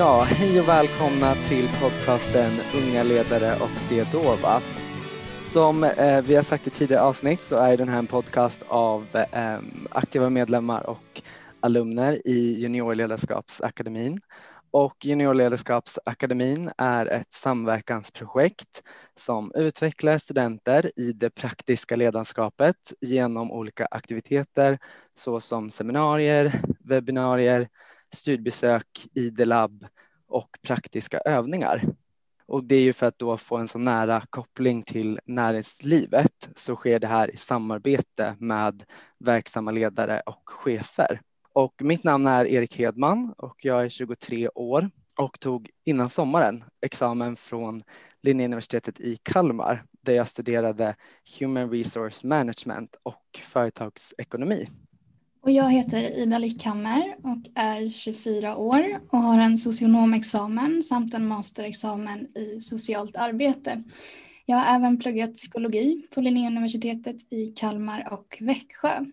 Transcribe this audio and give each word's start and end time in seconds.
Ja, 0.00 0.22
hej 0.22 0.60
och 0.60 0.68
välkomna 0.68 1.34
till 1.34 1.68
podcasten 1.80 2.52
Unga 2.74 3.02
ledare 3.02 3.60
och 3.60 3.70
det 3.88 4.12
dova. 4.12 4.62
Som 5.44 5.84
eh, 5.84 6.22
vi 6.22 6.34
har 6.34 6.42
sagt 6.42 6.66
i 6.66 6.70
tidigare 6.70 7.02
avsnitt 7.02 7.42
så 7.42 7.56
är 7.56 7.76
den 7.76 7.88
här 7.88 7.98
en 7.98 8.06
podcast 8.06 8.62
av 8.68 9.06
eh, 9.32 9.58
aktiva 9.90 10.30
medlemmar 10.30 10.86
och 10.86 11.22
alumner 11.60 12.22
i 12.24 12.60
Juniorledarskapsakademin. 12.60 14.20
Och 14.70 15.04
Juniorledarskapsakademin 15.04 16.70
är 16.78 17.06
ett 17.06 17.32
samverkansprojekt 17.32 18.82
som 19.14 19.52
utvecklar 19.54 20.18
studenter 20.18 20.92
i 20.96 21.12
det 21.12 21.30
praktiska 21.30 21.96
ledarskapet 21.96 22.92
genom 23.00 23.52
olika 23.52 23.88
aktiviteter 23.90 24.78
såsom 25.14 25.70
seminarier, 25.70 26.60
webbinarier, 26.84 27.68
studiebesök, 28.12 29.06
ID-labb 29.14 29.86
och 30.26 30.58
praktiska 30.62 31.18
övningar. 31.18 31.84
Och 32.46 32.64
det 32.64 32.74
är 32.74 32.82
ju 32.82 32.92
för 32.92 33.06
att 33.06 33.18
då 33.18 33.36
få 33.36 33.56
en 33.56 33.68
så 33.68 33.78
nära 33.78 34.22
koppling 34.30 34.82
till 34.82 35.20
näringslivet 35.24 36.50
så 36.56 36.76
sker 36.76 36.98
det 36.98 37.06
här 37.06 37.34
i 37.34 37.36
samarbete 37.36 38.36
med 38.38 38.82
verksamma 39.18 39.70
ledare 39.70 40.22
och 40.26 40.42
chefer. 40.44 41.20
Och 41.52 41.74
mitt 41.82 42.04
namn 42.04 42.26
är 42.26 42.44
Erik 42.46 42.78
Hedman 42.78 43.34
och 43.36 43.64
jag 43.64 43.84
är 43.84 43.88
23 43.88 44.48
år 44.48 44.90
och 45.18 45.40
tog 45.40 45.70
innan 45.84 46.10
sommaren 46.10 46.64
examen 46.86 47.36
från 47.36 47.82
Linnéuniversitetet 48.22 49.00
i 49.00 49.16
Kalmar 49.16 49.84
där 50.00 50.12
jag 50.12 50.28
studerade 50.28 50.96
Human 51.38 51.70
Resource 51.70 52.26
Management 52.26 52.96
och 53.02 53.40
företagsekonomi. 53.42 54.68
Och 55.42 55.50
jag 55.50 55.70
heter 55.70 56.18
Ida 56.18 56.38
Lickhammer 56.38 57.16
och 57.22 57.38
är 57.54 57.90
24 57.90 58.56
år 58.56 59.00
och 59.10 59.18
har 59.18 59.38
en 59.38 59.58
socionomexamen 59.58 60.82
samt 60.82 61.14
en 61.14 61.28
masterexamen 61.28 62.26
i 62.36 62.60
socialt 62.60 63.16
arbete. 63.16 63.82
Jag 64.46 64.56
har 64.56 64.76
även 64.76 64.98
pluggat 64.98 65.34
psykologi 65.34 66.04
på 66.14 66.20
Linnéuniversitetet 66.20 67.32
i 67.32 67.46
Kalmar 67.46 68.08
och 68.12 68.38
Växjö. 68.40 69.04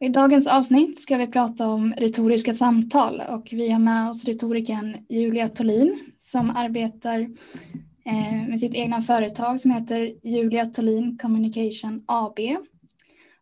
I 0.00 0.08
dagens 0.08 0.46
avsnitt 0.46 1.00
ska 1.00 1.16
vi 1.16 1.26
prata 1.26 1.68
om 1.68 1.94
retoriska 1.96 2.54
samtal 2.54 3.22
och 3.28 3.48
vi 3.50 3.70
har 3.70 3.78
med 3.78 4.10
oss 4.10 4.24
retorikern 4.24 4.96
Julia 5.08 5.48
Tolin 5.48 6.00
som 6.18 6.50
arbetar 6.50 7.20
eh, 8.04 8.48
med 8.48 8.60
sitt 8.60 8.74
egna 8.74 9.02
företag 9.02 9.60
som 9.60 9.70
heter 9.70 10.14
Julia 10.22 10.66
Tolin 10.66 11.18
Communication 11.18 12.02
AB 12.06 12.38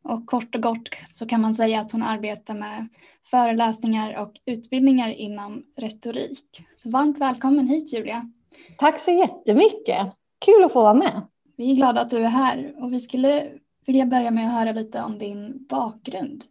och 0.08 0.26
kort 0.26 0.54
och 0.54 0.62
gott 0.62 0.88
så 1.06 1.26
kan 1.26 1.40
man 1.40 1.54
säga 1.54 1.80
att 1.80 1.92
hon 1.92 2.02
arbetar 2.02 2.54
med 2.54 2.88
föreläsningar 3.24 4.22
och 4.22 4.32
utbildningar 4.46 5.08
inom 5.08 5.62
retorik. 5.76 6.66
Så 6.76 6.90
varmt 6.90 7.18
välkommen 7.18 7.68
hit 7.68 7.92
Julia. 7.92 8.30
Tack 8.78 9.00
så 9.00 9.10
jättemycket. 9.10 10.06
Kul 10.38 10.64
att 10.64 10.72
få 10.72 10.82
vara 10.82 10.94
med. 10.94 11.22
Vi 11.56 11.70
är 11.70 11.74
glada 11.74 12.00
att 12.00 12.10
du 12.10 12.16
är 12.16 12.28
här 12.28 12.74
och 12.76 12.92
vi 12.92 13.00
skulle 13.00 13.48
vilja 13.86 14.06
börja 14.06 14.30
med 14.30 14.46
att 14.46 14.52
höra 14.52 14.72
lite 14.72 15.02
om 15.02 15.18
din 15.18 15.66
bakgrund. 15.68 16.44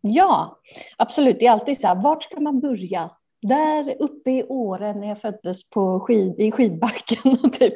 Ja, 0.00 0.58
absolut. 0.96 1.38
Det 1.38 1.46
är 1.46 1.50
alltid 1.50 1.80
så 1.80 1.86
här, 1.86 1.94
vart 1.94 2.22
ska 2.22 2.40
man 2.40 2.60
börja? 2.60 3.10
Där 3.48 3.96
uppe 3.98 4.30
i 4.30 4.44
åren 4.44 5.00
när 5.00 5.08
jag 5.08 5.20
föddes 5.20 5.70
på 5.70 6.00
skid, 6.00 6.34
i 6.38 6.52
skidbacken. 6.52 7.50
Typ. 7.52 7.74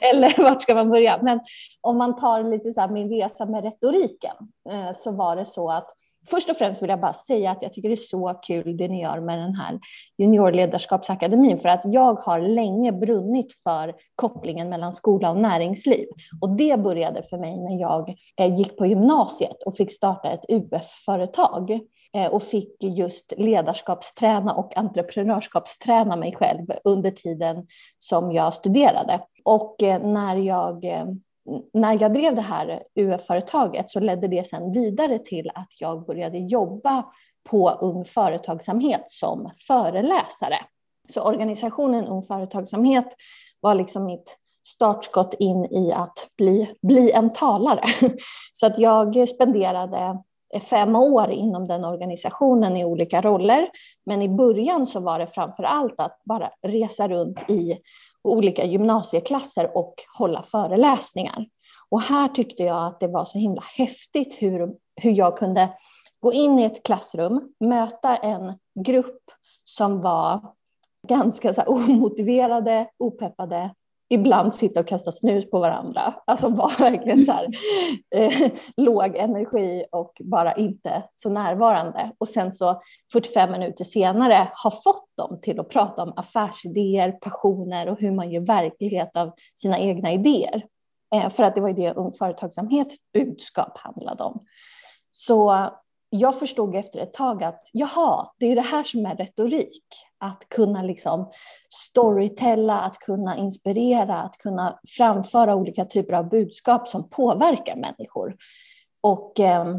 Eller 0.00 0.42
vart 0.42 0.62
ska 0.62 0.74
man 0.74 0.90
börja? 0.90 1.18
Men 1.22 1.40
om 1.80 1.98
man 1.98 2.16
tar 2.16 2.44
lite 2.44 2.70
så 2.70 2.88
min 2.88 3.08
resa 3.08 3.46
med 3.46 3.64
retoriken 3.64 4.36
eh, 4.70 4.92
så 4.94 5.10
var 5.10 5.36
det 5.36 5.46
så 5.46 5.70
att 5.70 5.90
Först 6.30 6.50
och 6.50 6.56
främst 6.56 6.82
vill 6.82 6.90
jag 6.90 7.00
bara 7.00 7.12
säga 7.12 7.50
att 7.50 7.62
jag 7.62 7.72
tycker 7.72 7.88
det 7.88 7.94
är 7.94 7.96
så 7.96 8.34
kul 8.42 8.76
det 8.76 8.88
ni 8.88 9.02
gör 9.02 9.20
med 9.20 9.38
den 9.38 9.54
här 9.54 9.80
juniorledarskapsakademin 10.18 11.58
för 11.58 11.68
att 11.68 11.80
jag 11.84 12.14
har 12.14 12.40
länge 12.40 12.92
brunnit 12.92 13.52
för 13.52 13.94
kopplingen 14.16 14.68
mellan 14.68 14.92
skola 14.92 15.30
och 15.30 15.36
näringsliv. 15.36 16.06
Och 16.40 16.56
det 16.56 16.80
började 16.80 17.22
för 17.22 17.38
mig 17.38 17.58
när 17.58 17.80
jag 17.80 18.14
eh, 18.40 18.58
gick 18.58 18.76
på 18.76 18.86
gymnasiet 18.86 19.62
och 19.62 19.76
fick 19.76 19.92
starta 19.92 20.30
ett 20.30 20.44
UF-företag. 20.48 21.80
Eh, 22.12 22.26
och 22.26 22.42
fick 22.42 22.76
just 22.82 23.32
ledarskapsträna 23.36 24.54
och 24.54 24.76
entreprenörskapsträna 24.76 26.16
mig 26.16 26.34
själv 26.34 26.66
under 26.84 27.10
tiden 27.10 27.66
som 27.98 28.32
jag 28.32 28.54
studerade. 28.54 29.20
Och 29.44 29.82
eh, 29.82 30.02
när 30.02 30.36
jag, 30.36 30.84
eh, 30.84 31.06
när 31.72 32.02
jag 32.02 32.14
drev 32.14 32.34
det 32.34 32.40
här 32.40 32.82
UF-företaget 32.94 33.90
så 33.90 34.00
ledde 34.00 34.28
det 34.28 34.46
sedan 34.46 34.72
vidare 34.72 35.18
till 35.18 35.50
att 35.54 35.68
jag 35.78 36.06
började 36.06 36.38
jobba 36.38 37.04
på 37.48 37.70
Ung 37.70 38.04
Företagsamhet 38.04 39.04
som 39.06 39.50
föreläsare. 39.66 40.58
Så 41.08 41.22
organisationen 41.22 42.06
Ung 42.06 42.22
Företagsamhet 42.22 43.16
var 43.60 43.74
liksom 43.74 44.04
mitt 44.04 44.36
startskott 44.66 45.34
in 45.34 45.64
i 45.64 45.92
att 45.92 46.26
bli, 46.36 46.74
bli 46.82 47.12
en 47.12 47.32
talare. 47.32 47.84
Så 48.52 48.66
att 48.66 48.78
jag 48.78 49.28
spenderade 49.28 50.22
fem 50.70 50.96
år 50.96 51.30
inom 51.30 51.66
den 51.66 51.84
organisationen 51.84 52.76
i 52.76 52.84
olika 52.84 53.20
roller. 53.20 53.70
Men 54.06 54.22
i 54.22 54.28
början 54.28 54.86
så 54.86 55.00
var 55.00 55.18
det 55.18 55.26
framför 55.26 55.62
allt 55.62 56.00
att 56.00 56.20
bara 56.24 56.50
resa 56.62 57.08
runt 57.08 57.50
i 57.50 57.78
olika 58.22 58.64
gymnasieklasser 58.64 59.76
och 59.76 59.94
hålla 60.18 60.42
föreläsningar. 60.42 61.46
Och 61.88 62.00
här 62.00 62.28
tyckte 62.28 62.62
jag 62.62 62.86
att 62.86 63.00
det 63.00 63.08
var 63.08 63.24
så 63.24 63.38
himla 63.38 63.62
häftigt 63.78 64.42
hur, 64.42 64.74
hur 65.02 65.12
jag 65.12 65.38
kunde 65.38 65.68
gå 66.20 66.32
in 66.32 66.58
i 66.58 66.64
ett 66.64 66.82
klassrum, 66.82 67.52
möta 67.60 68.16
en 68.16 68.58
grupp 68.84 69.22
som 69.64 70.00
var 70.00 70.52
ganska 71.08 71.54
så 71.54 71.62
omotiverade, 71.62 72.88
opeppade 72.98 73.74
ibland 74.08 74.54
sitta 74.54 74.80
och 74.80 74.86
kasta 74.86 75.12
snus 75.12 75.50
på 75.50 75.60
varandra. 75.60 76.14
Alltså 76.26 76.48
var 76.48 76.78
verkligen 76.80 77.24
så 77.24 77.32
här, 77.32 77.48
eh, 78.14 78.50
låg 78.76 79.16
energi 79.16 79.84
och 79.92 80.12
bara 80.24 80.54
inte 80.54 81.02
så 81.12 81.30
närvarande. 81.30 82.12
Och 82.18 82.28
sen 82.28 82.52
så 82.52 82.82
45 83.12 83.52
minuter 83.52 83.84
senare 83.84 84.48
har 84.52 84.70
fått 84.70 85.16
dem 85.16 85.38
till 85.42 85.60
att 85.60 85.68
prata 85.68 86.02
om 86.02 86.12
affärsidéer, 86.16 87.12
passioner 87.12 87.88
och 87.88 88.00
hur 88.00 88.10
man 88.10 88.30
gör 88.30 88.40
verklighet 88.40 89.16
av 89.16 89.32
sina 89.54 89.78
egna 89.78 90.12
idéer. 90.12 90.62
Eh, 91.14 91.30
för 91.30 91.42
att 91.42 91.54
det 91.54 91.60
var 91.60 91.68
ju 91.68 91.74
det 91.74 91.94
Ung 91.94 92.12
Företagsamhets 92.12 92.96
budskap 93.12 93.78
handlade 93.78 94.24
om. 94.24 94.44
Så 95.10 95.70
jag 96.10 96.38
förstod 96.38 96.74
efter 96.74 97.00
ett 97.00 97.14
tag 97.14 97.44
att 97.44 97.70
jaha, 97.72 98.28
det 98.38 98.46
är 98.46 98.54
det 98.54 98.60
här 98.60 98.84
som 98.84 99.06
är 99.06 99.16
retorik. 99.16 99.84
Att 100.18 100.48
kunna 100.48 100.82
liksom 100.82 101.30
storytella, 101.68 102.80
att 102.80 102.98
kunna 102.98 103.36
inspirera, 103.36 104.22
att 104.22 104.38
kunna 104.38 104.78
framföra 104.96 105.54
olika 105.54 105.84
typer 105.84 106.12
av 106.12 106.28
budskap 106.28 106.88
som 106.88 107.08
påverkar 107.08 107.76
människor. 107.76 108.36
Och 109.00 109.40
eh, 109.40 109.76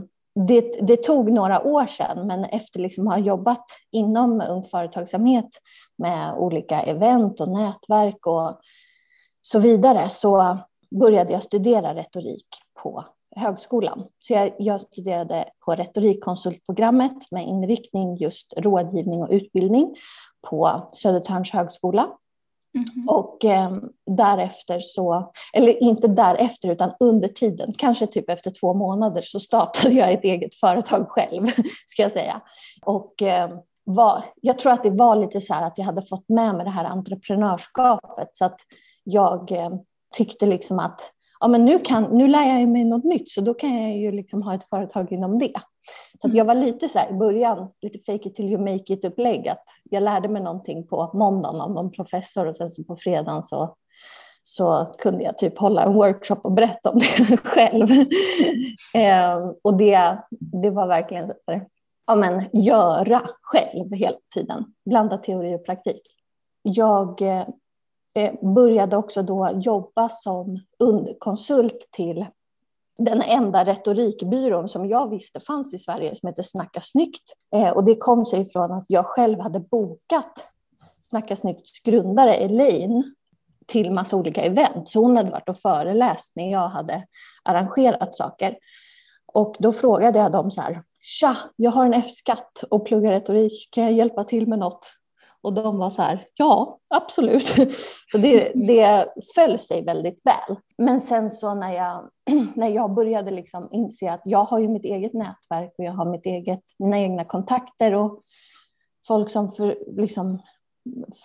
det, 0.47 0.87
det, 0.87 1.03
tog 1.03 1.31
några 1.31 1.61
år 1.61 1.85
sedan, 1.85 2.27
men 2.27 2.45
efter 2.45 2.79
liksom 2.79 3.07
att 3.07 3.13
ha 3.13 3.19
jobbat 3.19 3.65
inom 3.91 4.41
Ung 4.41 4.63
Företagsamhet 4.63 5.49
med 5.97 6.33
olika 6.37 6.81
event 6.81 7.39
och 7.41 7.47
nätverk 7.47 8.27
och 8.27 8.59
så 9.41 9.59
vidare 9.59 10.09
så 10.09 10.57
började 10.99 11.33
jag 11.33 11.43
studera 11.43 11.95
retorik 11.95 12.47
på 12.83 13.05
högskolan. 13.37 14.03
Så 14.17 14.33
jag, 14.33 14.53
jag 14.59 14.81
studerade 14.81 15.45
på 15.65 15.75
retorikkonsultprogrammet 15.75 17.31
med 17.31 17.47
inriktning 17.47 18.15
just 18.15 18.53
rådgivning 18.57 19.23
och 19.23 19.29
utbildning 19.31 19.95
på 20.49 20.89
Södertörns 20.93 21.51
högskola. 21.51 22.09
Mm. 22.75 23.07
Och 23.07 23.45
eh, 23.45 23.77
därefter 24.05 24.79
så, 24.79 25.31
eller 25.53 25.83
inte 25.83 26.07
därefter 26.07 26.69
utan 26.69 26.91
under 26.99 27.27
tiden, 27.27 27.73
kanske 27.77 28.07
typ 28.07 28.29
efter 28.29 28.51
två 28.51 28.73
månader 28.73 29.21
så 29.21 29.39
startade 29.39 29.95
jag 29.95 30.13
ett 30.13 30.23
eget 30.23 30.55
företag 30.55 31.09
själv, 31.09 31.45
ska 31.85 32.01
jag 32.01 32.11
säga. 32.11 32.41
Och 32.81 33.21
eh, 33.21 33.49
var, 33.83 34.23
jag 34.41 34.57
tror 34.57 34.71
att 34.71 34.83
det 34.83 34.89
var 34.89 35.15
lite 35.15 35.41
så 35.41 35.53
här 35.53 35.67
att 35.67 35.77
jag 35.77 35.85
hade 35.85 36.01
fått 36.01 36.29
med 36.29 36.55
mig 36.55 36.65
det 36.65 36.71
här 36.71 36.85
entreprenörskapet 36.85 38.29
så 38.31 38.45
att 38.45 38.59
jag 39.03 39.51
eh, 39.51 39.69
tyckte 40.13 40.45
liksom 40.45 40.79
att 40.79 41.01
ja, 41.39 41.47
men 41.47 41.65
nu, 41.65 41.79
kan, 41.79 42.03
nu 42.03 42.27
lär 42.27 42.59
jag 42.59 42.69
mig 42.69 42.83
något 42.83 43.03
nytt 43.03 43.29
så 43.29 43.41
då 43.41 43.53
kan 43.53 43.83
jag 43.83 43.97
ju 43.97 44.11
liksom 44.11 44.41
ha 44.41 44.55
ett 44.55 44.69
företag 44.69 45.11
inom 45.11 45.39
det. 45.39 45.53
Så 46.21 46.29
jag 46.33 46.45
var 46.45 46.55
lite 46.55 46.87
så 46.87 46.99
här, 46.99 47.09
i 47.09 47.13
början, 47.13 47.69
lite 47.81 47.99
fake 47.99 48.29
it 48.29 48.35
till 48.35 48.45
you 48.45 48.61
make 48.61 48.93
it 48.93 49.05
upplägg, 49.05 49.47
att 49.47 49.63
jag 49.83 50.03
lärde 50.03 50.27
mig 50.27 50.41
någonting 50.41 50.87
på 50.87 51.11
måndagen 51.13 51.61
av 51.61 51.71
någon 51.71 51.91
professor 51.91 52.45
och 52.45 52.55
sen 52.55 52.71
så 52.71 52.83
på 52.83 52.95
fredagen 52.95 53.43
så, 53.43 53.75
så 54.43 54.95
kunde 54.97 55.23
jag 55.23 55.37
typ 55.37 55.59
hålla 55.59 55.83
en 55.83 55.93
workshop 55.93 56.39
och 56.43 56.51
berätta 56.51 56.89
om 56.89 56.99
det 56.99 57.37
själv. 57.43 57.91
eh, 58.95 59.51
och 59.61 59.77
det, 59.77 60.17
det 60.39 60.69
var 60.69 60.87
verkligen 60.87 61.33
ja, 62.07 62.15
men, 62.15 62.43
göra 62.53 63.21
själv 63.41 63.93
hela 63.93 64.17
tiden, 64.33 64.65
blanda 64.85 65.17
teori 65.17 65.55
och 65.55 65.65
praktik. 65.65 66.01
Jag 66.61 67.21
Eh, 67.21 67.47
Eh, 68.17 68.33
började 68.41 68.97
också 68.97 69.21
då 69.21 69.49
jobba 69.53 70.09
som 70.09 70.59
konsult 71.19 71.89
till 71.91 72.25
den 72.97 73.21
enda 73.21 73.65
retorikbyrån 73.65 74.69
som 74.69 74.89
jag 74.89 75.09
visste 75.09 75.39
fanns 75.39 75.73
i 75.73 75.77
Sverige 75.77 76.15
som 76.15 76.27
heter 76.27 76.43
Snacka 76.43 76.81
snyggt. 76.81 77.33
Eh, 77.55 77.69
och 77.69 77.83
det 77.83 77.95
kom 77.95 78.25
sig 78.25 78.45
från 78.45 78.71
att 78.71 78.85
jag 78.87 79.05
själv 79.05 79.39
hade 79.39 79.59
bokat 79.59 80.49
Snacka 81.01 81.35
snyggt 81.35 81.83
grundare 81.83 82.35
Elaine 82.35 83.13
till 83.65 83.91
massa 83.91 84.17
olika 84.17 84.41
event. 84.41 84.89
Så 84.89 85.01
hon 85.01 85.17
hade 85.17 85.31
varit 85.31 85.49
och 85.49 85.57
föreläst 85.57 86.35
när 86.35 86.51
jag 86.51 86.67
hade 86.67 87.03
arrangerat 87.43 88.15
saker. 88.15 88.57
Och 89.25 89.55
då 89.59 89.71
frågade 89.71 90.19
jag 90.19 90.31
dem 90.31 90.51
så 90.51 90.61
här, 90.61 90.83
tja, 90.99 91.37
jag 91.55 91.71
har 91.71 91.85
en 91.85 91.93
F-skatt 91.93 92.63
och 92.69 92.85
pluggar 92.85 93.11
retorik, 93.11 93.69
kan 93.71 93.83
jag 93.83 93.93
hjälpa 93.93 94.23
till 94.23 94.47
med 94.47 94.59
något? 94.59 94.97
Och 95.41 95.53
de 95.53 95.77
var 95.77 95.89
så 95.89 96.01
här, 96.01 96.27
ja, 96.35 96.79
absolut. 96.87 97.43
Så 98.11 98.17
det, 98.17 98.51
det 98.55 99.07
föll 99.35 99.59
sig 99.59 99.83
väldigt 99.83 100.25
väl. 100.25 100.57
Men 100.77 101.01
sen 101.01 101.31
så 101.31 101.53
när 101.53 101.71
jag, 101.71 102.09
när 102.55 102.67
jag 102.67 102.93
började 102.93 103.31
liksom 103.31 103.69
inse 103.71 104.11
att 104.11 104.21
jag 104.25 104.43
har 104.43 104.59
ju 104.59 104.67
mitt 104.67 104.85
eget 104.85 105.13
nätverk 105.13 105.73
och 105.77 105.83
jag 105.83 105.93
har 105.93 106.05
mitt 106.05 106.25
eget, 106.25 106.63
mina 106.79 106.99
egna 106.99 107.25
kontakter 107.25 107.93
och 107.93 108.21
folk 109.07 109.29
som 109.29 109.49
för, 109.49 109.77
liksom 110.01 110.41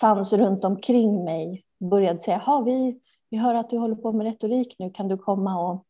fanns 0.01 0.33
runt 0.33 0.65
omkring 0.65 1.25
mig 1.25 1.65
började 1.91 2.21
säga, 2.21 2.63
vi, 2.65 3.01
vi 3.31 3.37
hör 3.37 3.55
att 3.55 3.71
du 3.71 3.79
håller 3.79 3.97
på 3.97 4.13
med 4.13 4.27
retorik 4.27 4.77
nu, 4.79 4.91
kan 4.91 5.09
du 5.09 5.19
komma 5.19 5.71
och, 5.71 5.85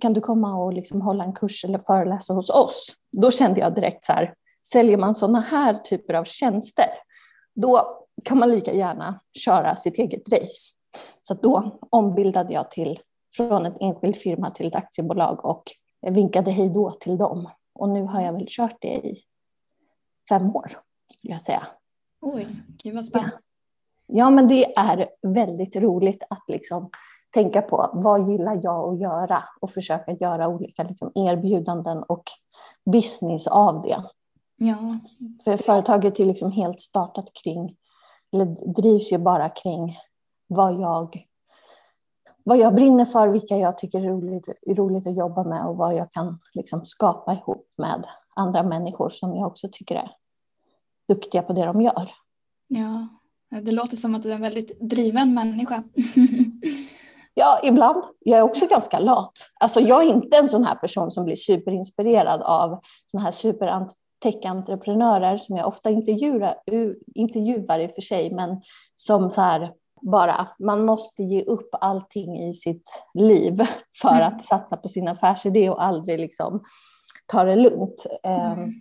kan 0.00 0.12
du 0.12 0.20
komma 0.20 0.64
och 0.64 0.72
liksom 0.72 1.00
hålla 1.00 1.24
en 1.24 1.32
kurs 1.32 1.64
eller 1.64 1.78
föreläsa 1.78 2.34
hos 2.34 2.50
oss? 2.50 2.86
Då 3.12 3.30
kände 3.30 3.60
jag 3.60 3.74
direkt 3.74 4.04
så 4.04 4.12
här, 4.12 4.34
säljer 4.72 4.96
man 4.96 5.14
sådana 5.14 5.40
här 5.40 5.74
typer 5.74 6.14
av 6.14 6.24
tjänster, 6.24 6.86
då 7.56 7.98
kan 8.24 8.38
man 8.38 8.50
lika 8.50 8.72
gärna 8.72 9.20
köra 9.32 9.76
sitt 9.76 9.98
eget 9.98 10.32
race. 10.32 10.72
Så 11.22 11.34
då 11.34 11.78
ombildade 11.90 12.52
jag 12.52 12.70
till, 12.70 13.00
från 13.36 13.66
en 13.66 13.76
enskild 13.80 14.16
firma 14.16 14.50
till 14.50 14.66
ett 14.66 14.74
aktiebolag 14.74 15.44
och 15.44 15.62
vinkade 16.10 16.50
hej 16.50 16.68
då 16.68 16.90
till 16.90 17.18
dem. 17.18 17.50
Och 17.74 17.88
nu 17.88 18.02
har 18.02 18.20
jag 18.20 18.32
väl 18.32 18.46
kört 18.48 18.76
det 18.80 18.94
i 18.94 19.22
fem 20.28 20.56
år, 20.56 20.72
skulle 21.10 21.34
jag 21.34 21.42
säga. 21.42 21.66
Oj, 22.20 22.46
gud 22.82 22.94
vad 22.94 23.04
spännande. 23.04 23.38
Ja, 24.06 24.30
men 24.30 24.48
det 24.48 24.78
är 24.78 25.08
väldigt 25.22 25.76
roligt 25.76 26.22
att 26.30 26.44
liksom 26.48 26.90
tänka 27.30 27.62
på 27.62 27.90
vad 27.94 28.28
gillar 28.30 28.60
jag 28.62 28.94
att 28.94 29.00
göra 29.00 29.44
och 29.60 29.70
försöka 29.70 30.12
göra 30.12 30.48
olika 30.48 30.82
liksom 30.82 31.12
erbjudanden 31.14 32.02
och 32.02 32.24
business 32.92 33.46
av 33.46 33.82
det. 33.82 34.02
Ja. 34.56 34.98
För 35.44 35.56
företaget 35.56 36.20
är 36.20 36.24
liksom 36.24 36.52
helt 36.52 36.80
startat 36.80 37.30
kring, 37.44 37.76
eller 38.32 38.72
drivs 38.74 39.12
ju 39.12 39.18
bara 39.18 39.48
kring 39.48 39.96
vad 40.46 40.80
jag, 40.80 41.26
vad 42.44 42.58
jag 42.58 42.74
brinner 42.74 43.04
för, 43.04 43.28
vilka 43.28 43.56
jag 43.56 43.78
tycker 43.78 44.00
är 44.00 44.08
roligt, 44.08 44.48
är 44.48 44.74
roligt 44.74 45.06
att 45.06 45.16
jobba 45.16 45.44
med 45.44 45.66
och 45.66 45.76
vad 45.76 45.94
jag 45.94 46.12
kan 46.12 46.38
liksom 46.54 46.84
skapa 46.84 47.32
ihop 47.32 47.68
med 47.78 48.06
andra 48.36 48.62
människor 48.62 49.08
som 49.08 49.36
jag 49.36 49.46
också 49.46 49.68
tycker 49.72 49.94
är 49.94 50.10
duktiga 51.08 51.42
på 51.42 51.52
det 51.52 51.64
de 51.64 51.80
gör. 51.80 52.10
Ja, 52.68 53.08
det 53.50 53.72
låter 53.72 53.96
som 53.96 54.14
att 54.14 54.22
du 54.22 54.30
är 54.30 54.34
en 54.34 54.40
väldigt 54.40 54.80
driven 54.80 55.34
människa. 55.34 55.82
ja, 57.34 57.60
ibland. 57.62 58.04
Jag 58.18 58.38
är 58.38 58.42
också 58.42 58.66
ganska 58.66 58.98
lat. 58.98 59.32
Alltså, 59.60 59.80
jag 59.80 60.04
är 60.04 60.08
inte 60.08 60.36
en 60.36 60.48
sån 60.48 60.64
här 60.64 60.74
person 60.74 61.10
som 61.10 61.24
blir 61.24 61.36
superinspirerad 61.36 62.42
av 62.42 62.80
såna 63.06 63.22
här 63.22 63.30
super 63.30 63.66
tech-entreprenörer 64.32 65.36
som 65.36 65.56
jag 65.56 65.66
ofta 65.66 65.90
intervjuar, 65.90 66.54
intervjuar 67.14 67.78
i 67.78 67.86
och 67.86 67.90
för 67.90 68.02
sig, 68.02 68.34
men 68.34 68.60
som 68.96 69.30
så 69.30 69.40
här 69.40 69.72
bara, 70.00 70.48
man 70.58 70.84
måste 70.84 71.22
ge 71.22 71.42
upp 71.42 71.68
allting 71.72 72.38
i 72.38 72.54
sitt 72.54 73.04
liv 73.14 73.56
för 74.02 74.16
mm. 74.16 74.28
att 74.28 74.44
satsa 74.44 74.76
på 74.76 74.88
sin 74.88 75.08
affärsidé 75.08 75.70
och 75.70 75.84
aldrig 75.84 76.20
liksom 76.20 76.62
ta 77.26 77.44
det 77.44 77.56
lugnt. 77.56 78.06
Mm 78.22 78.72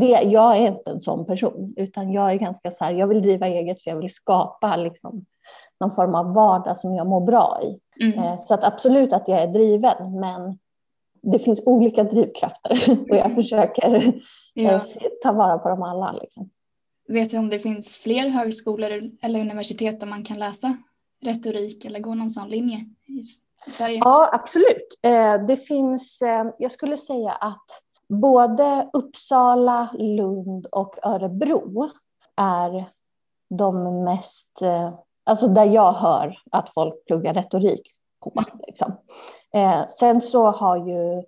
det, 0.00 0.22
jag 0.22 0.56
är 0.56 0.66
inte 0.66 0.90
en 0.90 1.00
sån 1.00 1.26
person, 1.26 1.74
utan 1.76 2.12
jag 2.12 2.30
är 2.30 2.34
ganska 2.34 2.70
så 2.70 2.84
här, 2.84 2.92
jag 2.92 3.06
vill 3.06 3.22
driva 3.22 3.46
eget 3.46 3.82
för 3.82 3.90
jag 3.90 3.98
vill 3.98 4.14
skapa 4.14 4.76
liksom, 4.76 5.24
någon 5.80 5.90
form 5.90 6.14
av 6.14 6.34
vardag 6.34 6.78
som 6.78 6.94
jag 6.94 7.06
mår 7.06 7.20
bra 7.20 7.60
i. 7.62 7.78
Mm. 8.04 8.18
Eh, 8.18 8.38
så 8.38 8.54
att 8.54 8.64
absolut 8.64 9.12
att 9.12 9.28
jag 9.28 9.42
är 9.42 9.46
driven, 9.46 10.20
men 10.20 10.58
det 11.32 11.38
finns 11.38 11.60
olika 11.66 12.04
drivkrafter 12.04 12.90
och 13.10 13.16
jag 13.16 13.34
försöker 13.34 13.94
eh, 13.94 14.12
ja. 14.54 14.80
ta 15.22 15.32
vara 15.32 15.58
på 15.58 15.68
dem 15.68 15.82
alla. 15.82 16.12
Liksom. 16.12 16.50
Vet 17.08 17.30
du 17.30 17.38
om 17.38 17.48
det 17.48 17.58
finns 17.58 17.96
fler 17.96 18.28
högskolor 18.28 19.10
eller 19.22 19.40
universitet 19.40 20.00
där 20.00 20.06
man 20.06 20.24
kan 20.24 20.38
läsa 20.38 20.76
retorik 21.22 21.84
eller 21.84 22.00
gå 22.00 22.14
någon 22.14 22.30
sån 22.30 22.48
linje 22.48 22.78
i 23.06 23.70
Sverige? 23.70 23.98
Ja, 24.04 24.30
absolut. 24.32 24.98
Eh, 25.02 25.46
det 25.46 25.56
finns, 25.56 26.22
jag 26.58 26.72
skulle 26.72 26.96
säga 26.96 27.32
att 27.32 27.66
både 28.08 28.90
Uppsala, 28.92 29.88
Lund 29.98 30.66
och 30.66 30.98
Örebro 31.02 31.90
är 32.36 32.84
de 33.50 34.04
mest, 34.04 34.62
eh, 34.62 34.94
alltså 35.24 35.48
där 35.48 35.64
jag 35.64 35.92
hör 35.92 36.38
att 36.50 36.70
folk 36.70 37.06
pluggar 37.06 37.34
retorik 37.34 37.90
på. 38.30 38.44
Liksom. 38.66 38.92
Eh, 39.54 39.86
sen 39.86 40.20
så 40.20 40.50
har 40.50 40.76
ju 40.76 41.22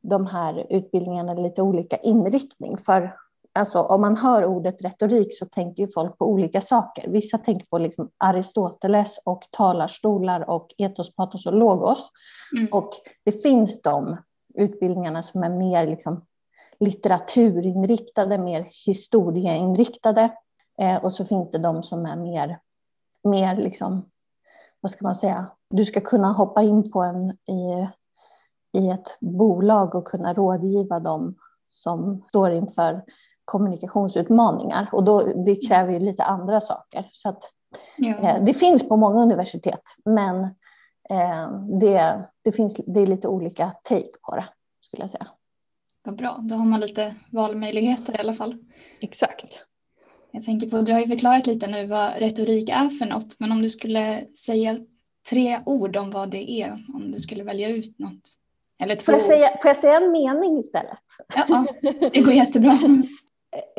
de 0.00 0.26
här 0.26 0.66
utbildningarna 0.70 1.34
lite 1.34 1.62
olika 1.62 1.96
inriktning. 1.96 2.76
För 2.76 3.16
alltså, 3.52 3.80
om 3.80 4.00
man 4.00 4.16
hör 4.16 4.44
ordet 4.44 4.84
retorik 4.84 5.38
så 5.38 5.46
tänker 5.46 5.82
ju 5.82 5.88
folk 5.88 6.18
på 6.18 6.30
olika 6.30 6.60
saker. 6.60 7.08
Vissa 7.08 7.38
tänker 7.38 7.66
på 7.66 7.78
liksom 7.78 8.10
Aristoteles 8.16 9.20
och 9.24 9.42
talarstolar 9.50 10.50
och 10.50 10.74
etos, 10.78 11.16
patos 11.16 11.46
och 11.46 11.54
logos. 11.54 12.10
Mm. 12.56 12.68
Och 12.72 12.90
det 13.24 13.42
finns 13.42 13.82
de 13.82 14.16
utbildningarna 14.54 15.22
som 15.22 15.42
är 15.42 15.48
mer 15.48 15.86
liksom 15.86 16.24
litteraturinriktade, 16.80 18.38
mer 18.38 18.68
historieinriktade. 18.86 20.30
Eh, 20.78 21.04
och 21.04 21.12
så 21.12 21.24
finns 21.24 21.50
det 21.50 21.58
de 21.58 21.82
som 21.82 22.06
är 22.06 22.16
mer, 22.16 22.58
mer 23.24 23.56
liksom, 23.56 24.10
vad 24.80 24.90
ska 24.90 25.04
man 25.04 25.16
säga, 25.16 25.50
du 25.76 25.84
ska 25.84 26.00
kunna 26.00 26.32
hoppa 26.32 26.62
in 26.62 26.90
på 26.90 27.02
en 27.02 27.30
i, 27.30 27.88
i 28.78 28.90
ett 28.90 29.18
bolag 29.20 29.94
och 29.94 30.08
kunna 30.08 30.34
rådgiva 30.34 31.00
dem 31.00 31.34
som 31.68 32.24
står 32.28 32.50
inför 32.50 33.04
kommunikationsutmaningar. 33.44 34.88
Och 34.92 35.04
då, 35.04 35.44
det 35.44 35.68
kräver 35.68 35.92
ju 35.92 35.98
lite 35.98 36.24
andra 36.24 36.60
saker. 36.60 37.10
Så 37.12 37.28
att, 37.28 37.42
ja. 37.96 38.16
eh, 38.16 38.44
det 38.44 38.54
finns 38.54 38.88
på 38.88 38.96
många 38.96 39.22
universitet, 39.22 39.82
men 40.04 40.48
Eh, 41.10 41.50
det, 41.80 42.28
det, 42.42 42.52
finns, 42.52 42.74
det 42.86 43.00
är 43.00 43.06
lite 43.06 43.28
olika 43.28 43.72
take 43.82 44.18
på 44.22 44.36
det, 44.36 44.48
skulle 44.80 45.02
jag 45.02 45.10
säga. 45.10 45.28
Vad 46.02 46.16
bra, 46.16 46.38
då 46.42 46.54
har 46.54 46.64
man 46.64 46.80
lite 46.80 47.14
valmöjligheter 47.30 48.16
i 48.16 48.18
alla 48.18 48.34
fall. 48.34 48.56
Exakt. 49.00 49.66
Jag 50.30 50.44
tänker 50.44 50.70
på, 50.70 50.80
du 50.80 50.92
har 50.92 51.00
ju 51.00 51.06
förklarat 51.06 51.46
lite 51.46 51.66
nu 51.66 51.86
vad 51.86 52.12
retorik 52.18 52.70
är 52.70 52.88
för 52.88 53.06
något, 53.06 53.40
men 53.40 53.52
om 53.52 53.62
du 53.62 53.70
skulle 53.70 54.24
säga 54.34 54.76
tre 55.30 55.60
ord 55.66 55.96
om 55.96 56.10
vad 56.10 56.30
det 56.30 56.50
är, 56.50 56.84
om 56.94 57.12
du 57.12 57.20
skulle 57.20 57.44
välja 57.44 57.68
ut 57.68 57.98
något. 57.98 58.22
Eller 58.82 58.94
två 58.94 59.04
får, 59.04 59.14
jag 59.14 59.22
säga, 59.22 59.56
får 59.62 59.68
jag 59.68 59.76
säga 59.76 59.96
en 59.96 60.12
mening 60.12 60.58
istället? 60.58 61.02
Ja, 61.48 61.66
det 62.12 62.20
går 62.20 62.32
jättebra. 62.32 62.78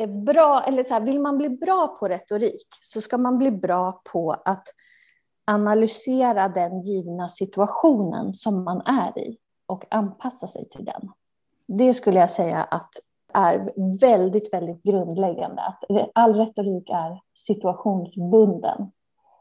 bra, 0.08 0.64
eller 0.66 0.82
så 0.82 0.94
här, 0.94 1.00
vill 1.00 1.20
man 1.20 1.38
bli 1.38 1.48
bra 1.48 1.96
på 2.00 2.08
retorik 2.08 2.66
så 2.80 3.00
ska 3.00 3.18
man 3.18 3.38
bli 3.38 3.50
bra 3.50 4.02
på 4.12 4.32
att 4.44 4.66
analysera 5.46 6.48
den 6.48 6.80
givna 6.80 7.28
situationen 7.28 8.34
som 8.34 8.64
man 8.64 8.80
är 8.80 9.18
i 9.18 9.38
och 9.66 9.84
anpassa 9.90 10.46
sig 10.46 10.68
till 10.68 10.84
den. 10.84 11.10
Det 11.68 11.94
skulle 11.94 12.20
jag 12.20 12.30
säga 12.30 12.62
att 12.62 12.90
är 13.36 13.72
väldigt, 14.00 14.52
väldigt 14.52 14.82
grundläggande. 14.82 15.62
Att 15.62 15.84
all 16.14 16.34
retorik 16.34 16.90
är 16.90 17.20
situationsbunden. 17.34 18.92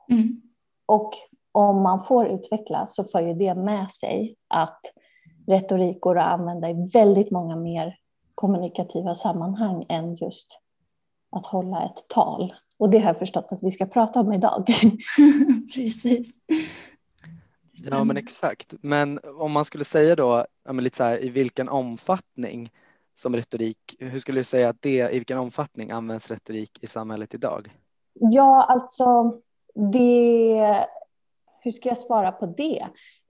Mm. 0.09 0.41
Och 0.85 1.13
om 1.55 1.81
man 1.81 2.03
får 2.03 2.27
utveckla 2.27 2.87
så 2.87 3.03
för 3.03 3.19
ju 3.19 3.33
det 3.33 3.55
med 3.55 3.91
sig 3.91 4.35
att 4.47 4.79
retorik 5.47 6.01
går 6.01 6.17
att 6.17 6.39
använda 6.39 6.69
i 6.69 6.89
väldigt 6.93 7.31
många 7.31 7.55
mer 7.55 7.97
kommunikativa 8.35 9.15
sammanhang 9.15 9.85
än 9.89 10.15
just 10.15 10.59
att 11.31 11.45
hålla 11.45 11.83
ett 11.83 12.05
tal. 12.07 12.53
Och 12.77 12.89
det 12.89 12.99
har 12.99 13.05
jag 13.05 13.19
förstått 13.19 13.47
att 13.49 13.63
vi 13.63 13.71
ska 13.71 13.85
prata 13.85 14.19
om 14.19 14.33
idag. 14.33 14.67
Precis. 15.73 16.35
Ja 17.71 18.03
men 18.03 18.17
exakt. 18.17 18.73
Men 18.81 19.19
om 19.37 19.51
man 19.51 19.65
skulle 19.65 19.83
säga 19.83 20.15
då 20.15 20.45
ja, 20.65 20.71
lite 20.71 20.97
så 20.97 21.03
här, 21.03 21.23
i 21.23 21.29
vilken 21.29 21.69
omfattning 21.69 22.71
som 23.15 23.35
retorik, 23.35 23.95
hur 23.99 24.19
skulle 24.19 24.39
du 24.39 24.43
säga 24.43 24.69
att 24.69 24.81
det, 24.81 25.13
i 25.13 25.17
vilken 25.17 25.37
omfattning 25.37 25.91
används 25.91 26.31
retorik 26.31 26.79
i 26.81 26.87
samhället 26.87 27.33
idag? 27.33 27.75
Ja, 28.13 28.63
alltså 28.63 29.39
det, 29.93 30.85
hur 31.65 31.71
ska 31.71 31.89
jag 31.89 31.97
svara 31.97 32.31
på 32.31 32.45
det? 32.45 32.87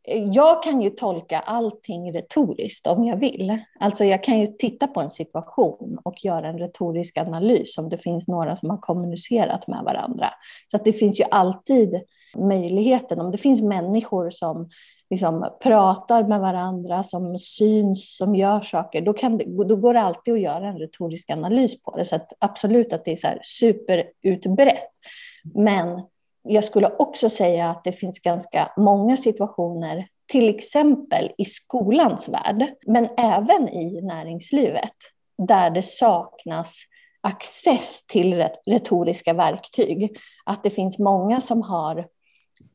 Eh, 0.07 0.23
jag 0.23 0.63
kan 0.63 0.81
ju 0.81 0.89
tolka 0.89 1.39
allting 1.39 2.13
retoriskt 2.13 2.87
om 2.87 3.03
jag 3.03 3.17
vill. 3.17 3.57
Alltså 3.79 4.05
jag 4.05 4.23
kan 4.23 4.39
ju 4.39 4.47
titta 4.47 4.87
på 4.87 5.01
en 5.01 5.11
situation 5.11 5.97
och 6.03 6.25
göra 6.25 6.47
en 6.47 6.57
retorisk 6.57 7.17
analys 7.17 7.77
om 7.77 7.89
det 7.89 7.97
finns 7.97 8.27
några 8.27 8.55
som 8.55 8.69
har 8.69 8.77
kommunicerat 8.77 9.67
med 9.67 9.83
varandra. 9.83 10.29
Så 10.71 10.77
att 10.77 10.85
det 10.85 10.93
finns 10.93 11.19
ju 11.19 11.23
alltid 11.31 12.01
möjligheten, 12.37 13.19
om 13.19 13.31
det 13.31 13.37
finns 13.37 13.61
människor 13.61 14.29
som 14.29 14.69
liksom 15.09 15.49
pratar 15.63 16.23
med 16.23 16.39
varandra, 16.39 17.03
som 17.03 17.39
syns, 17.39 18.17
som 18.17 18.35
gör 18.35 18.61
saker, 18.61 19.01
då, 19.01 19.13
kan 19.13 19.37
det, 19.37 19.45
då 19.65 19.75
går 19.75 19.93
det 19.93 20.01
alltid 20.01 20.33
att 20.33 20.39
göra 20.39 20.67
en 20.67 20.79
retorisk 20.79 21.29
analys 21.29 21.81
på 21.81 21.97
det. 21.97 22.05
Så 22.05 22.15
att 22.15 22.33
absolut 22.39 22.93
att 22.93 23.05
det 23.05 23.11
är 23.11 23.15
så 23.15 23.27
superutbrett. 23.41 24.91
Men 25.53 26.01
jag 26.47 26.63
skulle 26.63 26.95
också 26.99 27.29
säga 27.29 27.69
att 27.69 27.83
det 27.83 27.91
finns 27.91 28.19
ganska 28.19 28.71
många 28.77 29.17
situationer, 29.17 30.07
till 30.31 30.49
exempel 30.49 31.31
i 31.37 31.45
skolans 31.45 32.29
värld, 32.29 32.73
men 32.87 33.09
även 33.17 33.69
i 33.69 34.01
näringslivet, 34.01 34.93
där 35.37 35.69
det 35.69 35.83
saknas 35.83 36.75
access 37.21 38.05
till 38.07 38.47
retoriska 38.65 39.33
verktyg. 39.33 40.17
Att 40.45 40.63
det 40.63 40.69
finns 40.69 40.99
många 40.99 41.41
som 41.41 41.61
har 41.61 42.07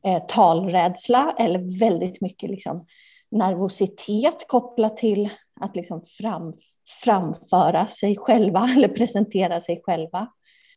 eh, 0.06 0.22
talrädsla 0.28 1.34
eller 1.38 1.78
väldigt 1.80 2.20
mycket 2.20 2.50
liksom, 2.50 2.86
nervositet 3.30 4.44
kopplat 4.48 4.96
till 4.96 5.28
att 5.60 5.76
liksom 5.76 6.02
fram, 6.02 6.52
framföra 7.04 7.86
sig 7.86 8.16
själva 8.16 8.68
eller 8.76 8.88
presentera 8.88 9.60
sig 9.60 9.82
själva. 9.84 10.26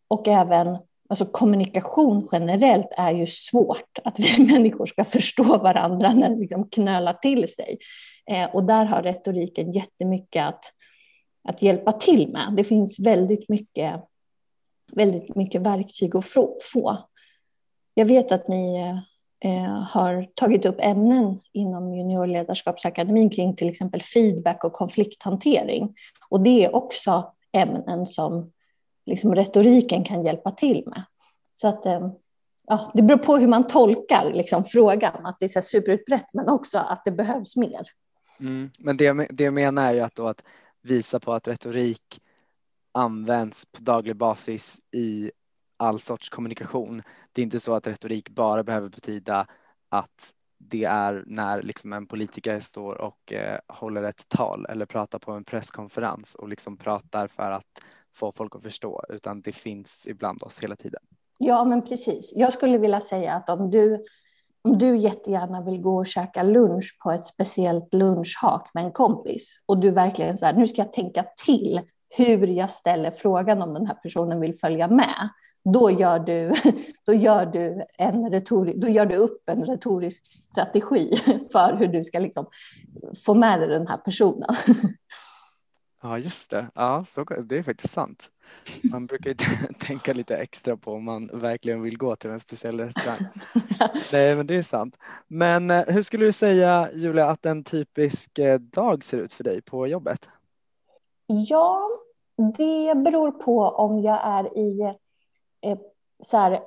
Och 0.08 0.28
även 0.28 0.78
alltså 1.10 1.26
kommunikation 1.26 2.28
generellt 2.32 2.88
är 2.98 3.12
ju 3.12 3.26
svårt, 3.26 4.00
att 4.04 4.20
vi 4.20 4.44
människor 4.54 4.86
ska 4.86 5.04
förstå 5.04 5.44
varandra 5.44 6.14
när 6.14 6.30
det 6.30 6.36
liksom 6.36 6.70
knölar 6.70 7.14
till 7.14 7.48
sig. 7.48 7.78
Eh, 8.26 8.56
och 8.56 8.64
där 8.64 8.86
har 8.86 9.04
retoriken 9.04 9.72
jättemycket 9.72 10.46
att, 10.46 10.66
att 11.50 11.62
hjälpa 11.62 11.92
till 11.92 12.28
med. 12.28 12.54
Det 12.58 12.64
finns 12.64 13.00
väldigt 13.00 13.50
mycket, 13.50 14.02
väldigt 14.92 15.36
mycket 15.36 15.62
verktyg 15.62 16.16
att 16.16 16.26
få. 16.74 16.98
Jag 17.94 18.06
vet 18.06 18.32
att 18.32 18.48
ni 18.48 18.78
eh, 19.44 19.82
har 19.90 20.28
tagit 20.36 20.66
upp 20.66 20.78
ämnen 20.80 21.40
inom 21.52 21.94
juniorledarskapsakademin 21.94 23.30
kring 23.30 23.56
till 23.56 23.70
exempel 23.70 24.02
feedback 24.02 24.64
och 24.64 24.74
konflikthantering. 24.74 25.96
Och 26.30 26.42
det 26.42 26.66
är 26.66 26.76
också 26.76 27.34
ämnen 27.52 28.06
som 28.06 28.52
liksom 29.06 29.36
retoriken 29.36 30.04
kan 30.04 30.26
hjälpa 30.26 30.52
till 30.52 30.84
med. 30.86 31.04
Så 31.54 31.68
att, 31.68 31.86
eh, 31.86 32.10
ja, 32.68 32.92
det 32.94 33.02
beror 33.02 33.18
på 33.18 33.38
hur 33.38 33.48
man 33.48 33.68
tolkar 33.68 34.32
liksom, 34.34 34.64
frågan, 34.64 35.26
att 35.26 35.40
det 35.40 35.46
är 35.46 35.50
så 35.50 35.62
superutbrett, 35.62 36.34
men 36.34 36.50
också 36.50 36.78
att 36.78 37.06
det 37.06 37.12
behövs 37.12 37.56
mer. 37.56 37.88
Mm, 38.40 38.72
men 38.80 38.98
det, 38.98 39.28
det 39.30 39.44
jag 39.44 39.54
menar 39.54 39.90
är 39.90 39.94
ju 39.94 40.00
att, 40.00 40.16
då 40.16 40.28
att 40.28 40.44
visa 40.82 41.20
på 41.20 41.34
att 41.34 41.48
retorik 41.48 42.22
används 42.92 43.66
på 43.66 43.82
daglig 43.82 44.16
basis 44.16 44.80
i 44.92 45.32
all 45.78 46.00
sorts 46.00 46.30
kommunikation. 46.30 47.04
Det 47.32 47.42
är 47.42 47.44
inte 47.44 47.60
så 47.60 47.74
att 47.74 47.88
retorik 47.88 48.30
bara 48.30 48.64
behöver 48.64 48.90
betyda 48.90 49.48
att 49.90 50.34
det 50.58 50.84
är 50.84 51.24
när 51.28 51.62
liksom 51.62 51.94
en 51.94 52.08
politiker 52.08 52.60
står 52.60 53.02
och 53.02 53.34
eh, 53.34 53.60
håller 53.68 54.04
ett 54.04 54.30
tal 54.30 54.66
eller 54.66 54.86
pratar 54.86 55.20
på 55.20 55.32
en 55.32 55.44
presskonferens 55.44 56.36
och 56.36 56.50
liksom 56.50 56.78
pratar 56.78 57.28
för 57.28 57.52
att 57.52 57.82
få 58.14 58.32
folk 58.32 58.56
att 58.56 58.64
förstå, 58.64 59.04
utan 59.10 59.42
det 59.42 59.52
finns 59.52 60.08
ibland 60.08 60.44
oss 60.44 60.60
hela 60.60 60.76
tiden. 60.76 61.02
Ja, 61.40 61.66
men 61.66 61.82
precis. 61.82 62.34
Jag 62.36 62.54
skulle 62.54 62.78
vilja 62.78 63.02
säga 63.02 63.34
att 63.34 63.50
om 63.50 63.72
du, 63.72 64.04
om 64.62 64.78
du 64.78 64.98
jättegärna 64.98 65.62
vill 65.62 65.82
gå 65.82 65.98
och 65.98 66.08
käka 66.08 66.44
lunch 66.44 66.98
på 67.04 67.12
ett 67.12 67.26
speciellt 67.26 67.94
lunchhak 67.94 68.70
med 68.74 68.86
en 68.86 68.92
kompis 68.92 69.62
och 69.66 69.78
du 69.78 69.92
verkligen 69.92 70.38
så 70.38 70.46
här, 70.46 70.54
nu 70.54 70.68
ska 70.68 70.82
jag 70.82 70.94
tänka 70.94 71.26
till 71.46 71.82
hur 72.10 72.48
jag 72.48 72.70
ställer 72.70 73.12
frågan 73.12 73.62
om 73.62 73.74
den 73.74 73.88
här 73.88 73.96
personen 73.96 74.40
vill 74.40 74.56
följa 74.56 74.88
med, 74.88 75.30
då 75.64 75.92
gör 75.92 76.20
du, 76.20 76.54
då 77.06 77.14
gör 77.14 77.46
du, 77.46 77.86
en 77.98 78.30
retorisk, 78.30 78.78
då 78.78 78.88
gör 78.88 79.06
du 79.06 79.16
upp 79.16 79.50
en 79.50 79.66
retorisk 79.66 80.26
strategi 80.26 81.18
för 81.52 81.76
hur 81.76 81.88
du 81.88 82.04
ska 82.04 82.20
liksom 82.20 82.46
få 83.26 83.34
med 83.34 83.60
dig 83.60 83.70
den 83.70 83.88
här 83.88 83.98
personen. 83.98 84.50
Ja, 86.04 86.18
just 86.18 86.50
det. 86.50 86.68
Ja, 86.76 87.06
så, 87.08 87.24
det 87.24 87.58
är 87.58 87.64
faktiskt 87.64 87.94
sant. 87.94 88.32
Man 88.84 89.06
brukar 89.06 89.30
ju 89.30 89.36
tänka 89.80 90.14
lite 90.14 90.38
extra 90.38 90.78
på 90.78 90.94
om 90.94 91.04
man 91.04 91.30
verkligen 91.34 91.82
vill 91.82 91.98
gå 91.98 92.16
till 92.16 92.30
en 92.30 92.40
speciell 92.40 92.80
restaurang. 92.80 93.28
Nej, 94.14 94.36
men 94.36 94.48
det 94.48 94.56
är 94.56 94.64
sant. 94.64 94.98
Men 95.28 95.72
eh, 95.72 95.84
hur 95.88 96.02
skulle 96.02 96.26
du 96.26 96.32
säga, 96.32 96.90
Julia, 96.94 97.26
att 97.26 97.46
en 97.46 97.64
typisk 97.64 98.40
eh, 98.40 98.60
dag 98.60 99.04
ser 99.04 99.18
ut 99.18 99.34
för 99.34 99.44
dig 99.44 99.62
på 99.62 99.88
jobbet? 99.88 100.30
Ja, 101.28 101.90
det 102.58 102.96
beror 102.96 103.32
på 103.32 103.62
om 103.62 104.02
jag 104.02 104.20
är 104.24 104.58
i 104.58 104.96
eh, 105.62 105.78
så 106.24 106.38
här, 106.38 106.60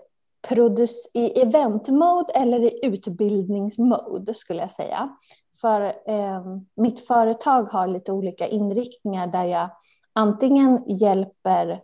produce, 0.48 1.08
i 1.14 1.40
eventmode 1.40 2.32
eller 2.32 2.60
i 2.60 2.86
utbildningsmode 2.86 4.34
skulle 4.34 4.60
jag 4.60 4.70
säga. 4.70 5.16
För 5.60 5.80
eh, 6.06 6.44
mitt 6.74 7.06
företag 7.06 7.62
har 7.62 7.86
lite 7.86 8.12
olika 8.12 8.46
inriktningar 8.46 9.26
där 9.26 9.44
jag 9.44 9.68
antingen 10.12 10.84
hjälper, 10.86 11.82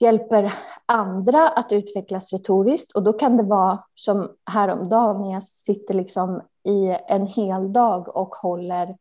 hjälper 0.00 0.52
andra 0.86 1.48
att 1.48 1.72
utvecklas 1.72 2.32
retoriskt 2.32 2.92
och 2.92 3.02
då 3.02 3.12
kan 3.12 3.36
det 3.36 3.42
vara 3.42 3.84
som 3.94 4.30
häromdagen 4.50 5.20
när 5.20 5.32
jag 5.32 5.42
sitter 5.42 5.94
liksom 5.94 6.42
i 6.64 6.96
en 7.06 7.26
hel 7.26 7.72
dag 7.72 8.16
och 8.16 8.34
håller, 8.34 8.96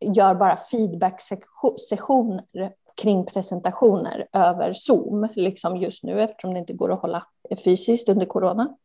gör 0.00 0.34
bara 0.34 0.56
feedback-sessioner 0.56 2.72
kring 3.02 3.24
presentationer 3.24 4.26
över 4.32 4.72
Zoom, 4.72 5.28
liksom 5.34 5.76
just 5.76 6.04
nu 6.04 6.22
eftersom 6.22 6.52
det 6.52 6.58
inte 6.58 6.72
går 6.72 6.92
att 6.92 7.02
hålla 7.02 7.26
fysiskt 7.64 8.08
under 8.08 8.26
corona. 8.26 8.76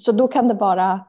Så 0.00 0.12
då 0.12 0.28
kan 0.28 0.48
det 0.48 0.54
vara 0.54 1.00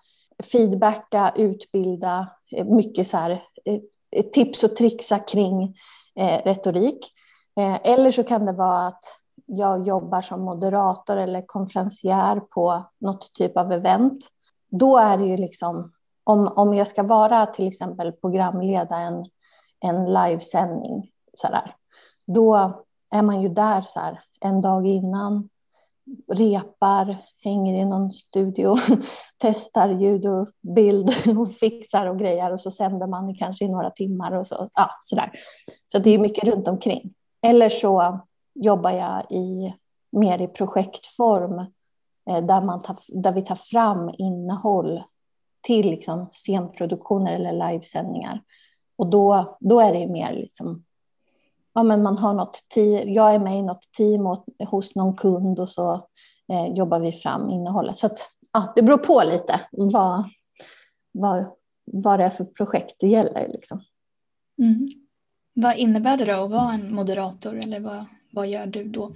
feedbacka, 0.44 1.34
utbilda, 1.36 2.28
eh, 2.56 2.66
mycket 2.66 3.08
så 3.08 3.18
här, 3.18 3.42
eh, 3.66 3.80
eh, 4.12 4.24
tips 4.24 4.64
och 4.64 4.76
trixa 4.76 5.20
kring 5.20 5.78
eh, 6.16 6.44
retorik. 6.44 7.14
Eh, 7.60 7.80
eller 7.84 8.12
så 8.12 8.24
kan 8.24 8.46
det 8.46 8.54
vara 8.54 8.88
att 8.88 9.04
jag 9.46 9.88
jobbar 9.88 10.22
som 10.22 10.42
moderator 10.42 11.18
eller 11.18 11.42
konferencier 11.46 12.40
på 12.40 12.84
något 13.00 13.34
typ 13.34 13.58
av 13.58 13.72
event. 13.72 14.28
Då 14.70 14.98
är 14.98 15.18
det 15.18 15.26
ju 15.26 15.38
liksom, 15.38 15.92
om, 16.24 16.48
om 16.48 16.74
jag 16.74 16.88
ska 16.88 17.04
vara 17.04 17.46
till 17.46 17.68
exempel 17.68 18.12
programleda 18.12 18.96
en, 18.96 19.26
en 19.80 20.14
livesändning, 20.14 21.10
så 21.34 21.48
där, 21.48 21.76
då 22.26 22.84
är 23.12 23.22
man 23.22 23.42
ju 23.42 23.50
där 23.50 23.82
så 23.82 24.00
här, 24.00 24.20
en 24.42 24.62
dag 24.62 24.88
innan, 24.88 25.50
repar, 26.34 27.18
hänger 27.44 27.82
i 27.82 27.86
någon 27.86 28.14
studio, 28.14 28.76
testar 29.38 29.90
ljud 29.90 30.26
och 30.26 30.48
bild 30.62 31.10
och 31.40 31.52
fixar 31.52 32.06
och 32.06 32.20
grejer 32.20 32.54
och 32.54 32.60
så 32.60 32.72
sänder 32.72 33.08
man 33.08 33.36
kanske 33.36 33.66
i 33.66 33.70
några 33.70 33.90
timmar 33.90 34.32
och 34.32 34.48
så, 34.48 34.70
ja, 34.74 34.90
sådär. 35.00 35.32
Så 35.92 36.00
det 36.00 36.10
är 36.10 36.20
mycket 36.20 36.44
runt 36.44 36.68
omkring. 36.68 37.14
Eller 37.42 37.70
så 37.70 38.20
jobbar 38.56 38.92
jag 38.92 39.32
i, 39.32 39.76
mer 40.12 40.42
i 40.42 40.48
projektform 40.48 41.60
eh, 42.30 42.46
där, 42.46 42.62
man 42.62 42.82
tar, 42.82 42.98
där 43.08 43.32
vi 43.32 43.42
tar 43.42 43.56
fram 43.56 44.12
innehåll 44.18 45.04
till 45.62 45.90
liksom 45.90 46.30
scenproduktioner 46.32 47.34
eller 47.34 47.72
livesändningar. 47.72 48.42
Och 48.96 49.08
då, 49.08 49.58
då 49.60 49.80
är 49.80 49.94
det 49.94 50.08
mer 50.08 50.34
liksom 50.34 50.84
ja, 51.80 51.84
men 51.84 52.04
man 52.04 52.18
har 52.18 52.34
något 52.34 52.60
team, 52.70 53.14
jag 53.14 53.36
är 53.36 53.40
med 53.40 53.60
i 53.60 53.62
något 53.62 53.92
team 53.98 54.28
och, 54.28 54.46
hos 54.68 54.96
någon 54.96 55.16
kund 55.16 55.60
och 55.60 55.70
så 55.70 55.94
eh, 56.52 56.74
jobbar 56.74 57.00
vi 57.00 57.12
fram 57.12 57.50
innehållet. 57.50 57.98
Så 57.98 58.06
att, 58.06 58.20
ja, 58.54 58.74
det 58.76 58.82
beror 58.82 58.98
på 58.98 59.24
lite 59.24 59.60
vad, 59.72 60.24
vad, 61.12 61.46
vad 61.86 62.20
det 62.20 62.26
är 62.26 62.30
för 62.30 62.44
projekt 62.44 62.96
det 63.00 63.08
gäller. 63.08 63.48
Liksom. 63.48 63.82
Mm. 64.62 64.88
Vad 65.54 65.76
innebär 65.78 66.18
det 66.18 66.26
då 66.26 66.44
att 66.44 66.52
vara 66.52 66.74
en 66.74 66.96
moderator 66.96 67.58
eller 67.58 67.80
vad, 67.80 68.06
vad 68.32 68.48
gör 68.48 68.66
du 68.66 68.84
då? 68.84 69.14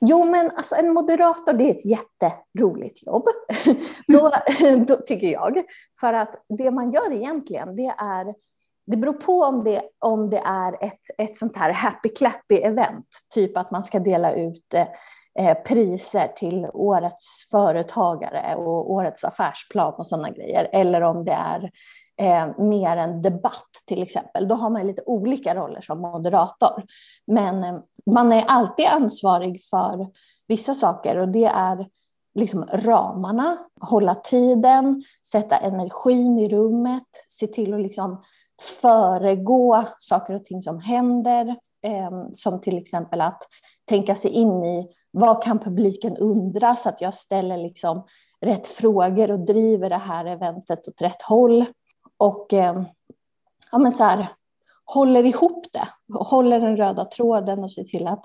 Jo, 0.00 0.24
men 0.24 0.50
alltså 0.50 0.74
en 0.74 0.92
moderator 0.92 1.52
det 1.52 1.64
är 1.64 1.70
ett 1.70 1.84
jätteroligt 1.84 3.06
jobb, 3.06 3.24
då, 4.06 4.32
då, 4.86 4.96
tycker 4.96 5.32
jag. 5.32 5.62
För 6.00 6.12
att 6.12 6.44
det 6.58 6.70
man 6.70 6.90
gör 6.90 7.12
egentligen 7.12 7.76
det 7.76 7.94
är 7.98 8.34
det 8.86 8.96
beror 8.96 9.12
på 9.12 9.42
om 9.42 9.64
det, 9.64 9.82
om 9.98 10.30
det 10.30 10.38
är 10.38 10.84
ett, 10.84 11.00
ett 11.18 11.36
sånt 11.36 11.56
här 11.56 11.72
happy 11.72 12.08
clappy 12.08 12.56
event, 12.56 13.06
typ 13.34 13.56
att 13.56 13.70
man 13.70 13.84
ska 13.84 13.98
dela 13.98 14.32
ut 14.32 14.74
eh, 15.38 15.54
priser 15.54 16.28
till 16.36 16.66
årets 16.72 17.50
företagare 17.50 18.54
och 18.56 18.92
årets 18.92 19.24
affärsplan 19.24 19.94
och 19.94 20.06
sådana 20.06 20.30
grejer, 20.30 20.68
eller 20.72 21.00
om 21.00 21.24
det 21.24 21.32
är 21.32 21.70
eh, 22.20 22.58
mer 22.58 22.96
en 22.96 23.22
debatt 23.22 23.70
till 23.86 24.02
exempel. 24.02 24.48
Då 24.48 24.54
har 24.54 24.70
man 24.70 24.86
lite 24.86 25.02
olika 25.06 25.54
roller 25.54 25.80
som 25.80 26.00
moderator. 26.00 26.84
Men 27.26 27.64
eh, 27.64 27.78
man 28.10 28.32
är 28.32 28.44
alltid 28.48 28.86
ansvarig 28.86 29.60
för 29.70 30.06
vissa 30.48 30.74
saker 30.74 31.16
och 31.16 31.28
det 31.28 31.44
är 31.44 31.86
liksom 32.34 32.64
ramarna, 32.72 33.58
hålla 33.80 34.14
tiden, 34.14 35.02
sätta 35.26 35.56
energin 35.56 36.38
i 36.38 36.48
rummet, 36.48 37.06
se 37.28 37.46
till 37.46 37.74
att 37.74 37.80
liksom 37.80 38.22
föregå 38.62 39.84
saker 39.98 40.34
och 40.34 40.44
ting 40.44 40.62
som 40.62 40.80
händer, 40.80 41.56
eh, 41.82 42.10
som 42.32 42.60
till 42.60 42.78
exempel 42.78 43.20
att 43.20 43.42
tänka 43.84 44.14
sig 44.14 44.30
in 44.30 44.64
i 44.64 44.88
vad 45.10 45.42
kan 45.42 45.58
publiken 45.58 46.16
undra 46.16 46.76
så 46.76 46.88
att 46.88 47.00
jag 47.00 47.14
ställer 47.14 47.56
liksom 47.56 48.06
rätt 48.40 48.66
frågor 48.66 49.30
och 49.30 49.40
driver 49.40 49.90
det 49.90 49.96
här 49.96 50.24
eventet 50.24 50.88
åt 50.88 51.02
rätt 51.02 51.22
håll. 51.22 51.64
Och 52.16 52.52
eh, 52.52 52.82
ja, 53.72 53.78
men 53.78 53.92
så 53.92 54.04
här, 54.04 54.28
håller 54.84 55.24
ihop 55.24 55.66
det, 55.72 55.88
håller 56.18 56.60
den 56.60 56.76
röda 56.76 57.04
tråden 57.04 57.64
och 57.64 57.72
ser 57.72 57.84
till 57.84 58.06
att 58.06 58.24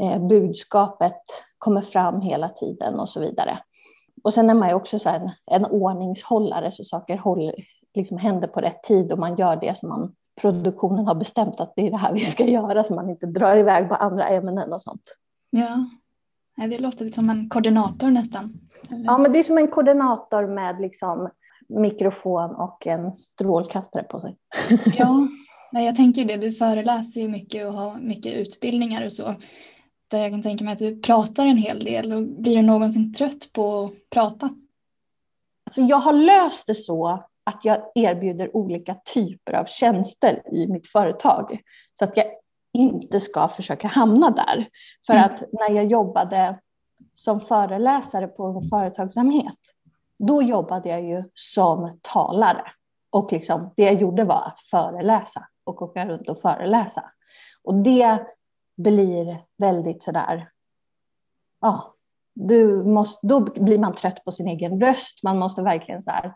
eh, 0.00 0.26
budskapet 0.26 1.22
kommer 1.58 1.80
fram 1.80 2.20
hela 2.20 2.48
tiden 2.48 3.00
och 3.00 3.08
så 3.08 3.20
vidare. 3.20 3.58
Och 4.24 4.34
sen 4.34 4.50
är 4.50 4.54
man 4.54 4.68
ju 4.68 4.74
också 4.74 4.98
så 4.98 5.08
en, 5.08 5.30
en 5.46 5.66
ordningshållare 5.66 6.72
så 6.72 6.84
saker 6.84 7.16
håller, 7.16 7.54
liksom 7.96 8.18
händer 8.18 8.48
på 8.48 8.60
rätt 8.60 8.82
tid 8.82 9.12
och 9.12 9.18
man 9.18 9.36
gör 9.36 9.56
det 9.56 9.78
som 9.78 9.88
man, 9.88 10.14
produktionen 10.40 11.06
har 11.06 11.14
bestämt 11.14 11.60
att 11.60 11.72
det 11.76 11.86
är 11.86 11.90
det 11.90 11.96
här 11.96 12.12
vi 12.12 12.20
ska 12.20 12.44
göra 12.46 12.84
så 12.84 12.94
man 12.94 13.10
inte 13.10 13.26
drar 13.26 13.56
iväg 13.56 13.88
på 13.88 13.94
andra 13.94 14.28
ämnen 14.28 14.72
och 14.72 14.82
sånt. 14.82 15.16
Ja, 15.50 15.86
det 16.56 16.78
låter 16.78 17.10
som 17.10 17.30
en 17.30 17.48
koordinator 17.48 18.10
nästan. 18.10 18.60
Ja, 18.88 19.18
men 19.18 19.32
det 19.32 19.38
är 19.38 19.42
som 19.42 19.58
en 19.58 19.68
koordinator 19.68 20.46
med 20.46 20.80
liksom 20.80 21.30
mikrofon 21.68 22.54
och 22.54 22.86
en 22.86 23.12
strålkastare 23.12 24.02
på 24.02 24.20
sig. 24.20 24.36
Ja, 25.72 25.82
jag 25.82 25.96
tänker 25.96 26.24
det. 26.24 26.36
Du 26.36 26.52
föreläser 26.52 27.20
ju 27.20 27.28
mycket 27.28 27.66
och 27.66 27.72
har 27.72 27.98
mycket 27.98 28.32
utbildningar 28.32 29.04
och 29.04 29.12
så. 29.12 29.34
Där 30.08 30.18
jag 30.18 30.30
kan 30.30 30.42
tänka 30.42 30.64
mig 30.64 30.72
att 30.72 30.78
du 30.78 31.00
pratar 31.00 31.46
en 31.46 31.56
hel 31.56 31.84
del. 31.84 32.12
Och 32.12 32.22
blir 32.22 32.56
du 32.56 32.62
någonsin 32.62 33.14
trött 33.14 33.52
på 33.52 33.84
att 33.84 34.10
prata? 34.10 34.50
Alltså 35.66 35.80
jag 35.80 35.96
har 35.96 36.12
löst 36.12 36.66
det 36.66 36.74
så 36.74 37.24
att 37.46 37.64
jag 37.64 37.78
erbjuder 37.94 38.56
olika 38.56 38.94
typer 38.94 39.52
av 39.52 39.64
tjänster 39.64 40.42
i 40.54 40.66
mitt 40.66 40.88
företag. 40.88 41.60
Så 41.92 42.04
att 42.04 42.16
jag 42.16 42.26
inte 42.72 43.20
ska 43.20 43.48
försöka 43.48 43.88
hamna 43.88 44.30
där. 44.30 44.68
För 45.06 45.14
mm. 45.14 45.24
att 45.24 45.42
när 45.52 45.70
jag 45.70 45.84
jobbade 45.84 46.58
som 47.14 47.40
föreläsare 47.40 48.28
på 48.28 48.62
företagsamhet, 48.70 49.58
då 50.18 50.42
jobbade 50.42 50.88
jag 50.88 51.02
ju 51.02 51.24
som 51.34 51.98
talare. 52.02 52.64
Och 53.10 53.32
liksom, 53.32 53.72
det 53.76 53.84
jag 53.84 53.94
gjorde 53.94 54.24
var 54.24 54.42
att 54.46 54.58
föreläsa 54.58 55.48
och 55.64 55.82
åka 55.82 56.06
runt 56.06 56.28
och 56.28 56.40
föreläsa. 56.40 57.04
Och 57.62 57.74
det 57.74 58.26
blir 58.76 59.38
väldigt 59.58 60.02
sådär, 60.02 60.50
ja, 61.60 61.94
du 62.34 62.84
måste, 62.84 63.26
då 63.26 63.40
blir 63.40 63.78
man 63.78 63.94
trött 63.94 64.24
på 64.24 64.32
sin 64.32 64.48
egen 64.48 64.80
röst. 64.80 65.22
Man 65.22 65.38
måste 65.38 65.62
verkligen 65.62 66.00
så 66.00 66.10
här, 66.10 66.34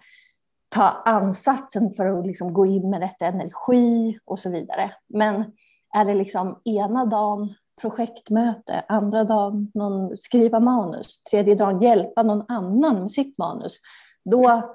ta 0.71 1.03
ansatsen 1.05 1.93
för 1.93 2.07
att 2.07 2.27
liksom 2.27 2.53
gå 2.53 2.67
in 2.67 2.91
med 2.91 3.01
rätt 3.01 3.23
energi 3.23 4.19
och 4.25 4.39
så 4.39 4.51
vidare. 4.51 4.93
Men 5.07 5.53
är 5.95 6.05
det 6.05 6.15
liksom 6.15 6.61
ena 6.65 7.07
dagen 7.07 7.55
projektmöte, 7.81 8.85
andra 8.89 9.25
dagen 9.25 9.71
någon 9.75 10.17
skriva 10.17 10.61
manus, 10.61 11.23
tredje 11.23 11.55
dagen 11.55 11.81
hjälpa 11.81 12.23
någon 12.23 12.45
annan 12.49 13.01
med 13.01 13.13
sitt 13.13 13.39
manus, 13.39 13.77
då 14.25 14.75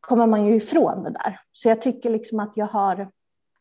kommer 0.00 0.26
man 0.26 0.46
ju 0.46 0.54
ifrån 0.54 1.02
det 1.02 1.10
där. 1.10 1.40
Så 1.52 1.68
jag 1.68 1.82
tycker 1.82 2.10
liksom 2.10 2.40
att 2.40 2.56
jag 2.56 2.66
har, 2.66 3.10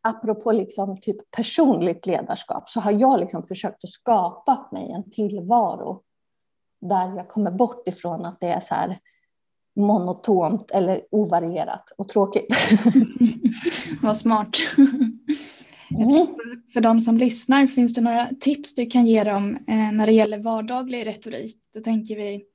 apropå 0.02 0.52
liksom 0.52 1.02
typ 1.02 1.32
personligt 1.32 2.06
ledarskap, 2.06 2.70
så 2.70 2.80
har 2.80 2.92
jag 2.92 3.20
liksom 3.20 3.44
försökt 3.44 3.84
att 3.84 3.90
skapa 3.90 4.68
mig 4.72 4.92
en 4.92 5.12
tillvaro 5.12 6.02
där 6.82 7.16
jag 7.16 7.30
kommer 7.30 7.52
bort 7.52 7.88
ifrån 7.88 8.26
att 8.26 8.40
det 8.40 8.50
är 8.50 8.60
så 8.60 8.76
här 8.76 9.00
monotont 9.80 10.72
eller 10.72 11.02
ovarierat 11.12 11.92
och 11.98 12.08
tråkigt. 12.08 12.48
Vad 14.02 14.18
smart. 14.18 14.58
Mm. 15.92 16.28
För 16.74 16.82
de 16.82 17.02
som 17.02 17.18
lyssnar, 17.18 17.68
finns 17.68 17.94
det 17.94 18.02
några 18.02 18.30
tips 18.40 18.76
du 18.76 18.86
kan 18.86 19.06
ge 19.06 19.24
dem 19.24 19.56
eh, 19.68 19.92
när 19.92 20.06
det 20.06 20.12
gäller 20.12 20.40
vardaglig 20.40 21.06
retorik? 21.06 21.58
Då 21.74 21.82
tänker 21.82 22.16
vi 22.16 22.46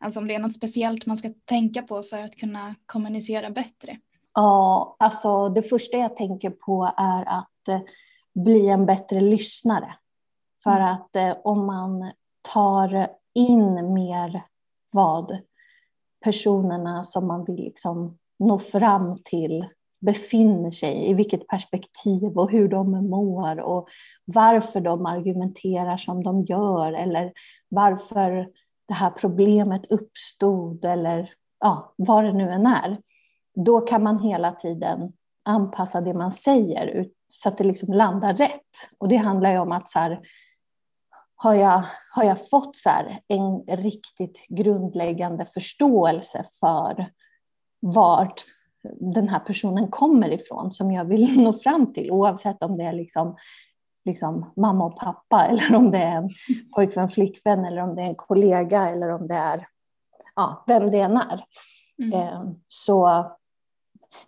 alltså 0.00 0.20
om 0.20 0.28
det 0.28 0.34
är 0.34 0.38
något 0.38 0.54
speciellt 0.54 1.06
man 1.06 1.16
ska 1.16 1.30
tänka 1.44 1.82
på 1.82 2.02
för 2.02 2.18
att 2.18 2.36
kunna 2.36 2.74
kommunicera 2.86 3.50
bättre. 3.50 3.98
Ja, 4.34 4.96
alltså 4.98 5.48
det 5.48 5.62
första 5.62 5.96
jag 5.96 6.16
tänker 6.16 6.50
på 6.50 6.92
är 6.96 7.24
att 7.28 7.68
eh, 7.68 7.80
bli 8.34 8.68
en 8.68 8.86
bättre 8.86 9.20
lyssnare. 9.20 9.94
För 10.62 10.76
mm. 10.76 10.88
att 10.88 11.16
eh, 11.16 11.36
om 11.44 11.66
man 11.66 12.12
tar 12.52 13.08
in 13.34 13.92
mer 13.94 14.42
vad 14.92 15.38
personerna 16.22 17.04
som 17.04 17.26
man 17.26 17.44
vill 17.44 17.56
liksom 17.56 18.18
nå 18.38 18.58
fram 18.58 19.18
till 19.24 19.66
befinner 20.00 20.70
sig, 20.70 21.10
i 21.10 21.14
vilket 21.14 21.46
perspektiv 21.46 22.38
och 22.38 22.50
hur 22.50 22.68
de 22.68 22.90
mår 23.10 23.60
och 23.60 23.88
varför 24.24 24.80
de 24.80 25.06
argumenterar 25.06 25.96
som 25.96 26.22
de 26.22 26.44
gör 26.44 26.92
eller 26.92 27.32
varför 27.68 28.48
det 28.88 28.94
här 28.94 29.10
problemet 29.10 29.86
uppstod 29.90 30.84
eller 30.84 31.30
ja, 31.60 31.94
vad 31.96 32.24
det 32.24 32.32
nu 32.32 32.50
än 32.50 32.66
är. 32.66 32.98
Då 33.54 33.80
kan 33.80 34.02
man 34.02 34.18
hela 34.18 34.52
tiden 34.52 35.12
anpassa 35.44 36.00
det 36.00 36.14
man 36.14 36.32
säger 36.32 37.06
så 37.28 37.48
att 37.48 37.58
det 37.58 37.64
liksom 37.64 37.92
landar 37.92 38.34
rätt. 38.34 38.60
Och 38.98 39.08
det 39.08 39.16
handlar 39.16 39.50
ju 39.50 39.58
om 39.58 39.72
att 39.72 39.88
så 39.88 39.98
här, 39.98 40.20
har 41.42 41.54
jag, 41.54 41.84
har 42.10 42.24
jag 42.24 42.50
fått 42.50 42.76
så 42.76 42.90
en 43.28 43.76
riktigt 43.76 44.46
grundläggande 44.48 45.46
förståelse 45.46 46.44
för 46.60 47.06
vart 47.80 48.40
den 49.00 49.28
här 49.28 49.38
personen 49.38 49.90
kommer 49.90 50.32
ifrån 50.32 50.72
som 50.72 50.92
jag 50.92 51.04
vill 51.04 51.40
nå 51.42 51.52
fram 51.52 51.92
till 51.92 52.10
oavsett 52.10 52.62
om 52.62 52.78
det 52.78 52.84
är 52.84 52.92
liksom, 52.92 53.36
liksom 54.04 54.52
mamma 54.56 54.84
och 54.84 54.98
pappa 54.98 55.46
eller 55.50 55.74
om 55.74 55.90
det 55.90 55.98
är 55.98 56.16
en 56.16 56.30
pojkvän, 56.74 57.08
flickvän 57.08 57.64
eller 57.64 57.82
om 57.82 57.94
det 57.96 58.02
är 58.02 58.06
en 58.06 58.14
kollega 58.14 58.88
eller 58.88 59.08
om 59.08 59.26
det 59.26 59.34
är 59.34 59.66
ja, 60.36 60.64
vem 60.66 60.90
det 60.90 61.00
än 61.00 61.16
är. 61.16 61.44
Mm. 61.98 62.12
Eh, 62.12 62.42
så 62.68 63.26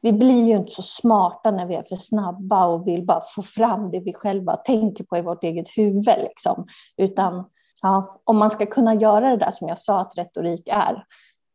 vi 0.01 0.13
blir 0.13 0.45
ju 0.45 0.57
inte 0.57 0.71
så 0.71 0.83
smarta 0.83 1.51
när 1.51 1.67
vi 1.67 1.75
är 1.75 1.83
för 1.83 1.97
snabba 1.97 2.67
och 2.67 2.89
vill 2.89 3.05
bara 3.05 3.21
få 3.35 3.43
fram 3.43 3.91
det 3.91 4.01
vi 4.01 4.13
själva 4.13 4.57
tänker 4.57 5.05
på 5.05 5.17
i 5.17 5.23
vårt 5.23 5.45
eget 5.45 5.69
huvud. 5.77 6.19
Liksom. 6.19 6.67
Utan 6.97 7.45
ja, 7.83 8.21
om 8.25 8.37
man 8.37 8.51
ska 8.51 8.67
kunna 8.67 8.95
göra 8.95 9.31
det 9.31 9.37
där 9.37 9.51
som 9.51 9.69
jag 9.69 9.79
sa 9.79 10.01
att 10.01 10.19
retorik 10.19 10.69
är, 10.69 11.05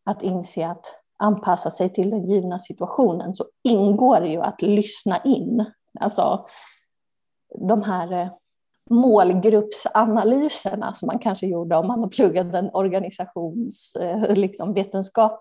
att 0.05 0.21
inse 0.21 0.67
att 0.67 0.85
anpassa 1.17 1.71
sig 1.71 1.93
till 1.93 2.09
den 2.09 2.29
givna 2.29 2.59
situationen 2.59 3.33
så 3.33 3.45
ingår 3.63 4.21
det 4.21 4.29
ju 4.29 4.41
att 4.41 4.61
lyssna 4.61 5.17
in. 5.23 5.65
Alltså 5.99 6.45
de 7.67 7.81
här 7.81 8.11
eh, 8.11 8.29
målgruppsanalyserna 8.89 10.93
som 10.93 11.08
man 11.08 11.19
kanske 11.19 11.47
gjorde 11.47 11.75
om 11.75 11.88
man 11.88 11.99
har 11.99 12.10
pluggat 12.10 12.54
en 12.54 12.69
organisationsvetenskap 12.73 14.30
eh, 14.30 14.36
liksom, 14.36 14.75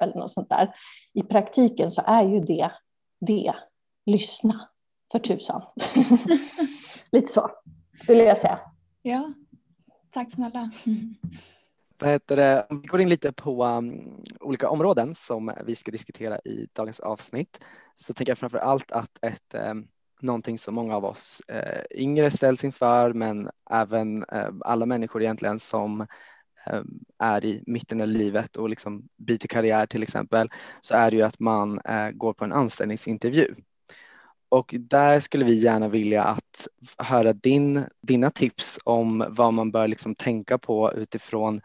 eller 0.01 0.15
något 0.15 0.33
sånt 0.33 0.49
där. 0.49 0.75
I 1.15 1.23
praktiken 1.23 1.91
så 1.91 2.03
är 2.07 2.23
ju 2.23 2.41
det 2.41 2.71
det, 3.21 3.55
lyssna 4.07 4.69
för 5.13 5.19
tusan. 5.19 5.63
Lite 7.13 7.33
så 7.33 7.51
skulle 8.03 8.23
jag 8.23 8.39
säga. 8.39 8.61
Ja, 9.03 9.33
tack 10.11 10.33
snälla. 10.33 10.71
Vad 12.01 12.11
heter 12.11 12.37
det? 12.37 12.67
Om 12.71 12.81
vi 12.81 12.89
går 12.89 13.01
in 13.01 13.09
lite 13.09 13.33
på 13.33 13.65
um, 13.65 14.23
olika 14.41 14.69
områden 14.69 15.15
som 15.15 15.53
vi 15.65 15.75
ska 15.75 15.91
diskutera 15.91 16.39
i 16.39 16.69
dagens 16.73 17.01
avsnitt 17.01 17.61
så 17.95 18.15
tänker 18.15 18.31
jag 18.31 18.39
framför 18.39 18.59
allt 18.59 18.93
att 18.93 19.25
ett 19.25 19.55
um, 19.55 19.89
någonting 20.23 20.59
som 20.59 20.75
många 20.75 20.97
av 20.97 21.05
oss 21.05 21.43
eh, 21.49 21.85
yngre 21.91 22.31
ställs 22.31 22.65
inför 22.65 23.13
men 23.13 23.51
även 23.71 24.25
eh, 24.25 24.49
alla 24.61 24.87
människor 24.87 25.23
egentligen 25.23 25.59
som 25.59 26.01
eh, 26.67 26.83
är 27.19 27.45
i 27.45 27.63
mitten 27.67 28.01
av 28.01 28.09
livet 28.09 28.57
och 28.57 28.69
liksom 28.69 29.09
byter 29.17 29.47
karriär 29.47 29.87
till 29.87 30.03
exempel 30.03 30.49
så 30.81 30.95
är 30.95 31.11
det 31.11 31.17
ju 31.17 31.23
att 31.23 31.41
man 31.41 31.81
eh, 31.85 32.11
går 32.11 32.33
på 32.33 32.45
en 32.45 32.53
anställningsintervju. 32.53 33.55
Och 34.49 34.75
där 34.79 35.21
skulle 35.21 35.45
vi 35.45 35.55
gärna 35.55 35.89
vilja 35.89 36.25
att 36.25 36.69
höra 36.99 37.33
din, 37.33 37.85
dina 38.03 38.31
tips 38.31 38.79
om 38.85 39.25
vad 39.29 39.55
man 39.55 39.71
bör 39.71 39.89
liksom 39.89 40.15
tänka 40.15 40.59
på 40.59 40.93
utifrån 40.93 41.61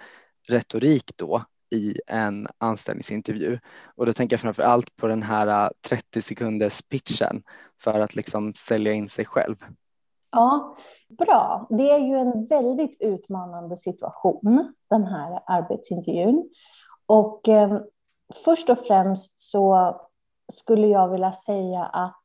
retorik 0.48 1.12
då 1.16 1.46
i 1.74 2.00
en 2.08 2.48
anställningsintervju. 2.58 3.60
Och 3.96 4.06
då 4.06 4.14
tänker 4.14 4.34
jag 4.34 4.42
framför 4.42 4.64
allt 4.64 4.96
på 4.96 5.08
den 5.08 5.24
här 5.24 5.66
äh, 5.66 5.70
30 5.90 6.22
sekunders 6.22 6.82
pitchen 6.82 7.44
för 7.82 8.00
att 8.00 8.16
liksom 8.16 8.54
sälja 8.54 8.94
in 8.94 9.10
sig 9.10 9.26
själv. 9.26 9.56
Ja, 10.32 10.76
bra. 11.10 11.68
Det 11.70 11.92
är 11.92 12.00
ju 12.00 12.16
en 12.16 12.46
väldigt 12.46 13.02
utmanande 13.02 13.78
situation, 13.78 14.74
den 14.90 15.04
här 15.04 15.40
arbetsintervjun. 15.46 16.50
Och 17.06 17.50
eh, 17.50 17.80
först 18.46 18.70
och 18.70 18.80
främst 18.80 19.40
så 19.40 19.96
skulle 20.54 20.88
jag 20.88 21.10
vilja 21.10 21.32
säga 21.32 21.84
att 21.84 22.24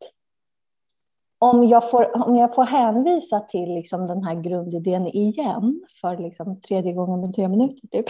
om 1.38 1.68
jag 1.68 1.90
får, 1.90 2.27
om 2.27 2.37
jag 2.37 2.55
får 2.55 2.64
hänvisa 2.64 3.40
till 3.40 3.74
liksom 3.74 4.07
den 4.07 4.24
här 4.24 4.35
grundidén 4.35 5.07
igen 5.07 5.81
för 6.01 6.16
liksom 6.16 6.61
tredje 6.61 6.92
gången 6.92 7.20
med 7.20 7.35
tre 7.35 7.48
minuter, 7.48 7.88
typ, 7.88 8.07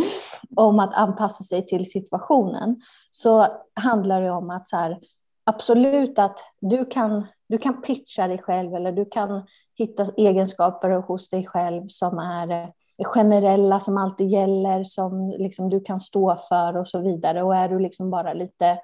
om 0.56 0.80
att 0.80 0.94
anpassa 0.94 1.44
sig 1.44 1.66
till 1.66 1.90
situationen, 1.90 2.80
så 3.10 3.46
handlar 3.74 4.22
det 4.22 4.30
om 4.30 4.50
att 4.50 4.68
så 4.68 4.76
här, 4.76 4.98
absolut 5.44 6.18
att 6.18 6.38
du 6.60 6.84
kan, 6.84 7.26
du 7.48 7.58
kan 7.58 7.82
pitcha 7.82 8.26
dig 8.26 8.38
själv 8.38 8.74
eller 8.74 8.92
du 8.92 9.04
kan 9.04 9.46
hitta 9.78 10.06
egenskaper 10.16 10.90
hos 10.90 11.28
dig 11.28 11.46
själv 11.46 11.88
som 11.88 12.18
är 12.18 12.50
eh, 12.50 12.68
generella, 13.04 13.80
som 13.80 13.96
alltid 13.96 14.28
gäller, 14.28 14.84
som 14.84 15.30
liksom 15.38 15.68
du 15.68 15.80
kan 15.80 16.00
stå 16.00 16.36
för 16.48 16.76
och 16.76 16.88
så 16.88 16.98
vidare. 16.98 17.42
Och 17.42 17.56
är 17.56 17.68
du 17.68 17.78
liksom 17.78 18.10
bara 18.10 18.32
lite 18.32 18.78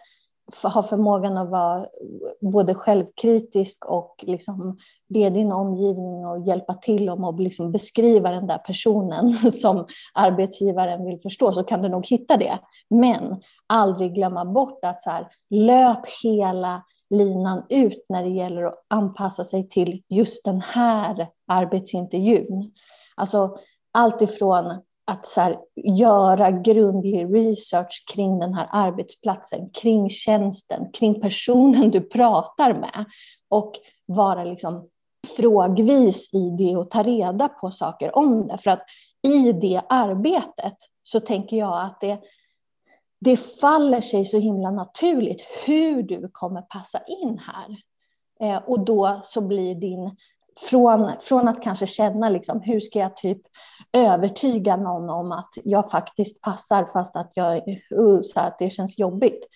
ha 0.62 0.82
förmågan 0.82 1.36
att 1.36 1.50
vara 1.50 1.86
både 2.40 2.74
självkritisk 2.74 3.84
och 3.84 4.24
liksom 4.26 4.78
be 5.08 5.30
din 5.30 5.52
omgivning 5.52 6.24
att 6.24 6.46
hjälpa 6.46 6.74
till 6.74 7.10
om 7.10 7.24
att 7.24 7.40
liksom 7.40 7.72
beskriva 7.72 8.30
den 8.30 8.46
där 8.46 8.58
personen 8.58 9.32
som 9.52 9.86
arbetsgivaren 10.14 11.04
vill 11.04 11.20
förstå 11.20 11.52
så 11.52 11.62
kan 11.64 11.82
du 11.82 11.88
nog 11.88 12.06
hitta 12.06 12.36
det. 12.36 12.58
Men 12.90 13.40
aldrig 13.66 14.14
glömma 14.14 14.44
bort 14.44 14.84
att 14.84 15.02
så 15.02 15.10
här, 15.10 15.28
löp 15.50 16.06
hela 16.22 16.82
linan 17.10 17.62
ut 17.68 18.06
när 18.08 18.22
det 18.22 18.30
gäller 18.30 18.62
att 18.62 18.84
anpassa 18.88 19.44
sig 19.44 19.68
till 19.68 20.02
just 20.08 20.44
den 20.44 20.60
här 20.60 21.28
arbetsintervjun. 21.46 22.72
Alltså 23.16 23.56
allt 23.92 24.22
ifrån 24.22 24.82
att 25.06 25.26
så 25.26 25.40
här, 25.40 25.58
göra 25.74 26.50
grundlig 26.50 27.34
research 27.34 28.04
kring 28.14 28.38
den 28.38 28.54
här 28.54 28.68
arbetsplatsen, 28.72 29.70
kring 29.70 30.10
tjänsten, 30.10 30.92
kring 30.92 31.20
personen 31.20 31.90
du 31.90 32.00
pratar 32.00 32.74
med 32.74 33.04
och 33.48 33.72
vara 34.06 34.44
liksom 34.44 34.88
frågvis 35.36 36.34
i 36.34 36.50
det 36.50 36.76
och 36.76 36.90
ta 36.90 37.02
reda 37.02 37.48
på 37.48 37.70
saker 37.70 38.16
om 38.16 38.46
det. 38.46 38.58
För 38.58 38.70
att 38.70 38.82
i 39.22 39.52
det 39.52 39.82
arbetet 39.88 40.76
så 41.02 41.20
tänker 41.20 41.56
jag 41.56 41.82
att 41.84 42.00
det, 42.00 42.18
det 43.20 43.36
faller 43.36 44.00
sig 44.00 44.24
så 44.24 44.38
himla 44.38 44.70
naturligt 44.70 45.42
hur 45.66 46.02
du 46.02 46.28
kommer 46.32 46.62
passa 46.62 46.98
in 47.06 47.38
här. 47.38 47.76
Eh, 48.40 48.62
och 48.66 48.84
då 48.84 49.20
så 49.22 49.40
blir 49.40 49.74
din 49.74 50.16
från, 50.60 51.12
från 51.20 51.48
att 51.48 51.62
kanske 51.62 51.86
känna 51.86 52.28
liksom, 52.28 52.60
hur 52.60 52.80
ska 52.80 52.98
jag 52.98 53.16
typ 53.16 53.42
övertyga 53.92 54.76
någon 54.76 55.10
om 55.10 55.32
att 55.32 55.50
jag 55.64 55.90
faktiskt 55.90 56.40
passar 56.40 56.84
fast 56.84 57.16
att, 57.16 57.32
jag, 57.34 57.68
uh, 57.98 58.20
så 58.22 58.40
att 58.40 58.58
det 58.58 58.70
känns 58.70 58.98
jobbigt. 58.98 59.46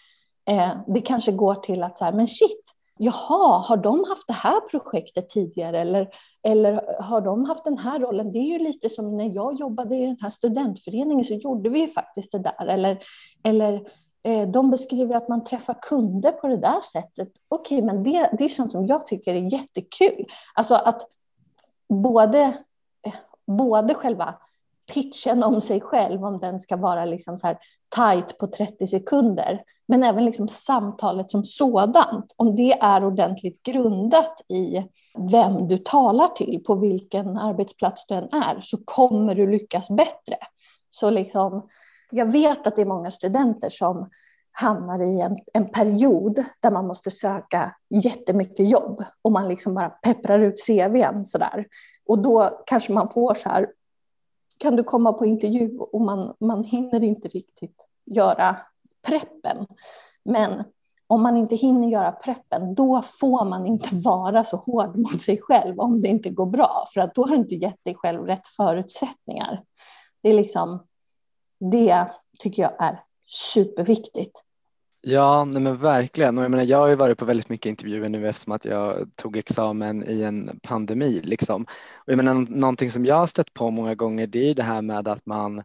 Eh, 0.51 0.71
det 0.87 1.01
kanske 1.01 1.33
går 1.33 1.55
till 1.55 1.83
att 1.83 1.99
så 1.99 2.05
här, 2.05 2.13
men 2.13 2.29
shit, 2.29 2.75
jaha, 2.99 3.59
har 3.59 3.77
de 3.77 4.05
haft 4.09 4.27
det 4.27 4.33
här 4.33 4.61
projektet 4.61 5.29
tidigare 5.29 5.81
eller, 5.81 6.09
eller 6.43 7.03
har 7.03 7.21
de 7.21 7.45
haft 7.45 7.65
den 7.65 7.79
här 7.79 7.99
rollen? 7.99 8.33
Det 8.33 8.39
är 8.39 8.59
ju 8.59 8.59
lite 8.59 8.89
som 8.89 9.17
när 9.17 9.35
jag 9.35 9.61
jobbade 9.61 9.97
i 9.97 10.07
den 10.07 10.19
här 10.21 10.31
studentföreningen 10.31 11.25
så 11.25 11.35
gjorde 11.35 11.71
vi 11.71 11.81
ju 11.81 11.89
faktiskt 11.89 12.33
det 12.33 12.39
där. 12.39 12.67
Eller, 12.67 12.99
eller 13.45 13.81
Eh, 14.23 14.49
de 14.49 14.71
beskriver 14.71 15.15
att 15.15 15.29
man 15.29 15.45
träffar 15.45 15.77
kunder 15.83 16.33
på 16.33 16.49
det 16.49 16.57
där 16.57 16.81
sättet. 16.81 17.29
Okej, 17.49 17.79
okay, 17.79 17.87
men 17.87 18.03
det, 18.03 18.31
det 18.39 18.45
är 18.45 18.49
sånt 18.49 18.73
som 18.73 18.87
jag 18.87 19.07
tycker 19.07 19.35
är 19.35 19.53
jättekul. 19.53 20.27
Alltså 20.55 20.75
att 20.75 21.03
både, 21.89 22.41
eh, 23.07 23.15
både 23.47 23.95
själva 23.95 24.35
pitchen 24.95 25.43
om 25.43 25.61
sig 25.61 25.81
själv, 25.81 26.25
om 26.25 26.39
den 26.39 26.61
ska 26.61 26.77
vara 26.77 27.05
liksom 27.05 27.39
så 27.39 27.47
här 27.47 27.59
tight 27.97 28.39
på 28.39 28.47
30 28.47 28.87
sekunder, 28.87 29.63
men 29.89 30.03
även 30.03 30.25
liksom 30.25 30.49
samtalet 30.49 31.31
som 31.31 31.45
sådant, 31.45 32.35
om 32.37 32.57
det 32.57 32.73
är 32.73 33.05
ordentligt 33.05 33.63
grundat 33.63 34.41
i 34.49 34.89
vem 35.31 35.69
du 35.69 35.79
talar 35.79 36.29
till, 36.29 36.63
på 36.67 36.75
vilken 36.75 37.39
arbetsplats 37.39 38.07
du 38.07 38.15
än 38.15 38.29
är, 38.33 38.61
så 38.61 38.79
kommer 38.85 39.35
du 39.35 39.51
lyckas 39.51 39.91
bättre. 39.91 40.37
Så 40.91 41.11
liksom, 41.11 41.69
jag 42.11 42.33
vet 42.33 42.67
att 42.67 42.77
det 42.77 42.83
är 42.83 42.87
många 42.87 43.11
studenter 43.11 43.69
som 43.71 44.11
hamnar 44.53 45.03
i 45.03 45.21
en, 45.21 45.37
en 45.55 45.71
period 45.71 46.45
där 46.61 46.71
man 46.71 46.87
måste 46.87 47.11
söka 47.11 47.75
jättemycket 47.91 48.71
jobb 48.71 49.05
och 49.23 49.33
man 49.33 49.49
liksom 49.49 49.75
bara 49.75 49.89
pepprar 49.91 50.39
ut 50.39 50.67
CVn 50.67 51.25
sådär. 51.25 51.67
Och 52.07 52.19
då 52.19 52.63
kanske 52.67 52.93
man 52.93 53.09
får 53.09 53.35
så 53.35 53.49
här, 53.49 53.73
kan 54.59 54.77
du 54.77 54.85
komma 54.85 55.13
på 55.13 55.27
intervju? 55.27 55.79
Och 55.79 56.01
man, 56.01 56.35
man 56.41 56.65
hinner 56.65 57.05
inte 57.05 57.29
riktigt 57.29 57.89
göra 58.07 58.57
preppen. 59.07 59.67
Men 60.25 60.65
om 61.07 61.23
man 61.23 61.37
inte 61.37 61.57
hinner 61.57 61.89
göra 61.89 62.13
preppen, 62.13 62.75
då 62.75 63.03
får 63.21 63.45
man 63.45 63.67
inte 63.67 63.89
vara 63.93 64.45
så 64.45 64.57
hård 64.57 64.97
mot 64.97 65.23
sig 65.23 65.41
själv 65.43 65.81
om 65.81 65.99
det 65.99 66.09
inte 66.09 66.31
går 66.31 66.47
bra, 66.47 66.85
för 66.95 67.01
att 67.01 67.15
då 67.15 67.23
har 67.23 67.29
du 67.29 67.37
inte 67.37 67.55
gett 67.55 67.85
dig 67.85 67.95
själv 67.95 68.27
rätt 68.27 68.47
förutsättningar. 68.47 69.63
Det 70.23 70.29
är 70.29 70.35
liksom, 70.35 70.83
det 71.61 72.07
tycker 72.39 72.63
jag 72.63 72.73
är 72.79 73.01
superviktigt. 73.27 74.45
Ja, 75.03 75.45
nej 75.45 75.63
men 75.63 75.77
verkligen. 75.77 76.39
Och 76.39 76.45
jag, 76.45 76.51
menar, 76.51 76.65
jag 76.65 76.79
har 76.79 76.89
ju 76.89 76.95
varit 76.95 77.19
på 77.19 77.25
väldigt 77.25 77.49
mycket 77.49 77.71
intervjuer 77.71 78.09
nu 78.09 78.29
eftersom 78.29 78.53
att 78.53 78.65
jag 78.65 79.11
tog 79.17 79.37
examen 79.37 80.05
i 80.09 80.23
en 80.23 80.61
pandemi. 80.63 81.21
Liksom. 81.25 81.63
Och 81.95 82.13
jag 82.13 82.17
menar, 82.17 82.35
någonting 82.35 82.91
som 82.91 83.05
jag 83.05 83.15
har 83.15 83.27
stött 83.27 83.55
på 83.55 83.71
många 83.71 83.95
gånger 83.95 84.27
det 84.27 84.51
är 84.51 84.55
det 84.55 84.63
här 84.63 84.83
med 84.83 85.09
att 85.09 85.27
man, 85.27 85.63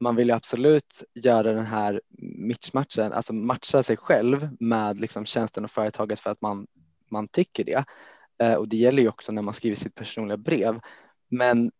man 0.00 0.16
vill 0.16 0.28
ju 0.28 0.34
absolut 0.34 1.02
göra 1.14 1.52
den 1.52 1.66
här 1.66 2.00
matchmatchen, 2.48 3.12
alltså 3.12 3.32
matcha 3.32 3.82
sig 3.82 3.96
själv 3.96 4.48
med 4.60 5.00
liksom 5.00 5.24
tjänsten 5.24 5.64
och 5.64 5.70
företaget 5.70 6.20
för 6.20 6.30
att 6.30 6.40
man, 6.40 6.66
man 7.10 7.28
tycker 7.28 7.64
det. 7.64 7.84
Eh, 8.42 8.54
och 8.54 8.68
det 8.68 8.76
gäller 8.76 9.02
ju 9.02 9.08
också 9.08 9.32
när 9.32 9.42
man 9.42 9.54
skriver 9.54 9.76
sitt 9.76 9.94
personliga 9.94 10.36
brev. 10.36 10.80
Men 11.28 11.70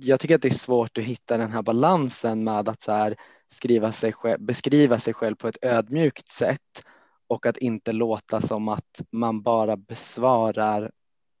jag 0.00 0.20
tycker 0.20 0.34
att 0.34 0.42
det 0.42 0.48
är 0.48 0.50
svårt 0.50 0.98
att 0.98 1.04
hitta 1.04 1.36
den 1.36 1.50
här 1.50 1.62
balansen 1.62 2.44
med 2.44 2.68
att 2.68 2.82
så 2.82 2.92
här 2.92 3.16
skriva 3.48 3.92
sig 3.92 4.12
själv, 4.12 4.40
beskriva 4.40 4.98
sig 4.98 5.14
själv 5.14 5.36
på 5.36 5.48
ett 5.48 5.64
ödmjukt 5.64 6.28
sätt 6.28 6.82
och 7.26 7.46
att 7.46 7.56
inte 7.56 7.92
låta 7.92 8.40
som 8.40 8.68
att 8.68 9.02
man 9.10 9.42
bara 9.42 9.76
besvarar 9.76 10.90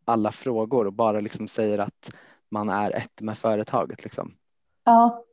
alla 0.04 0.32
frågor 0.32 0.86
och 0.86 0.92
bara 0.92 1.20
liksom 1.20 1.48
säger 1.48 1.78
att 1.78 2.10
man 2.48 2.68
är 2.68 2.90
ett 2.90 3.20
med 3.20 3.38
företaget. 3.38 4.04
Liksom. 4.04 4.34
Ja, 4.84 5.24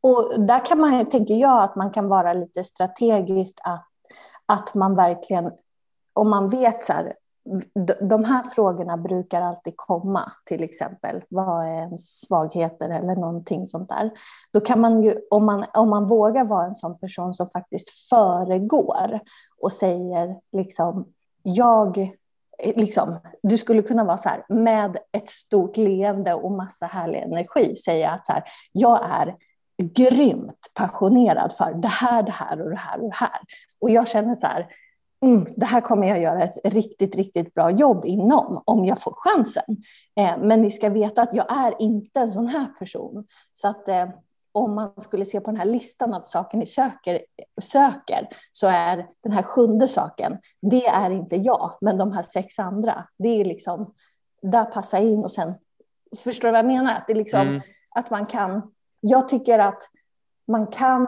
och 0.00 0.46
där 0.46 0.66
kan 0.66 0.80
man, 0.80 1.10
tänker 1.10 1.34
jag, 1.34 1.62
att 1.62 1.76
man 1.76 1.90
kan 1.90 2.08
vara 2.08 2.32
lite 2.32 2.64
strategiskt 2.64 3.60
att, 3.62 3.88
att 4.46 4.74
man 4.74 4.94
verkligen, 4.94 5.52
om 6.12 6.30
man 6.30 6.50
vet 6.50 6.84
så 6.84 6.92
här, 6.92 7.14
de 8.00 8.24
här 8.24 8.42
frågorna 8.42 8.96
brukar 8.96 9.40
alltid 9.40 9.72
komma, 9.76 10.32
till 10.44 10.62
exempel 10.62 11.24
vad 11.28 11.66
är 11.66 11.74
ens 11.74 12.20
svagheter 12.20 12.88
eller 12.88 13.16
någonting 13.16 13.66
sånt 13.66 13.88
där. 13.88 14.10
Då 14.52 14.60
kan 14.60 14.80
man 14.80 15.02
ju, 15.02 15.20
om 15.30 15.46
man, 15.46 15.64
om 15.74 15.90
man 15.90 16.06
vågar 16.06 16.44
vara 16.44 16.66
en 16.66 16.76
sån 16.76 16.98
person 16.98 17.34
som 17.34 17.50
faktiskt 17.50 18.08
föregår 18.08 19.20
och 19.60 19.72
säger 19.72 20.36
liksom, 20.52 21.06
jag, 21.42 21.98
eh, 22.58 22.76
liksom, 22.76 23.18
du 23.42 23.58
skulle 23.58 23.82
kunna 23.82 24.04
vara 24.04 24.18
så 24.18 24.28
här, 24.28 24.44
med 24.48 24.96
ett 25.12 25.28
stort 25.28 25.76
leende 25.76 26.34
och 26.34 26.52
massa 26.52 26.86
härlig 26.86 27.18
energi, 27.18 27.76
säga 27.76 28.10
att 28.10 28.26
så 28.26 28.32
här, 28.32 28.44
jag 28.72 29.04
är 29.10 29.36
grymt 29.82 30.70
passionerad 30.74 31.52
för 31.52 31.74
det 31.74 31.88
här, 31.88 32.22
det 32.22 32.32
här 32.32 32.62
och 32.62 32.70
det 32.70 32.76
här 32.76 32.96
och 33.00 33.08
det 33.08 33.16
här. 33.16 33.40
Och 33.80 33.90
jag 33.90 34.08
känner 34.08 34.34
så 34.34 34.46
här, 34.46 34.68
mm, 35.24 35.46
det 35.56 35.66
här 35.66 35.80
kommer 35.80 36.06
jag 36.06 36.22
göra 36.22 36.42
ett 36.42 36.56
riktigt, 36.64 37.16
riktigt 37.16 37.54
bra 37.54 37.70
jobb 37.70 38.04
inom 38.04 38.62
om 38.64 38.84
jag 38.84 39.00
får 39.00 39.14
chansen. 39.16 39.76
Eh, 40.16 40.38
men 40.38 40.60
ni 40.60 40.70
ska 40.70 40.88
veta 40.88 41.22
att 41.22 41.34
jag 41.34 41.52
är 41.58 41.74
inte 41.78 42.20
en 42.20 42.32
sån 42.32 42.46
här 42.46 42.66
person. 42.78 43.26
Så 43.54 43.68
att 43.68 43.88
eh, 43.88 44.08
om 44.52 44.74
man 44.74 45.00
skulle 45.00 45.24
se 45.24 45.40
på 45.40 45.50
den 45.50 45.60
här 45.60 45.66
listan 45.66 46.14
av 46.14 46.22
saker 46.22 46.58
ni 46.58 46.66
söker, 46.66 47.20
söker 47.62 48.28
så 48.52 48.66
är 48.66 49.06
den 49.22 49.32
här 49.32 49.42
sjunde 49.42 49.88
saken, 49.88 50.38
det 50.62 50.86
är 50.86 51.10
inte 51.10 51.36
jag, 51.36 51.72
men 51.80 51.98
de 51.98 52.12
här 52.12 52.22
sex 52.22 52.58
andra, 52.58 53.06
det 53.18 53.28
är 53.28 53.44
liksom, 53.44 53.94
där 54.42 54.64
passar 54.64 54.98
in 54.98 55.24
och 55.24 55.32
sen, 55.32 55.54
förstår 56.24 56.48
du 56.48 56.52
vad 56.52 56.58
jag 56.58 56.66
menar? 56.66 56.94
Att, 56.94 57.06
det 57.06 57.14
liksom, 57.14 57.40
mm. 57.40 57.60
att 57.94 58.10
man 58.10 58.26
kan, 58.26 58.72
jag 59.00 59.28
tycker 59.28 59.58
att 59.58 59.82
man 60.46 60.66
kan 60.66 61.06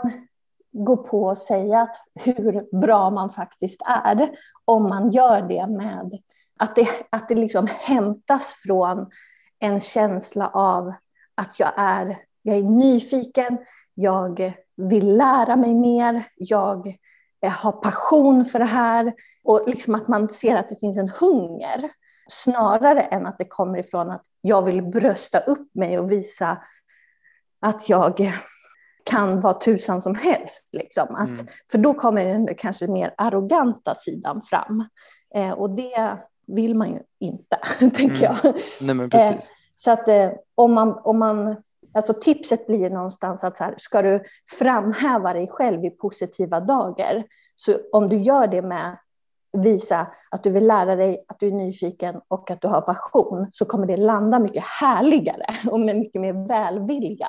gå 0.85 0.97
på 0.97 1.23
och 1.23 1.39
säga 1.39 1.81
att 1.81 1.97
hur 2.15 2.81
bra 2.81 3.11
man 3.11 3.31
faktiskt 3.31 3.83
är 3.87 4.31
om 4.65 4.83
man 4.83 5.11
gör 5.11 5.43
det 5.43 5.67
med 5.67 6.19
att 6.59 6.77
det, 6.77 6.89
att 7.11 7.29
det 7.29 7.35
liksom 7.35 7.69
hämtas 7.71 8.63
från 8.67 9.11
en 9.59 9.81
känsla 9.81 10.49
av 10.49 10.93
att 11.35 11.61
jag 11.61 11.73
är, 11.77 12.19
jag 12.43 12.57
är 12.57 12.63
nyfiken, 12.63 13.59
jag 13.95 14.53
vill 14.77 15.17
lära 15.17 15.57
mig 15.57 15.75
mer, 15.75 16.27
jag 16.37 16.97
har 17.43 17.73
passion 17.73 18.45
för 18.45 18.59
det 18.59 18.65
här 18.65 19.15
och 19.45 19.65
liksom 19.67 19.95
att 19.95 20.09
man 20.09 20.29
ser 20.29 20.57
att 20.57 20.69
det 20.69 20.81
finns 20.81 20.97
en 20.97 21.09
hunger 21.09 21.91
snarare 22.29 23.03
än 23.03 23.27
att 23.27 23.39
det 23.39 23.45
kommer 23.45 23.79
ifrån 23.79 24.11
att 24.11 24.25
jag 24.41 24.63
vill 24.63 24.83
brösta 24.83 25.39
upp 25.39 25.75
mig 25.75 25.99
och 25.99 26.13
visa 26.13 26.59
att 27.61 27.89
jag 27.89 28.33
kan 29.11 29.41
vara 29.41 29.55
tusan 29.55 30.03
som 30.03 30.15
helst. 30.15 30.69
Liksom. 30.73 31.15
Att, 31.15 31.29
mm. 31.29 31.47
För 31.71 31.79
då 31.79 31.95
kommer 31.95 32.27
den 32.27 32.49
kanske 32.59 32.87
mer 32.87 33.15
arroganta 33.19 33.95
sidan 33.95 34.41
fram. 34.41 34.85
Eh, 35.35 35.51
och 35.51 35.71
det 35.71 36.19
vill 36.47 36.75
man 36.75 36.91
ju 36.91 37.01
inte, 37.21 37.59
tänker 37.79 38.05
mm. 38.05 38.37
jag. 38.43 38.55
Nej, 38.81 39.29
eh, 39.29 39.39
så 39.75 39.91
att 39.91 40.09
eh, 40.09 40.31
om 40.55 40.73
man, 40.73 41.01
om 41.05 41.19
man 41.19 41.57
Alltså 41.95 42.15
tipset 42.15 42.67
blir 42.67 42.91
någonstans 42.91 43.45
att 43.45 43.57
så 43.57 43.65
här, 43.65 43.75
ska 43.77 44.03
du 44.03 44.23
framhäva 44.59 45.33
dig 45.33 45.49
själv 45.49 45.85
i 45.85 45.91
positiva 45.91 46.61
dagar, 46.61 47.25
så 47.55 47.79
om 47.93 48.09
du 48.09 48.17
gör 48.23 48.47
det 48.47 48.63
med 48.63 48.99
visa 49.57 50.07
att 50.31 50.43
du 50.43 50.51
vill 50.51 50.67
lära 50.67 50.97
dig, 50.97 51.25
att 51.29 51.41
du 51.41 51.47
är 51.47 51.53
nyfiken 51.53 52.21
och 52.29 52.51
att 52.51 52.61
du 52.61 52.69
har 52.69 52.81
passion, 52.81 53.49
så 53.53 53.65
kommer 53.65 53.87
det 53.87 53.97
landa 53.97 54.39
mycket 54.39 54.65
härligare 54.65 55.47
och 55.71 55.81
med 55.81 55.97
mycket 55.97 56.21
mer 56.21 56.49
välvilja. 56.49 57.29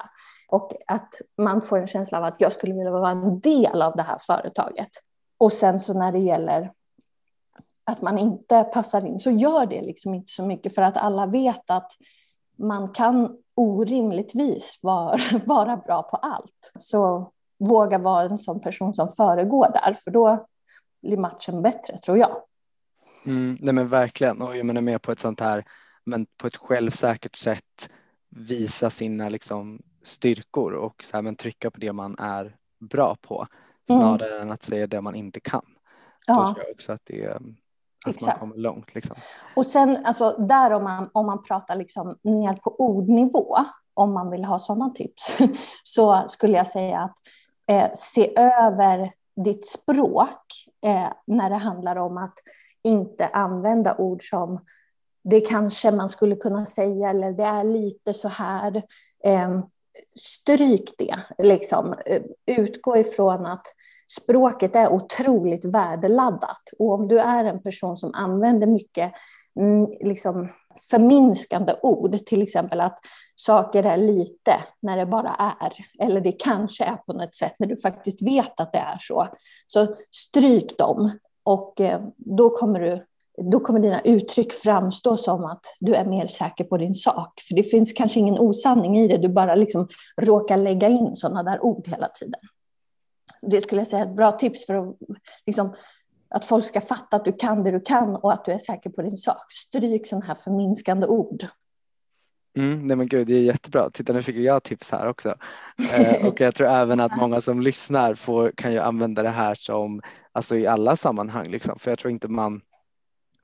Och 0.49 0.73
att 0.87 1.09
man 1.37 1.61
får 1.61 1.77
en 1.77 1.87
känsla 1.87 2.17
av 2.17 2.23
att 2.23 2.35
jag 2.37 2.53
skulle 2.53 2.73
vilja 2.73 2.91
vara 2.91 3.09
en 3.09 3.39
del 3.39 3.81
av 3.81 3.93
det 3.95 4.03
här 4.03 4.17
företaget. 4.27 4.89
och 5.37 5.53
sen 5.53 5.79
så 5.79 5.93
när 5.93 6.11
det 6.11 6.19
gäller 6.19 6.71
att 7.83 8.01
man 8.01 8.17
inte 8.17 8.63
passar 8.63 9.05
in 9.05 9.19
så 9.19 9.31
gör 9.31 9.65
det 9.65 9.81
liksom 9.81 10.13
inte 10.13 10.31
så 10.31 10.45
mycket 10.45 10.75
för 10.75 10.81
att 10.81 10.97
alla 10.97 11.25
vet 11.25 11.69
att 11.69 11.91
man 12.57 12.89
kan 12.89 13.37
orimligtvis 13.55 14.79
vara, 14.81 15.17
vara 15.45 15.77
bra 15.77 16.03
på 16.03 16.17
allt. 16.17 16.71
Så 16.79 17.31
våga 17.59 17.97
vara 17.97 18.23
en 18.23 18.37
sån 18.37 18.61
person 18.61 18.93
som 18.93 19.09
föregår 19.09 19.71
där, 19.73 19.93
för 19.93 20.11
då 20.11 20.45
blir 21.07 21.17
matchen 21.17 21.61
bättre, 21.61 21.97
tror 21.97 22.17
jag. 22.17 22.35
Mm, 23.25 23.57
nej 23.61 23.73
men 23.73 23.87
verkligen, 23.87 24.41
och 24.41 24.57
jag 24.57 24.65
menar 24.65 24.81
med 24.81 25.01
på 25.01 25.11
ett 25.11 25.19
sånt 25.19 25.39
här, 25.39 25.65
men 26.03 26.25
på 26.37 26.47
ett 26.47 26.55
självsäkert 26.55 27.35
sätt 27.35 27.89
visa 28.29 28.89
sina 28.89 29.29
liksom 29.29 29.81
styrkor 30.03 30.73
och 30.73 31.03
så 31.03 31.17
här, 31.17 31.21
men 31.21 31.35
trycka 31.35 31.71
på 31.71 31.79
det 31.79 31.93
man 31.93 32.15
är 32.19 32.55
bra 32.79 33.15
på 33.21 33.47
snarare 33.85 34.35
mm. 34.35 34.41
än 34.41 34.51
att 34.51 34.63
säga 34.63 34.87
det 34.87 35.01
man 35.01 35.15
inte 35.15 35.39
kan. 35.39 35.65
Ja. 36.27 36.35
Då 36.35 36.53
tror 36.53 36.65
jag 36.65 36.73
också 36.73 36.91
att 36.91 37.01
det 37.03 37.23
är 37.23 37.35
att 37.35 37.41
Exakt. 38.07 38.25
man 38.25 38.39
kommer 38.39 38.61
långt. 38.61 38.95
Liksom. 38.95 39.15
Och 39.55 39.65
sen 39.65 40.05
alltså, 40.05 40.31
där 40.31 40.71
om 40.71 40.83
man, 40.83 41.09
om 41.13 41.25
man 41.25 41.43
pratar 41.43 41.75
liksom 41.75 42.17
ner 42.23 42.53
på 42.53 42.75
ordnivå, 42.75 43.57
om 43.93 44.13
man 44.13 44.31
vill 44.31 44.45
ha 44.45 44.59
sådana 44.59 44.89
tips, 44.89 45.37
så 45.83 46.25
skulle 46.27 46.57
jag 46.57 46.67
säga 46.67 46.99
att 46.99 47.15
eh, 47.67 47.91
se 47.95 48.33
över 48.39 49.13
ditt 49.45 49.67
språk 49.67 50.67
eh, 50.85 51.11
när 51.27 51.49
det 51.49 51.55
handlar 51.55 51.95
om 51.95 52.17
att 52.17 52.35
inte 52.83 53.27
använda 53.27 53.95
ord 53.97 54.29
som 54.29 54.59
det 55.23 55.41
kanske 55.41 55.91
man 55.91 56.09
skulle 56.09 56.35
kunna 56.35 56.65
säga 56.65 57.09
eller 57.09 57.31
det 57.31 57.43
är 57.43 57.63
lite 57.63 58.13
så 58.13 58.27
här. 58.27 58.83
Eh, 59.23 59.59
stryk 60.15 60.93
det, 60.97 61.17
liksom. 61.37 61.95
Eh, 62.05 62.21
utgå 62.45 62.97
ifrån 62.97 63.45
att 63.45 63.67
språket 64.11 64.75
är 64.75 64.93
otroligt 64.93 65.65
värdeladdat. 65.65 66.61
Och 66.79 66.93
om 66.93 67.07
du 67.07 67.19
är 67.19 67.43
en 67.43 67.61
person 67.61 67.97
som 67.97 68.13
använder 68.13 68.67
mycket 68.67 69.13
mm, 69.59 69.87
liksom, 70.01 70.49
förminskande 70.89 71.75
ord, 71.81 72.25
till 72.25 72.41
exempel 72.41 72.79
att 72.79 72.99
saker 73.35 73.83
är 73.83 73.97
lite 73.97 74.55
när 74.79 74.97
det 74.97 75.05
bara 75.05 75.55
är, 75.59 75.73
eller 76.05 76.21
det 76.21 76.31
kanske 76.31 76.83
är 76.83 76.95
på 76.95 77.13
något 77.13 77.35
sätt 77.35 77.53
när 77.59 77.67
du 77.67 77.77
faktiskt 77.77 78.21
vet 78.21 78.59
att 78.59 78.73
det 78.73 78.79
är 78.79 78.97
så. 79.01 79.27
Så 79.67 79.87
stryk 80.11 80.77
dem 80.77 81.11
och 81.43 81.81
eh, 81.81 82.01
då 82.15 82.49
kommer, 82.49 82.79
du, 82.79 83.05
då 83.51 83.59
kommer 83.59 83.79
dina 83.79 84.01
uttryck 84.01 84.53
framstå 84.53 85.17
som 85.17 85.45
att 85.45 85.65
du 85.79 85.95
är 85.95 86.05
mer 86.05 86.27
säker 86.27 86.63
på 86.63 86.77
din 86.77 86.93
sak. 86.93 87.41
För 87.47 87.55
det 87.55 87.63
finns 87.63 87.93
kanske 87.93 88.19
ingen 88.19 88.39
osanning 88.39 88.97
i 88.97 89.07
det, 89.07 89.17
du 89.17 89.29
bara 89.29 89.55
liksom 89.55 89.87
råkar 90.21 90.57
lägga 90.57 90.89
in 90.89 91.15
sådana 91.15 91.43
där 91.43 91.63
ord 91.63 91.87
hela 91.87 92.07
tiden 92.07 92.41
det 93.41 93.61
skulle 93.61 93.81
jag 93.81 93.87
säga 93.87 94.03
är 94.03 94.07
ett 94.07 94.15
bra 94.15 94.31
tips 94.31 94.65
för 94.65 94.73
att, 94.73 94.95
liksom, 95.45 95.75
att 96.29 96.45
folk 96.45 96.65
ska 96.65 96.81
fatta 96.81 97.17
att 97.17 97.25
du 97.25 97.33
kan 97.33 97.63
det 97.63 97.71
du 97.71 97.79
kan 97.79 98.15
och 98.15 98.33
att 98.33 98.45
du 98.45 98.51
är 98.51 98.57
säker 98.57 98.89
på 98.89 99.01
din 99.01 99.17
sak. 99.17 99.51
Stryk 99.51 100.07
sådana 100.07 100.25
här 100.25 100.35
förminskande 100.35 101.07
ord. 101.07 101.47
Mm, 102.57 102.87
nej 102.87 102.97
men 102.97 103.07
gud, 103.07 103.27
det 103.27 103.33
är 103.33 103.41
jättebra. 103.41 103.89
Titta 103.89 104.13
nu 104.13 104.23
fick 104.23 104.35
jag 104.35 104.63
tips 104.63 104.91
här 104.91 105.07
också. 105.07 105.35
Eh, 105.93 106.25
och 106.27 106.41
jag 106.41 106.55
tror 106.55 106.67
även 106.67 106.99
att 106.99 107.17
många 107.17 107.41
som 107.41 107.61
lyssnar 107.61 108.13
får, 108.13 108.51
kan 108.51 108.73
ju 108.73 108.79
använda 108.79 109.23
det 109.23 109.29
här 109.29 109.55
som, 109.55 110.01
alltså 110.31 110.55
i 110.55 110.67
alla 110.67 110.95
sammanhang 110.95 111.47
liksom. 111.49 111.79
För 111.79 111.91
jag 111.91 111.99
tror 111.99 112.11
inte 112.11 112.27
man, 112.27 112.61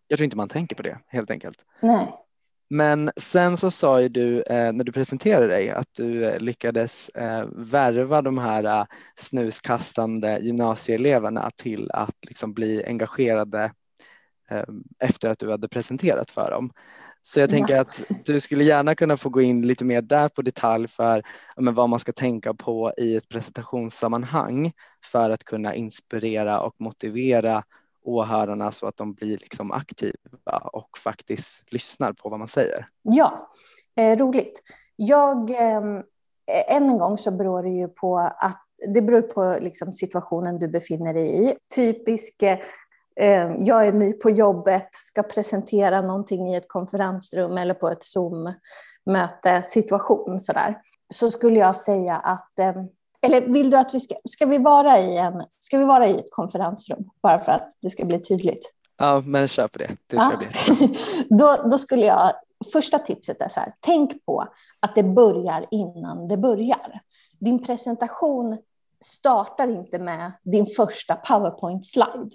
jag 0.07 0.17
tror 0.17 0.25
inte 0.25 0.37
man 0.37 0.49
tänker 0.49 0.75
på 0.75 0.83
det 0.83 0.97
helt 1.07 1.31
enkelt. 1.31 1.65
Nej. 1.79 2.22
Men 2.73 3.12
sen 3.17 3.57
så 3.57 3.71
sa 3.71 4.01
ju 4.01 4.09
du 4.09 4.41
eh, 4.41 4.73
när 4.73 4.83
du 4.83 4.91
presenterade 4.91 5.47
dig 5.47 5.69
att 5.69 5.88
du 5.91 6.25
eh, 6.25 6.39
lyckades 6.39 7.09
eh, 7.09 7.45
värva 7.51 8.21
de 8.21 8.38
här 8.38 8.88
snuskastande 9.15 10.39
gymnasieeleverna 10.39 11.51
till 11.55 11.91
att 11.91 12.15
liksom 12.27 12.53
bli 12.53 12.86
engagerade 12.86 13.71
efter 14.99 15.29
att 15.29 15.39
du 15.39 15.51
hade 15.51 15.67
presenterat 15.67 16.31
för 16.31 16.51
dem. 16.51 16.71
Så 17.23 17.39
jag 17.39 17.49
tänker 17.49 17.75
ja. 17.75 17.81
att 17.81 18.01
du 18.25 18.39
skulle 18.39 18.63
gärna 18.63 18.95
kunna 18.95 19.17
få 19.17 19.29
gå 19.29 19.41
in 19.41 19.67
lite 19.67 19.86
mer 19.86 20.01
där 20.01 20.29
på 20.29 20.41
detalj 20.41 20.88
för 20.88 21.23
men, 21.57 21.73
vad 21.73 21.89
man 21.89 21.99
ska 21.99 22.12
tänka 22.12 22.53
på 22.53 22.93
i 22.97 23.15
ett 23.15 23.29
presentationssammanhang 23.29 24.71
för 25.05 25.29
att 25.29 25.43
kunna 25.43 25.75
inspirera 25.75 26.62
och 26.62 26.75
motivera 26.77 27.63
åhörarna 28.03 28.71
så 28.71 28.87
att 28.87 28.97
de 28.97 29.13
blir 29.13 29.37
liksom 29.37 29.71
aktiva 29.71 30.57
och 30.73 30.97
faktiskt 30.97 31.73
lyssnar 31.73 32.13
på 32.13 32.29
vad 32.29 32.39
man 32.39 32.47
säger. 32.47 32.85
Ja, 33.01 33.49
eh, 33.95 34.17
roligt. 34.17 34.61
Jag, 34.95 35.49
ehm, 35.49 35.97
eh, 35.97 36.75
än 36.75 36.89
en 36.89 36.97
gång 36.97 37.17
så 37.17 37.31
beror 37.31 37.63
det 37.63 37.69
ju 37.69 37.87
på 37.87 38.17
att 38.17 38.59
det 38.87 39.01
beror 39.01 39.21
på 39.21 39.57
liksom 39.61 39.93
situationen 39.93 40.59
du 40.59 40.67
befinner 40.67 41.13
dig 41.13 41.43
i. 41.43 41.53
Typisk 41.75 42.43
eh, 42.43 42.59
ehm, 43.15 43.55
jag 43.59 43.87
är 43.87 43.93
ny 43.93 44.13
på 44.13 44.29
jobbet, 44.29 44.87
ska 44.91 45.23
presentera 45.23 46.01
någonting 46.01 46.53
i 46.53 46.55
ett 46.55 46.67
konferensrum 46.67 47.57
eller 47.57 47.73
på 47.73 47.89
ett 47.89 48.03
Zoom-möte 48.03 49.63
situation 49.63 50.39
sådär. 50.39 50.81
Så 51.13 51.31
skulle 51.31 51.59
jag 51.59 51.75
säga 51.75 52.15
att 52.15 52.59
ehm, 52.59 52.87
eller 53.23 53.41
vill 53.41 53.69
du 53.69 53.77
att 53.77 53.93
vi 53.93 53.99
ska, 53.99 54.15
ska 54.25 54.45
vi 54.45 54.57
vara 54.57 54.99
i 54.99 55.17
en, 55.17 55.43
ska 55.59 55.77
vi 55.77 55.86
vara 55.86 56.07
i 56.07 56.19
ett 56.19 56.31
konferensrum 56.31 57.09
bara 57.21 57.39
för 57.39 57.51
att 57.51 57.71
det 57.81 57.89
ska 57.89 58.05
bli 58.05 58.19
tydligt? 58.19 58.73
Ja, 58.97 59.21
men 59.25 59.47
kör 59.47 59.67
på 59.67 59.79
det. 59.79 59.97
det 60.07 60.15
ja. 60.15 60.41
då, 61.29 61.69
då 61.69 61.77
skulle 61.77 62.05
jag, 62.05 62.33
första 62.73 62.99
tipset 62.99 63.41
är 63.41 63.47
så 63.47 63.59
här, 63.59 63.73
tänk 63.79 64.25
på 64.25 64.47
att 64.79 64.95
det 64.95 65.03
börjar 65.03 65.65
innan 65.71 66.27
det 66.27 66.38
börjar. 66.38 67.01
Din 67.39 67.63
presentation 67.63 68.57
startar 69.03 69.67
inte 69.67 69.99
med 69.99 70.31
din 70.43 70.65
första 70.65 71.15
powerpoint-slide, 71.15 72.29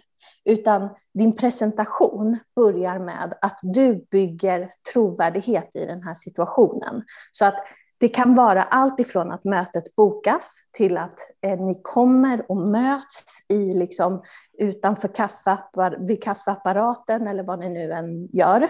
utan 0.45 0.89
din 1.15 1.37
presentation 1.37 2.39
börjar 2.57 2.99
med 2.99 3.35
att 3.41 3.59
du 3.63 4.07
bygger 4.11 4.71
trovärdighet 4.93 5.77
i 5.77 5.87
den 5.87 6.03
här 6.03 6.15
situationen. 6.15 7.03
Så 7.33 7.45
att 7.45 7.57
det 8.01 8.09
kan 8.09 8.35
vara 8.35 8.63
allt 8.63 9.01
ifrån 9.01 9.33
att 9.33 9.45
mötet 9.45 9.97
bokas 9.97 10.55
till 10.73 10.97
att 10.97 11.21
eh, 11.47 11.61
ni 11.61 11.81
kommer 11.83 12.51
och 12.51 12.57
möts 12.57 13.25
i, 13.49 13.73
liksom, 13.73 14.23
utanför 14.59 15.09
kaffeappar, 15.09 15.99
vid 16.09 16.23
kaffeapparaten 16.23 17.27
eller 17.27 17.43
vad 17.43 17.59
ni 17.59 17.69
nu 17.69 17.93
än 17.93 18.27
gör. 18.27 18.69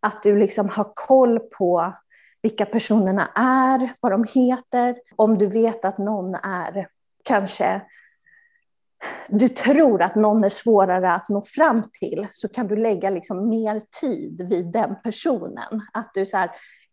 Att 0.00 0.22
du 0.22 0.38
liksom 0.38 0.68
har 0.68 0.92
koll 0.94 1.38
på 1.38 1.92
vilka 2.42 2.66
personerna 2.66 3.30
är, 3.34 3.92
vad 4.00 4.12
de 4.12 4.24
heter. 4.34 4.96
Om 5.16 5.38
du 5.38 5.46
vet 5.46 5.84
att 5.84 5.98
någon 5.98 6.34
är 6.34 6.88
kanske 7.24 7.82
du 9.28 9.48
tror 9.48 10.02
att 10.02 10.14
någon 10.14 10.44
är 10.44 10.48
svårare 10.48 11.12
att 11.12 11.28
nå 11.28 11.42
fram 11.42 11.82
till 12.00 12.26
så 12.30 12.48
kan 12.48 12.66
du 12.66 12.76
lägga 12.76 13.10
liksom 13.10 13.48
mer 13.48 13.82
tid 14.00 14.48
vid 14.48 14.72
den 14.72 14.96
personen. 15.04 15.82
Att 15.92 16.10
du 16.14 16.26
så 16.26 16.36
här, 16.36 16.50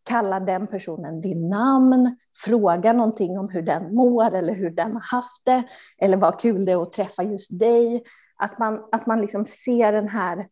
kalla 0.10 0.40
den 0.40 0.68
personen 0.68 1.22
vid 1.22 1.50
namn, 1.50 2.18
fråga 2.46 2.94
någonting 2.94 3.40
om 3.40 3.50
hur 3.50 3.62
den 3.62 3.96
mår 3.96 4.36
eller 4.36 4.54
hur 4.54 4.70
den 4.70 4.94
har 4.94 5.18
haft 5.18 5.46
det, 5.46 5.64
eller 5.98 6.18
vad 6.18 6.40
kul 6.40 6.66
det 6.66 6.72
är 6.72 6.82
att 6.82 6.92
träffa 6.92 7.24
just 7.24 7.60
dig. 7.60 8.04
Att 8.38 8.60
man, 8.60 8.84
att 8.92 9.08
man 9.08 9.22
liksom 9.22 9.46
ser 9.46 9.92
den 9.92 10.08
här, 10.08 10.48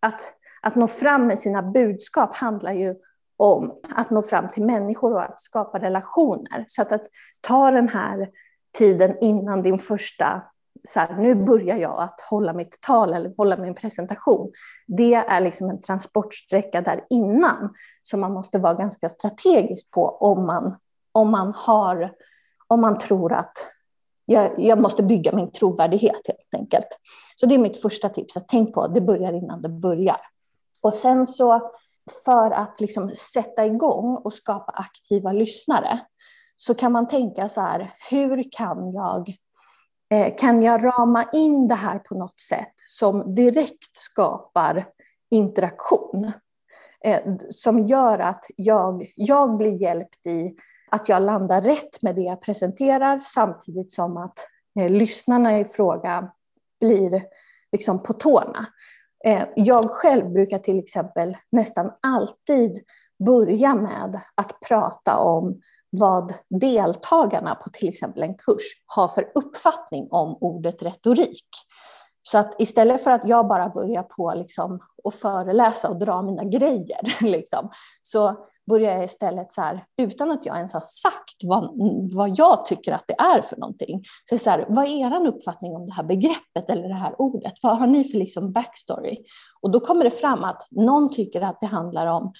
att, 0.00 0.34
att 0.62 0.76
nå 0.76 0.88
fram 0.88 1.26
med 1.26 1.38
sina 1.38 1.62
budskap 1.62 2.36
handlar 2.36 2.72
ju 2.72 2.94
om 3.36 3.80
att 3.90 4.10
nå 4.10 4.22
fram 4.22 4.48
till 4.48 4.64
människor 4.64 5.12
och 5.14 5.22
att 5.22 5.40
skapa 5.40 5.78
relationer. 5.78 6.64
Så 6.68 6.82
att, 6.82 6.92
att 6.92 7.06
ta 7.40 7.70
den 7.70 7.88
här 7.88 8.28
tiden 8.78 9.16
innan 9.20 9.62
din 9.62 9.78
första 9.78 10.42
så 10.84 11.00
här, 11.00 11.16
nu 11.16 11.34
börjar 11.34 11.76
jag 11.76 12.02
att 12.02 12.20
hålla 12.30 12.52
mitt 12.52 12.80
tal 12.80 13.14
eller 13.14 13.32
hålla 13.36 13.56
min 13.56 13.74
presentation. 13.74 14.52
Det 14.86 15.14
är 15.14 15.40
liksom 15.40 15.70
en 15.70 15.80
transportsträcka 15.80 16.80
där 16.80 17.04
innan 17.10 17.74
som 18.02 18.20
man 18.20 18.32
måste 18.32 18.58
vara 18.58 18.74
ganska 18.74 19.08
strategisk 19.08 19.90
på 19.90 20.08
om 20.08 20.46
man, 20.46 20.76
om 21.12 21.30
man, 21.30 21.52
har, 21.56 22.12
om 22.66 22.80
man 22.80 22.98
tror 22.98 23.32
att 23.32 23.52
jag, 24.24 24.58
jag 24.58 24.80
måste 24.80 25.02
bygga 25.02 25.32
min 25.32 25.52
trovärdighet 25.52 26.20
helt 26.26 26.54
enkelt. 26.54 26.88
Så 27.36 27.46
det 27.46 27.54
är 27.54 27.58
mitt 27.58 27.82
första 27.82 28.08
tips, 28.08 28.36
att 28.36 28.48
tänk 28.48 28.74
på 28.74 28.82
att 28.82 28.94
det 28.94 29.00
börjar 29.00 29.32
innan 29.32 29.62
det 29.62 29.68
börjar. 29.68 30.20
Och 30.80 30.94
sen 30.94 31.26
så 31.26 31.70
för 32.24 32.50
att 32.50 32.80
liksom 32.80 33.10
sätta 33.10 33.66
igång 33.66 34.16
och 34.16 34.34
skapa 34.34 34.72
aktiva 34.72 35.32
lyssnare 35.32 36.00
så 36.56 36.74
kan 36.74 36.92
man 36.92 37.08
tänka 37.08 37.48
så 37.48 37.60
här, 37.60 37.90
hur 38.10 38.52
kan 38.52 38.92
jag 38.92 39.36
Eh, 40.12 40.34
kan 40.36 40.62
jag 40.62 40.84
rama 40.84 41.24
in 41.32 41.68
det 41.68 41.74
här 41.74 41.98
på 41.98 42.14
något 42.14 42.40
sätt 42.40 42.74
som 42.76 43.34
direkt 43.34 43.96
skapar 43.96 44.88
interaktion? 45.30 46.32
Eh, 47.04 47.20
som 47.50 47.86
gör 47.86 48.18
att 48.18 48.44
jag, 48.56 49.12
jag 49.16 49.56
blir 49.56 49.82
hjälpt 49.82 50.26
i 50.26 50.56
att 50.90 51.08
jag 51.08 51.22
landar 51.22 51.60
rätt 51.60 52.02
med 52.02 52.14
det 52.14 52.20
jag 52.20 52.40
presenterar 52.40 53.20
samtidigt 53.20 53.92
som 53.92 54.16
att 54.16 54.38
eh, 54.78 54.90
lyssnarna 54.90 55.58
i 55.58 55.64
fråga 55.64 56.32
blir 56.80 57.22
liksom 57.72 58.02
på 58.02 58.12
tårna. 58.12 58.66
Eh, 59.24 59.44
jag 59.56 59.90
själv 59.90 60.30
brukar 60.30 60.58
till 60.58 60.78
exempel 60.78 61.36
nästan 61.52 61.92
alltid 62.00 62.80
börja 63.24 63.74
med 63.74 64.20
att 64.34 64.60
prata 64.60 65.16
om 65.16 65.60
vad 65.92 66.34
deltagarna 66.48 67.54
på 67.54 67.70
till 67.70 67.88
exempel 67.88 68.22
en 68.22 68.34
kurs 68.34 68.62
har 68.86 69.08
för 69.08 69.32
uppfattning 69.34 70.08
om 70.10 70.38
ordet 70.40 70.82
retorik. 70.82 71.48
Så 72.22 72.38
att 72.38 72.54
istället 72.58 73.04
för 73.04 73.10
att 73.10 73.28
jag 73.28 73.48
bara 73.48 73.68
börjar 73.68 74.02
på 74.02 74.34
liksom 74.36 74.80
och 75.04 75.14
föreläsa 75.14 75.88
och 75.88 75.98
dra 75.98 76.22
mina 76.22 76.44
grejer, 76.44 77.00
liksom, 77.20 77.70
så 78.02 78.46
börjar 78.70 78.92
jag 78.92 79.04
istället 79.04 79.52
så 79.52 79.60
här, 79.60 79.84
utan 79.96 80.30
att 80.30 80.46
jag 80.46 80.56
ens 80.56 80.72
har 80.72 80.80
sagt 80.80 81.44
vad, 81.44 81.70
vad 82.14 82.38
jag 82.38 82.64
tycker 82.64 82.92
att 82.92 83.04
det 83.06 83.14
är 83.18 83.40
för 83.40 83.56
någonting. 83.56 84.02
Så, 84.30 84.38
så 84.38 84.50
här, 84.50 84.66
vad 84.68 84.84
är 84.84 85.06
er 85.06 85.26
uppfattning 85.26 85.76
om 85.76 85.86
det 85.86 85.92
här 85.92 86.02
begreppet 86.02 86.70
eller 86.70 86.88
det 86.88 86.94
här 86.94 87.20
ordet? 87.20 87.52
Vad 87.62 87.78
har 87.78 87.86
ni 87.86 88.04
för 88.04 88.18
liksom 88.18 88.52
backstory? 88.52 89.24
Och 89.60 89.70
då 89.70 89.80
kommer 89.80 90.04
det 90.04 90.10
fram 90.10 90.44
att 90.44 90.66
någon 90.70 91.10
tycker 91.10 91.40
att 91.40 91.60
det 91.60 91.66
handlar 91.66 92.06
om 92.06 92.24
eh, 92.24 92.32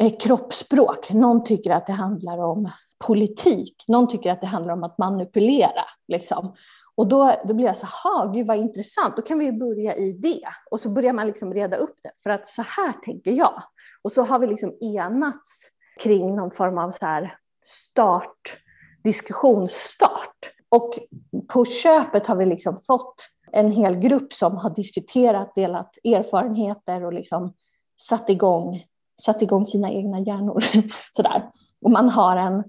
Eh, 0.00 0.12
kroppsspråk, 0.20 1.12
någon 1.12 1.44
tycker 1.44 1.70
att 1.70 1.86
det 1.86 1.92
handlar 1.92 2.38
om 2.38 2.70
politik, 3.06 3.84
någon 3.88 4.08
tycker 4.08 4.32
att 4.32 4.40
det 4.40 4.46
handlar 4.46 4.72
om 4.72 4.84
att 4.84 4.98
manipulera. 4.98 5.84
Liksom. 6.08 6.54
Och 6.94 7.06
då, 7.06 7.34
då 7.44 7.54
blir 7.54 7.66
jag 7.66 7.76
så 7.76 7.86
här, 7.86 8.32
gud 8.32 8.46
vad 8.46 8.56
intressant, 8.56 9.16
då 9.16 9.22
kan 9.22 9.38
vi 9.38 9.52
börja 9.52 9.96
i 9.96 10.12
det. 10.12 10.48
Och 10.70 10.80
så 10.80 10.90
börjar 10.90 11.12
man 11.12 11.26
liksom 11.26 11.54
reda 11.54 11.76
upp 11.76 11.96
det, 12.02 12.10
för 12.22 12.30
att 12.30 12.48
så 12.48 12.62
här 12.62 12.92
tänker 12.92 13.32
jag. 13.32 13.62
Och 14.02 14.12
så 14.12 14.22
har 14.22 14.38
vi 14.38 14.46
liksom 14.46 14.76
enats 14.80 15.70
kring 16.02 16.36
någon 16.36 16.50
form 16.50 16.78
av 16.78 16.90
så 16.90 17.06
här 17.06 17.36
start, 17.64 18.58
diskussionsstart. 19.04 20.52
Och 20.68 20.98
på 21.48 21.64
köpet 21.64 22.26
har 22.26 22.36
vi 22.36 22.46
liksom 22.46 22.76
fått 22.76 23.28
en 23.52 23.70
hel 23.70 23.96
grupp 23.96 24.32
som 24.32 24.56
har 24.56 24.70
diskuterat, 24.70 25.54
delat 25.54 25.98
erfarenheter 26.04 27.04
och 27.04 27.12
liksom 27.12 27.54
satt 28.00 28.30
igång, 28.30 28.84
satt 29.22 29.42
igång 29.42 29.66
sina 29.66 29.90
egna 29.90 30.20
hjärnor. 30.20 30.64
Sådär. 31.12 31.48
Och 31.82 31.90
man 31.90 32.08
har, 32.08 32.36
en, 32.36 32.64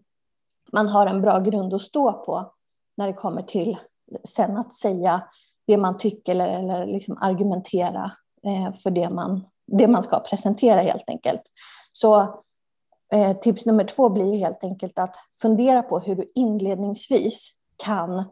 man 0.72 0.88
har 0.88 1.08
en 1.08 1.22
bra 1.22 1.40
grund 1.40 1.74
att 1.74 1.82
stå 1.82 2.14
på 2.14 2.54
när 2.98 3.08
det 3.08 3.14
kommer 3.14 3.42
till 3.42 3.78
sen 4.24 4.58
att 4.58 4.74
säga 4.74 5.24
det 5.68 5.78
man 5.78 5.98
tycker 5.98 6.32
eller, 6.32 6.48
eller 6.48 6.86
liksom 6.86 7.18
argumentera 7.22 8.12
eh, 8.44 8.74
för 8.74 8.92
det 8.92 9.10
man, 9.10 9.46
det 9.68 9.88
man 9.88 10.04
ska 10.04 10.20
presentera 10.20 10.82
helt 10.82 11.10
enkelt. 11.10 11.42
Så 11.92 12.42
eh, 13.14 13.38
tips 13.38 13.66
nummer 13.66 13.84
två 13.84 14.10
blir 14.10 14.38
helt 14.38 14.64
enkelt 14.64 15.00
att 15.00 15.16
fundera 15.42 15.82
på 15.82 16.00
hur 16.00 16.16
du 16.16 16.32
inledningsvis 16.36 17.52
kan 17.84 18.26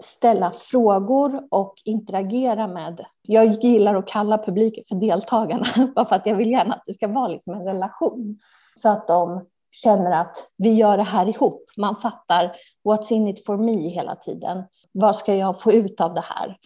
ställa 0.00 0.50
frågor 0.50 1.42
och 1.50 1.74
interagera 1.84 2.66
med. 2.66 3.04
Jag 3.22 3.64
gillar 3.64 3.94
att 3.94 4.08
kalla 4.08 4.38
publiken 4.38 4.84
för 4.88 4.94
deltagarna, 4.94 5.66
bara 5.94 6.06
för 6.06 6.16
att 6.16 6.26
jag 6.26 6.36
vill 6.36 6.50
gärna 6.50 6.74
att 6.74 6.82
det 6.86 6.92
ska 6.92 7.08
vara 7.08 7.28
liksom 7.28 7.54
en 7.54 7.64
relation. 7.64 8.38
Så 8.76 8.88
att 8.88 9.08
de 9.08 9.46
känner 9.70 10.10
att 10.10 10.36
vi 10.56 10.72
gör 10.72 10.96
det 10.96 11.02
här 11.02 11.28
ihop. 11.28 11.70
Man 11.76 11.96
fattar 11.96 12.56
what's 12.84 13.12
in 13.12 13.28
it 13.28 13.46
for 13.46 13.56
me 13.56 13.88
hela 13.88 14.16
tiden. 14.16 14.64
Vad 14.92 15.16
ska 15.16 15.34
jag 15.34 15.60
få 15.60 15.72
ut 15.72 16.00
av 16.00 16.14
det 16.14 16.24
här? 16.24 16.56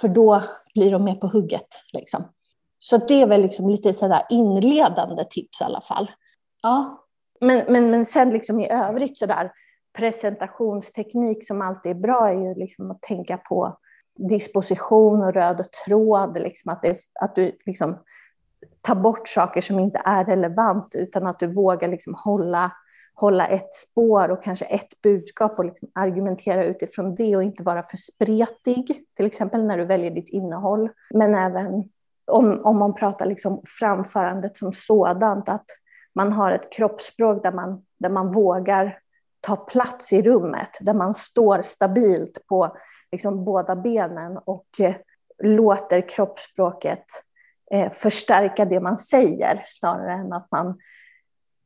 För 0.00 0.08
då 0.08 0.42
blir 0.74 0.92
de 0.92 1.04
med 1.04 1.20
på 1.20 1.26
hugget. 1.26 1.68
Liksom. 1.92 2.24
Så 2.78 2.96
det 2.96 3.22
är 3.22 3.26
väl 3.26 3.42
liksom 3.42 3.68
lite 3.68 3.92
sådär 3.92 4.22
inledande 4.30 5.24
tips 5.24 5.60
i 5.60 5.64
alla 5.64 5.80
fall. 5.80 6.10
Ja. 6.62 7.04
Men, 7.40 7.62
men, 7.68 7.90
men 7.90 8.06
sen 8.06 8.30
liksom 8.30 8.60
i 8.60 8.70
övrigt 8.70 9.18
sådär 9.18 9.52
presentationsteknik 9.92 11.46
som 11.46 11.62
alltid 11.62 11.90
är 11.90 12.00
bra 12.00 12.28
är 12.28 12.34
ju 12.34 12.54
liksom 12.54 12.90
att 12.90 13.02
tänka 13.02 13.36
på 13.36 13.78
disposition 14.28 15.22
och 15.22 15.34
röd 15.34 15.66
tråd. 15.86 16.38
Liksom 16.38 16.72
att, 16.72 16.82
det, 16.82 16.96
att 17.20 17.34
du 17.34 17.58
liksom 17.66 17.98
tar 18.80 18.94
bort 18.94 19.28
saker 19.28 19.60
som 19.60 19.78
inte 19.78 20.02
är 20.04 20.24
relevant 20.24 20.94
utan 20.94 21.26
att 21.26 21.38
du 21.38 21.46
vågar 21.46 21.88
liksom 21.88 22.14
hålla 22.24 22.72
hålla 23.14 23.46
ett 23.46 23.74
spår 23.74 24.30
och 24.30 24.42
kanske 24.42 24.64
ett 24.64 25.02
budskap 25.02 25.58
och 25.58 25.64
liksom 25.64 25.88
argumentera 25.94 26.64
utifrån 26.64 27.14
det 27.14 27.36
och 27.36 27.42
inte 27.42 27.62
vara 27.62 27.82
för 27.82 27.96
spretig, 27.96 29.04
till 29.16 29.26
exempel 29.26 29.64
när 29.64 29.78
du 29.78 29.84
väljer 29.84 30.10
ditt 30.10 30.28
innehåll. 30.28 30.90
Men 31.10 31.34
även 31.34 31.88
om, 32.26 32.60
om 32.64 32.78
man 32.78 32.94
pratar 32.94 33.26
liksom 33.26 33.62
framförandet 33.80 34.56
som 34.56 34.72
sådant, 34.72 35.48
att 35.48 35.66
man 36.14 36.32
har 36.32 36.52
ett 36.52 36.72
kroppsspråk 36.72 37.42
där 37.42 37.52
man, 37.52 37.84
där 37.98 38.10
man 38.10 38.32
vågar 38.32 38.98
ta 39.42 39.56
plats 39.56 40.12
i 40.12 40.22
rummet, 40.22 40.78
där 40.80 40.94
man 40.94 41.14
står 41.14 41.62
stabilt 41.62 42.46
på 42.46 42.76
liksom 43.12 43.44
båda 43.44 43.76
benen 43.76 44.38
och 44.44 44.66
eh, 44.80 44.94
låter 45.42 46.08
kroppsspråket 46.08 47.04
eh, 47.70 47.90
förstärka 47.90 48.64
det 48.64 48.80
man 48.80 48.98
säger 48.98 49.62
snarare 49.64 50.12
än 50.12 50.32
att 50.32 50.48
man 50.50 50.78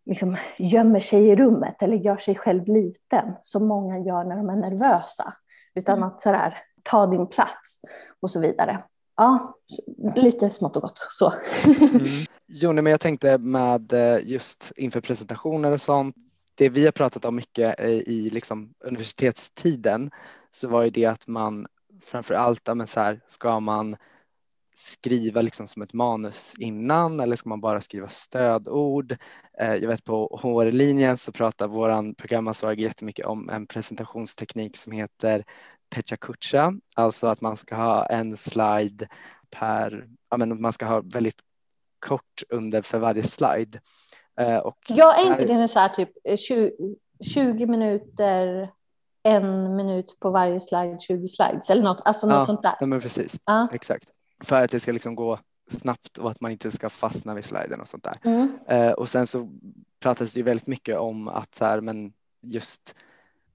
liksom 0.06 0.36
gömmer 0.58 1.00
sig 1.00 1.28
i 1.28 1.36
rummet 1.36 1.82
eller 1.82 1.96
gör 1.96 2.16
sig 2.16 2.34
själv 2.34 2.66
liten, 2.66 3.34
som 3.42 3.66
många 3.66 3.98
gör 3.98 4.24
när 4.24 4.36
de 4.36 4.48
är 4.48 4.56
nervösa. 4.56 5.34
Utan 5.74 5.98
mm. 5.98 6.08
att 6.08 6.22
sådär, 6.22 6.58
ta 6.82 7.06
din 7.06 7.26
plats 7.26 7.80
och 8.20 8.30
så 8.30 8.40
vidare. 8.40 8.84
Ja, 9.16 9.56
lite 10.16 10.50
smått 10.50 10.76
och 10.76 10.82
gott 10.82 10.98
så. 10.98 11.32
Mm. 11.66 12.02
Jo, 12.48 12.72
men 12.72 12.86
jag 12.86 13.00
tänkte 13.00 13.38
med 13.38 13.92
eh, 13.92 14.18
just 14.24 14.72
inför 14.76 15.00
presentationer 15.00 15.72
och 15.72 15.80
sånt. 15.80 16.16
Det 16.58 16.68
vi 16.68 16.84
har 16.84 16.92
pratat 16.92 17.24
om 17.24 17.36
mycket 17.36 17.80
eh, 17.80 17.90
i 17.90 18.30
liksom 18.32 18.74
universitetstiden 18.80 20.10
så 20.50 20.68
var 20.68 20.82
ju 20.82 20.90
det 20.90 21.04
att 21.06 21.26
man 21.26 21.66
framför 22.02 22.34
allt, 22.34 22.68
men 22.74 22.86
så 22.86 23.00
här, 23.00 23.20
ska 23.26 23.60
man 23.60 23.96
skriva 24.74 25.40
liksom 25.40 25.68
som 25.68 25.82
ett 25.82 25.92
manus 25.92 26.54
innan 26.58 27.20
eller 27.20 27.36
ska 27.36 27.48
man 27.48 27.60
bara 27.60 27.80
skriva 27.80 28.08
stödord? 28.08 29.16
Eh, 29.58 29.74
jag 29.74 29.88
vet 29.88 30.04
på 30.04 30.40
HR-linjen 30.42 31.16
så 31.16 31.32
pratar 31.32 31.68
vår 31.68 32.14
programansvarig 32.14 32.80
jättemycket 32.80 33.26
om 33.26 33.50
en 33.50 33.66
presentationsteknik 33.66 34.76
som 34.76 34.92
heter 34.92 35.44
Pecha 35.90 36.16
Kucha, 36.16 36.72
alltså 36.94 37.26
att 37.26 37.40
man 37.40 37.56
ska 37.56 37.76
ha 37.76 38.06
en 38.06 38.36
slide 38.36 39.08
per, 39.50 40.08
ja 40.30 40.36
men 40.36 40.60
man 40.60 40.72
ska 40.72 40.86
ha 40.86 41.00
väldigt 41.00 41.40
kort 41.98 42.42
under 42.48 42.82
för 42.82 42.98
varje 42.98 43.22
slide. 43.22 43.80
Eh, 44.40 44.58
och 44.58 44.78
ja, 44.88 45.14
är 45.14 45.26
inte 45.26 45.44
det 45.44 45.68
så 45.68 45.78
här 45.78 45.88
typ 45.88 46.10
20, 46.38 46.64
eh, 46.64 46.70
20 47.20 47.66
minuter 47.66 48.70
en 49.22 49.76
minut 49.76 50.16
på 50.20 50.30
varje 50.30 50.60
slide, 50.60 50.98
20 51.00 51.28
slides 51.28 51.70
eller 51.70 51.82
något, 51.82 52.02
alltså 52.04 52.26
något 52.26 52.34
ja, 52.34 52.46
sånt 52.46 52.62
där. 52.62 52.74
Ja, 52.80 52.86
men 52.86 53.00
precis, 53.00 53.40
ja. 53.44 53.68
exakt 53.72 54.08
för 54.44 54.64
att 54.64 54.70
det 54.70 54.80
ska 54.80 54.92
liksom 54.92 55.14
gå 55.14 55.38
snabbt 55.70 56.18
och 56.18 56.30
att 56.30 56.40
man 56.40 56.52
inte 56.52 56.70
ska 56.70 56.90
fastna 56.90 57.34
vid 57.34 57.44
sliden 57.44 57.80
och 57.80 57.88
sånt 57.88 58.04
där. 58.04 58.16
Mm. 58.24 58.58
Eh, 58.66 58.92
och 58.92 59.08
sen 59.08 59.26
så 59.26 59.48
pratas 60.00 60.32
det 60.32 60.40
ju 60.40 60.44
väldigt 60.44 60.66
mycket 60.66 60.98
om 60.98 61.28
att 61.28 61.54
så 61.54 61.64
här, 61.64 61.80
men 61.80 62.12
just 62.40 62.94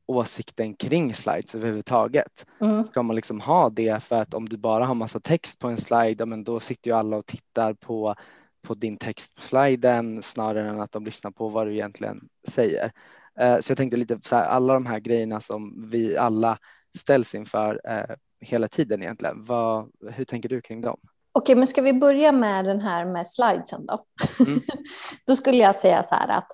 åsikten 0.06 0.74
kring 0.74 1.14
slides 1.14 1.56
överhuvudtaget. 1.56 2.46
Mm. 2.62 2.84
Ska 2.84 3.04
man 3.04 3.16
liksom 3.16 3.40
ha 3.40 3.70
det 3.70 4.04
för 4.04 4.22
att 4.22 4.34
om 4.34 4.50
du 4.50 4.58
bara 4.58 4.86
har 4.86 4.96
massa 4.96 5.20
text 5.20 5.60
på 5.60 5.68
en 5.68 5.78
slide, 5.78 6.26
men 6.26 6.44
då 6.44 6.60
sitter 6.60 6.92
ju 6.92 6.98
alla 6.98 7.18
och 7.18 7.26
tittar 7.26 7.74
på, 7.74 8.16
på 8.62 8.74
din 8.74 8.98
text 8.98 9.36
på 9.36 9.42
sliden 9.42 10.22
snarare 10.22 10.70
än 10.70 10.82
att 10.82 10.92
de 10.92 11.06
lyssnar 11.06 11.32
på 11.32 11.50
vad 11.50 11.68
du 11.68 11.74
egentligen 11.74 12.22
säger. 12.48 12.92
Eh, 13.40 13.60
så 13.60 13.72
jag 13.72 13.78
tänkte 13.78 13.98
lite 13.98 14.20
så 14.24 14.36
här, 14.36 14.46
alla 14.46 14.74
de 14.74 14.86
här 14.86 15.00
grejerna 15.00 15.40
som 15.40 15.90
vi 15.92 16.18
alla 16.18 16.58
ställs 16.98 17.36
inför 17.36 17.82
eh, 17.84 18.16
hela 18.40 18.68
tiden 18.68 19.04
egentligen. 19.04 19.46
Vad, 19.46 19.92
hur 20.12 20.26
tänker 20.26 20.50
du 20.50 20.62
kring 20.62 20.82
dem? 20.82 21.00
Okej, 21.32 21.56
men 21.56 21.68
ska 21.68 21.82
vi 21.82 21.94
börja 21.94 22.32
med 22.32 22.66
den 22.66 22.82
här 22.82 23.06
med 23.06 23.28
slidesen 23.28 23.86
då? 23.86 24.06
Mm. 24.40 24.62
då 25.28 25.36
skulle 25.36 25.58
jag 25.58 25.76
säga 25.76 26.04
så 26.04 26.16
här 26.16 26.28
att 26.28 26.48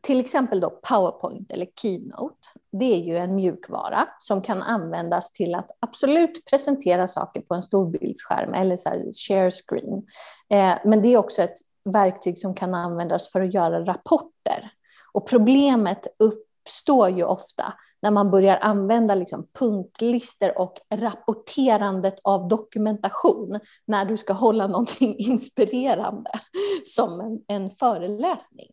till 0.00 0.20
exempel 0.20 0.60
då 0.60 0.70
PowerPoint 0.70 1.50
eller 1.50 1.66
Keynote, 1.82 2.48
det 2.72 2.94
är 2.94 2.98
ju 2.98 3.16
en 3.16 3.34
mjukvara 3.34 4.08
som 4.18 4.42
kan 4.42 4.62
användas 4.62 5.32
till 5.32 5.54
att 5.54 5.70
absolut 5.80 6.44
presentera 6.44 7.08
saker 7.08 7.40
på 7.40 7.54
en 7.54 7.62
storbildsskärm 7.62 8.54
eller 8.54 8.76
så 8.76 8.88
här 8.88 9.28
share 9.28 9.50
screen. 9.50 10.06
Eh, 10.50 10.78
men 10.84 11.02
det 11.02 11.08
är 11.08 11.16
också 11.16 11.42
ett 11.42 11.56
verktyg 11.84 12.38
som 12.38 12.54
kan 12.54 12.74
användas 12.74 13.32
för 13.32 13.40
att 13.40 13.54
göra 13.54 13.84
rapporter. 13.84 14.70
Och 15.12 15.28
problemet 15.28 16.06
uppstår 16.18 17.08
ju 17.08 17.24
ofta 17.24 17.74
när 18.02 18.10
man 18.10 18.30
börjar 18.30 18.56
använda 18.56 19.14
liksom 19.14 19.46
punktlister 19.58 20.58
och 20.58 20.78
rapporterandet 20.90 22.14
av 22.24 22.48
dokumentation 22.48 23.60
när 23.86 24.04
du 24.04 24.16
ska 24.16 24.32
hålla 24.32 24.66
någonting 24.66 25.16
inspirerande 25.18 26.30
som 26.86 27.20
en, 27.20 27.40
en 27.46 27.70
föreläsning. 27.70 28.68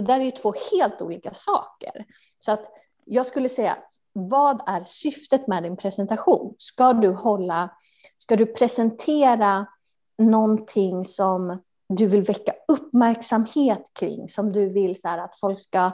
Det 0.00 0.06
där 0.06 0.20
är 0.20 0.24
ju 0.24 0.30
två 0.30 0.54
helt 0.72 1.02
olika 1.02 1.34
saker. 1.34 2.04
Så 2.38 2.52
att 2.52 2.66
jag 3.04 3.26
skulle 3.26 3.48
säga, 3.48 3.78
vad 4.12 4.62
är 4.66 4.84
syftet 4.84 5.46
med 5.46 5.62
din 5.62 5.76
presentation? 5.76 6.54
Ska 6.58 6.92
du 6.92 7.08
hålla, 7.08 7.70
ska 8.16 8.36
du 8.36 8.46
presentera 8.46 9.66
någonting 10.18 11.04
som 11.04 11.62
du 11.96 12.06
vill 12.06 12.22
väcka 12.22 12.52
uppmärksamhet 12.68 13.82
kring, 13.98 14.28
som 14.28 14.52
du 14.52 14.68
vill 14.68 15.00
så 15.00 15.08
här, 15.08 15.18
att 15.18 15.40
folk 15.40 15.60
ska 15.60 15.90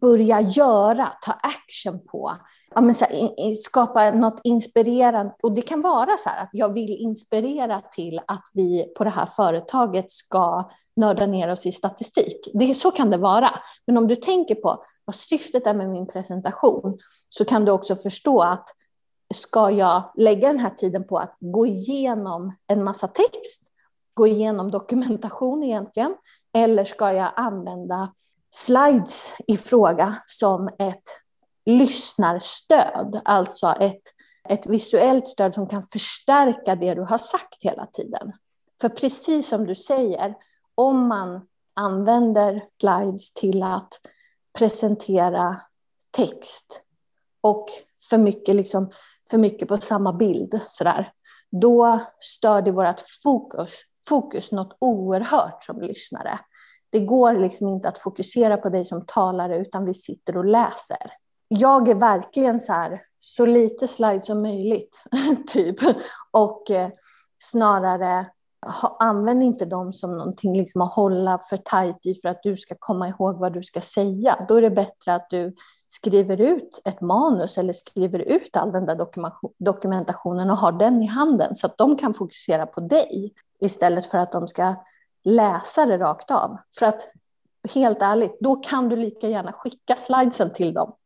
börja 0.00 0.40
göra, 0.40 1.12
ta 1.22 1.32
action 1.32 2.06
på. 2.06 2.32
Ja, 2.74 2.80
men 2.80 2.94
så 2.94 3.04
här, 3.04 3.54
skapa 3.54 4.10
något 4.10 4.40
inspirerande. 4.44 5.34
Och 5.42 5.54
det 5.54 5.62
kan 5.62 5.80
vara 5.80 6.16
så 6.16 6.28
här 6.28 6.42
att 6.42 6.50
jag 6.52 6.72
vill 6.72 6.96
inspirera 7.00 7.80
till 7.80 8.20
att 8.26 8.44
vi 8.52 8.92
på 8.96 9.04
det 9.04 9.10
här 9.10 9.26
företaget 9.26 10.12
ska 10.12 10.70
nörda 10.96 11.26
ner 11.26 11.52
oss 11.52 11.66
i 11.66 11.72
statistik. 11.72 12.48
Det, 12.54 12.74
så 12.74 12.90
kan 12.90 13.10
det 13.10 13.18
vara. 13.18 13.50
Men 13.86 13.98
om 13.98 14.08
du 14.08 14.16
tänker 14.16 14.54
på 14.54 14.84
vad 15.04 15.14
syftet 15.14 15.66
är 15.66 15.74
med 15.74 15.90
min 15.90 16.06
presentation 16.06 16.98
så 17.28 17.44
kan 17.44 17.64
du 17.64 17.72
också 17.72 17.96
förstå 17.96 18.42
att 18.42 18.68
ska 19.34 19.70
jag 19.70 20.12
lägga 20.16 20.48
den 20.48 20.58
här 20.58 20.70
tiden 20.70 21.06
på 21.06 21.18
att 21.18 21.36
gå 21.40 21.66
igenom 21.66 22.56
en 22.66 22.84
massa 22.84 23.08
text, 23.08 23.70
gå 24.14 24.26
igenom 24.26 24.70
dokumentation 24.70 25.62
egentligen, 25.62 26.14
eller 26.52 26.84
ska 26.84 27.12
jag 27.12 27.32
använda 27.36 28.12
slides 28.50 29.34
i 29.46 29.56
fråga 29.56 30.16
som 30.26 30.68
ett 30.78 31.02
lyssnarstöd, 31.66 33.20
alltså 33.24 33.76
ett, 33.80 34.02
ett 34.48 34.66
visuellt 34.66 35.28
stöd 35.28 35.54
som 35.54 35.68
kan 35.68 35.82
förstärka 35.82 36.74
det 36.74 36.94
du 36.94 37.02
har 37.02 37.18
sagt 37.18 37.62
hela 37.62 37.86
tiden. 37.86 38.32
För 38.80 38.88
precis 38.88 39.48
som 39.48 39.66
du 39.66 39.74
säger, 39.74 40.34
om 40.74 41.08
man 41.08 41.46
använder 41.74 42.64
slides 42.80 43.32
till 43.32 43.62
att 43.62 44.00
presentera 44.58 45.60
text 46.10 46.82
och 47.40 47.66
för 48.10 48.18
mycket, 48.18 48.54
liksom, 48.54 48.90
för 49.30 49.38
mycket 49.38 49.68
på 49.68 49.76
samma 49.76 50.12
bild, 50.12 50.60
sådär, 50.68 51.12
då 51.50 52.00
stör 52.18 52.62
det 52.62 52.72
vårt 52.72 53.00
fokus, 53.22 53.70
fokus 54.08 54.52
något 54.52 54.76
oerhört 54.78 55.62
som 55.62 55.80
lyssnare. 55.80 56.38
Det 56.90 57.00
går 57.00 57.34
liksom 57.34 57.68
inte 57.68 57.88
att 57.88 57.98
fokusera 57.98 58.56
på 58.56 58.68
dig 58.68 58.84
som 58.84 59.06
talare 59.06 59.58
utan 59.58 59.84
vi 59.84 59.94
sitter 59.94 60.36
och 60.36 60.44
läser. 60.44 61.12
Jag 61.48 61.88
är 61.88 61.94
verkligen 61.94 62.60
så 62.60 62.72
här, 62.72 63.02
så 63.20 63.46
lite 63.46 63.88
slide 63.88 64.22
som 64.22 64.42
möjligt, 64.42 65.04
typ. 65.46 65.76
Och 66.30 66.70
eh, 66.70 66.90
snarare 67.38 68.26
ha, 68.66 68.96
använd 69.00 69.42
inte 69.42 69.64
dem 69.64 69.92
som 69.92 70.18
någonting 70.18 70.56
liksom 70.56 70.80
att 70.80 70.94
hålla 70.94 71.38
för 71.38 71.56
tajt 71.56 72.06
i 72.06 72.14
för 72.14 72.28
att 72.28 72.42
du 72.42 72.56
ska 72.56 72.74
komma 72.78 73.08
ihåg 73.08 73.38
vad 73.38 73.52
du 73.52 73.62
ska 73.62 73.80
säga. 73.80 74.44
Då 74.48 74.54
är 74.54 74.62
det 74.62 74.70
bättre 74.70 75.14
att 75.14 75.30
du 75.30 75.54
skriver 75.88 76.40
ut 76.40 76.82
ett 76.84 77.00
manus 77.00 77.58
eller 77.58 77.72
skriver 77.72 78.18
ut 78.18 78.56
all 78.56 78.72
den 78.72 78.86
där 78.86 79.06
dokumentationen 79.58 80.50
och 80.50 80.56
har 80.56 80.72
den 80.72 81.02
i 81.02 81.06
handen 81.06 81.54
så 81.54 81.66
att 81.66 81.78
de 81.78 81.96
kan 81.96 82.14
fokusera 82.14 82.66
på 82.66 82.80
dig 82.80 83.32
istället 83.60 84.06
för 84.06 84.18
att 84.18 84.32
de 84.32 84.48
ska 84.48 84.74
läsa 85.24 85.86
det 85.86 85.98
rakt 85.98 86.30
av. 86.30 86.58
För 86.78 86.86
att 86.86 87.10
helt 87.74 88.02
ärligt, 88.02 88.36
då 88.40 88.56
kan 88.56 88.88
du 88.88 88.96
lika 88.96 89.28
gärna 89.28 89.52
skicka 89.52 89.96
slidesen 89.96 90.52
till 90.52 90.74
dem. 90.74 90.94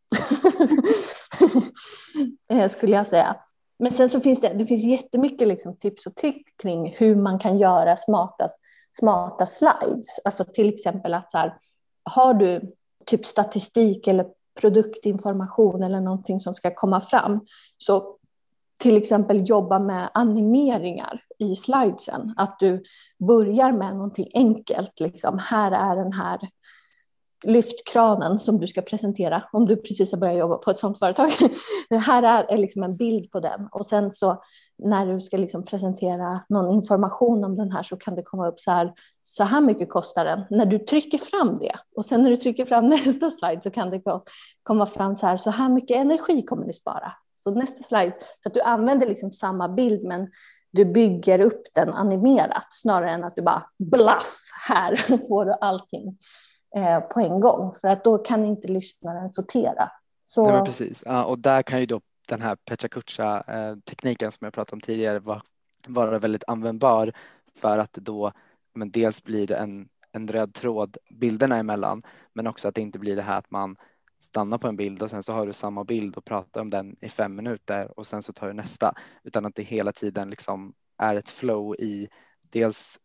Eh, 2.51 2.69
skulle 2.69 2.97
jag 2.97 3.07
säga. 3.07 3.37
Men 3.79 3.93
sen 3.93 4.11
så 4.11 4.21
finns 4.21 4.41
det, 4.41 4.49
det 4.49 4.65
finns 4.65 4.85
jättemycket 4.85 5.49
liksom 5.49 5.77
tips 5.77 6.07
och 6.07 6.15
tricks 6.15 6.53
kring 6.63 6.95
hur 6.99 7.17
man 7.17 7.39
kan 7.39 7.59
göra 7.59 7.97
smarta, 7.97 8.49
smarta 8.99 9.47
slides. 9.47 10.19
Alltså 10.25 10.45
till 10.45 10.69
exempel 10.69 11.15
att 11.15 11.31
så 11.31 11.39
här, 11.39 11.59
har 12.03 12.35
du 12.35 12.73
typ 13.07 13.27
statistik 13.27 14.07
eller 14.07 14.27
produktinformation 14.61 15.83
eller 15.83 16.01
någonting 16.01 16.41
som 16.41 16.55
ska 16.55 16.75
komma 16.75 17.01
fram, 17.01 17.41
så 17.79 18.17
till 18.81 18.97
exempel 18.97 19.49
jobba 19.49 19.79
med 19.79 20.11
animeringar 20.15 21.23
i 21.39 21.57
slidesen. 21.57 22.35
Att 22.37 22.59
du 22.59 22.83
börjar 23.19 23.73
med 23.73 23.95
någonting 23.95 24.31
enkelt. 24.35 25.01
Liksom. 25.01 25.39
Här 25.39 25.73
är 25.73 25.97
den 25.97 26.13
här 26.13 26.41
lyftkranen 27.45 28.39
som 28.39 28.61
du 28.61 28.67
ska 28.67 28.83
presentera 28.83 29.43
om 29.53 29.67
du 29.67 29.77
precis 29.77 30.11
har 30.13 30.19
börjat 30.19 30.39
jobba 30.39 30.57
på 30.57 30.71
ett 30.71 30.79
sådant 30.79 30.99
företag. 30.99 31.31
här 31.91 32.23
är 32.23 32.57
liksom 32.57 32.83
en 32.83 32.97
bild 32.97 33.31
på 33.31 33.41
den 33.41 33.69
och 33.73 33.87
sen 33.87 34.13
så 34.13 34.43
när 34.79 35.07
du 35.07 35.21
ska 35.21 35.37
liksom 35.37 35.65
presentera 35.65 36.41
någon 36.49 36.75
information 36.75 37.45
om 37.45 37.57
den 37.57 37.73
här 37.73 37.83
så 37.83 37.97
kan 37.97 38.15
det 38.15 38.23
komma 38.23 38.49
upp 38.49 38.61
så 38.61 38.71
här. 38.71 38.93
Så 39.23 39.45
här 39.45 39.61
mycket 39.61 39.91
kostar 39.91 40.25
den. 40.25 40.45
När 40.51 40.67
du 40.67 40.79
trycker 40.79 41.19
fram 41.19 41.59
det 41.59 41.75
och 41.97 42.05
sen 42.05 42.23
när 42.23 42.31
du 42.31 42.37
trycker 42.37 42.65
fram 42.65 42.87
nästa 42.89 43.31
slide 43.31 43.61
så 43.63 43.71
kan 43.71 43.91
det 43.91 44.03
komma 44.63 44.87
fram 44.87 45.17
så 45.17 45.27
här. 45.27 45.37
Så 45.37 45.51
här 45.51 45.69
mycket 45.69 45.97
energi 45.97 46.43
kommer 46.43 46.67
ni 46.67 46.73
spara. 46.73 47.13
Så 47.37 47.51
nästa 47.51 47.83
slide 47.83 48.17
så 48.43 48.49
att 48.49 48.55
du 48.55 48.61
använder 48.61 49.07
liksom 49.07 49.33
samma 49.33 49.69
bild 49.69 50.05
men 50.05 50.31
du 50.71 50.85
bygger 50.85 51.41
upp 51.41 51.63
den 51.75 51.93
animerat 51.93 52.67
snarare 52.71 53.11
än 53.11 53.25
att 53.25 53.37
du 53.37 53.43
bara 53.43 53.67
blaff 53.79 54.37
här 54.69 54.97
får 55.29 55.45
du 55.45 55.53
allting 55.61 56.19
eh, 56.77 57.01
på 57.01 57.21
en 57.21 57.41
gång 57.41 57.75
för 57.81 57.89
att 57.89 58.05
då 58.05 58.19
kan 58.19 58.45
inte 58.45 58.69
lyssnaren 58.69 59.33
sortera. 59.33 59.91
Så... 60.27 60.51
Nej, 60.51 60.65
precis, 60.65 61.03
ja, 61.07 61.25
och 61.25 61.39
där 61.39 61.63
kan 61.63 61.81
ju 61.81 61.87
då 61.87 62.01
den 62.29 62.41
här 62.41 62.57
Pecha 62.57 63.45
eh, 63.49 63.77
tekniken 63.77 64.33
som 64.33 64.45
jag 64.45 64.53
pratade 64.53 64.77
om 64.77 64.81
tidigare 64.81 65.19
vara, 65.19 65.43
vara 65.87 66.19
väldigt 66.19 66.45
användbar 66.47 67.13
för 67.55 67.79
att 67.79 67.93
det 67.93 68.01
då 68.01 68.33
men 68.75 68.89
dels 68.89 69.25
blir 69.25 69.47
det 69.47 69.57
en, 69.57 69.89
en 70.13 70.29
röd 70.29 70.55
tråd 70.55 70.97
bilderna 71.11 71.57
emellan 71.57 72.03
men 72.33 72.47
också 72.47 72.69
att 72.69 72.75
det 72.75 72.81
inte 72.81 72.99
blir 72.99 73.17
det 73.17 73.23
här 73.23 73.39
att 73.39 73.51
man 73.51 73.77
stannar 74.21 74.59
på 74.59 74.69
en 74.69 74.77
bild 74.77 75.03
och 75.03 75.11
sen 75.11 75.23
så 75.23 75.33
har 75.33 75.47
du 75.47 75.53
samma 75.53 75.85
bild 75.85 76.17
och 76.17 76.25
pratar 76.25 76.61
om 76.61 76.71
den 76.71 76.97
i 77.01 77.09
fem 77.09 77.37
minuter 77.37 77.99
och 77.99 78.07
sen 78.07 78.23
så 78.23 78.33
tar 78.33 78.47
du 78.47 78.53
nästa 78.53 78.95
utan 79.23 79.47
att 79.47 79.55
det 79.55 79.63
hela 79.63 79.93
tiden 79.93 80.31
liksom 80.31 80.75
är 80.99 81.17
ett 81.17 81.29
flow 81.29 81.75
i 81.79 82.09
dels 82.43 83.01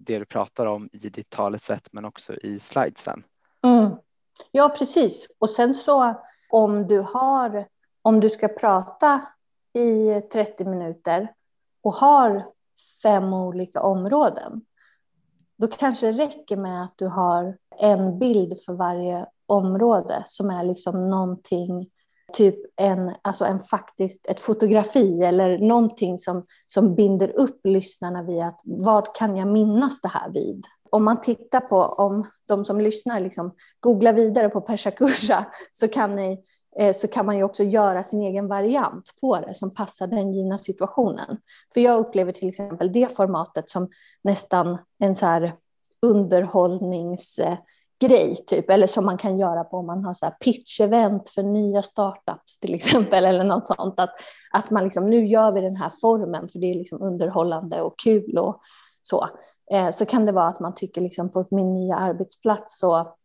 det 0.00 0.18
du 0.18 0.24
pratar 0.24 0.66
om 0.66 0.88
i 0.92 0.98
ditt 0.98 1.30
talesätt 1.30 1.88
men 1.92 2.04
också 2.04 2.34
i 2.34 2.58
slidesen. 2.58 3.24
Mm. 3.64 3.90
Ja, 4.50 4.68
precis. 4.78 5.26
Och 5.38 5.50
sen 5.50 5.74
så 5.74 6.22
om 6.50 6.86
du 6.86 7.00
har, 7.00 7.68
om 8.02 8.20
du 8.20 8.28
ska 8.28 8.48
prata 8.48 9.22
i 9.72 10.20
30 10.20 10.64
minuter 10.64 11.32
och 11.82 11.92
har 11.92 12.46
fem 13.02 13.32
olika 13.32 13.82
områden, 13.82 14.60
då 15.56 15.66
kanske 15.66 16.06
det 16.06 16.24
räcker 16.24 16.56
med 16.56 16.84
att 16.84 16.98
du 16.98 17.06
har 17.06 17.58
en 17.78 18.18
bild 18.18 18.60
för 18.66 18.72
varje 18.72 19.26
område 19.46 20.24
som 20.26 20.50
är 20.50 20.64
liksom 20.64 21.10
någonting 21.10 21.90
typ 22.32 22.56
en, 22.76 23.14
alltså 23.22 23.44
en 23.44 23.60
faktiskt, 23.60 24.26
ett 24.26 24.40
fotografi 24.40 25.22
eller 25.22 25.58
någonting 25.58 26.18
som, 26.18 26.46
som 26.66 26.94
binder 26.94 27.28
upp 27.28 27.60
lyssnarna 27.66 28.22
vid 28.22 28.42
att 28.42 28.60
vad 28.64 29.14
kan 29.14 29.36
jag 29.36 29.48
minnas 29.48 30.00
det 30.00 30.08
här 30.08 30.30
vid? 30.30 30.64
Om 30.90 31.04
man 31.04 31.20
tittar 31.20 31.60
på, 31.60 31.76
om 31.76 32.26
de 32.48 32.64
som 32.64 32.80
lyssnar 32.80 33.20
liksom 33.20 33.54
googlar 33.80 34.12
vidare 34.12 34.48
på 34.48 34.60
Persa 34.60 34.90
Kursa 34.90 35.46
så 35.72 35.88
kan, 35.88 36.16
ni, 36.16 36.42
eh, 36.78 36.94
så 36.94 37.08
kan 37.08 37.26
man 37.26 37.36
ju 37.36 37.44
också 37.44 37.62
göra 37.62 38.04
sin 38.04 38.22
egen 38.22 38.48
variant 38.48 39.14
på 39.20 39.40
det 39.40 39.54
som 39.54 39.74
passar 39.74 40.06
den 40.06 40.32
givna 40.32 40.58
situationen. 40.58 41.36
För 41.74 41.80
jag 41.80 41.98
upplever 41.98 42.32
till 42.32 42.48
exempel 42.48 42.92
det 42.92 43.16
formatet 43.16 43.70
som 43.70 43.88
nästan 44.22 44.78
en 44.98 45.16
så 45.16 45.26
här 45.26 45.54
underhållnings 46.02 47.38
eh, 47.38 47.58
grej, 48.00 48.36
typ, 48.46 48.70
eller 48.70 48.86
som 48.86 49.06
man 49.06 49.18
kan 49.18 49.38
göra 49.38 49.64
på 49.64 49.76
om 49.76 49.86
man 49.86 50.04
har 50.04 50.14
så 50.14 50.26
här 50.26 50.36
pitch-event 50.44 51.28
för 51.34 51.42
nya 51.42 51.82
startups 51.82 52.58
till 52.58 52.74
exempel, 52.74 53.24
eller 53.24 53.44
något 53.44 53.66
sånt. 53.66 54.00
Att, 54.00 54.10
att 54.50 54.70
man 54.70 54.84
liksom, 54.84 55.10
nu 55.10 55.26
gör 55.26 55.52
vi 55.52 55.60
den 55.60 55.76
här 55.76 55.92
formen 56.00 56.48
för 56.48 56.58
det 56.58 56.66
är 56.66 56.74
liksom 56.74 57.02
underhållande 57.02 57.82
och 57.82 57.98
kul 57.98 58.38
och 58.38 58.60
så. 59.02 59.28
Eh, 59.72 59.90
så 59.90 60.06
kan 60.06 60.26
det 60.26 60.32
vara 60.32 60.48
att 60.48 60.60
man 60.60 60.74
tycker 60.74 61.00
liksom 61.00 61.30
på 61.30 61.46
min 61.50 61.74
nya 61.74 61.96
arbetsplats 61.96 62.78
så 62.78 63.16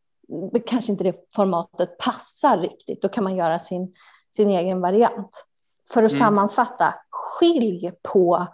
kanske 0.66 0.92
inte 0.92 1.04
det 1.04 1.34
formatet 1.36 1.98
passar 1.98 2.58
riktigt. 2.58 3.02
Då 3.02 3.10
kan 3.10 3.24
man 3.24 3.36
göra 3.36 3.60
sin, 3.60 3.94
sin 4.36 4.50
egen 4.50 4.82
variant. 4.82 5.46
För 5.94 6.04
att 6.04 6.12
mm. 6.12 6.20
sammanfatta, 6.20 6.96
skilj 7.10 7.92
på 8.04 8.48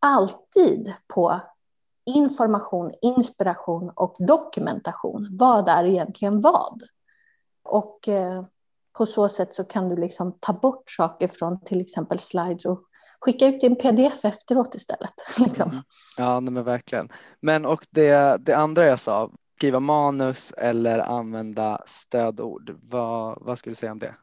alltid 0.00 0.94
på 1.14 1.40
information, 2.16 2.92
inspiration 3.02 3.90
och 3.94 4.16
dokumentation. 4.18 5.28
Vad 5.30 5.68
är 5.68 5.84
egentligen 5.84 6.40
vad? 6.40 6.82
Och 7.62 8.08
eh, 8.08 8.44
på 8.98 9.06
så 9.06 9.28
sätt 9.28 9.54
så 9.54 9.64
kan 9.64 9.88
du 9.88 9.96
liksom 9.96 10.32
ta 10.40 10.52
bort 10.52 10.90
saker 10.90 11.28
från 11.28 11.60
till 11.60 11.80
exempel 11.80 12.18
slides 12.18 12.64
och 12.64 12.82
skicka 13.20 13.46
ut 13.46 13.62
en 13.62 13.76
pdf 13.76 14.24
efteråt 14.24 14.74
istället. 14.74 15.14
Liksom. 15.38 15.70
Mm. 15.70 15.82
Ja, 16.16 16.40
men 16.40 16.64
verkligen. 16.64 17.08
Men 17.40 17.66
och 17.66 17.86
det, 17.90 18.36
det 18.40 18.54
andra 18.54 18.86
jag 18.86 19.00
sa, 19.00 19.30
skriva 19.56 19.80
manus 19.80 20.52
eller 20.56 20.98
använda 20.98 21.82
stödord. 21.86 22.78
Vad, 22.82 23.38
vad 23.40 23.58
skulle 23.58 23.72
du 23.72 23.76
säga 23.76 23.92
om 23.92 23.98
det? 23.98 24.14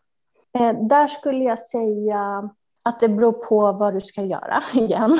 Eh, 0.59 0.87
där 0.87 1.07
skulle 1.07 1.43
jag 1.43 1.59
säga 1.59 2.49
att 2.87 2.99
det 2.99 3.09
beror 3.09 3.31
på 3.31 3.71
vad 3.71 3.93
du 3.93 4.01
ska 4.01 4.21
göra 4.21 4.63
igen. 4.73 5.19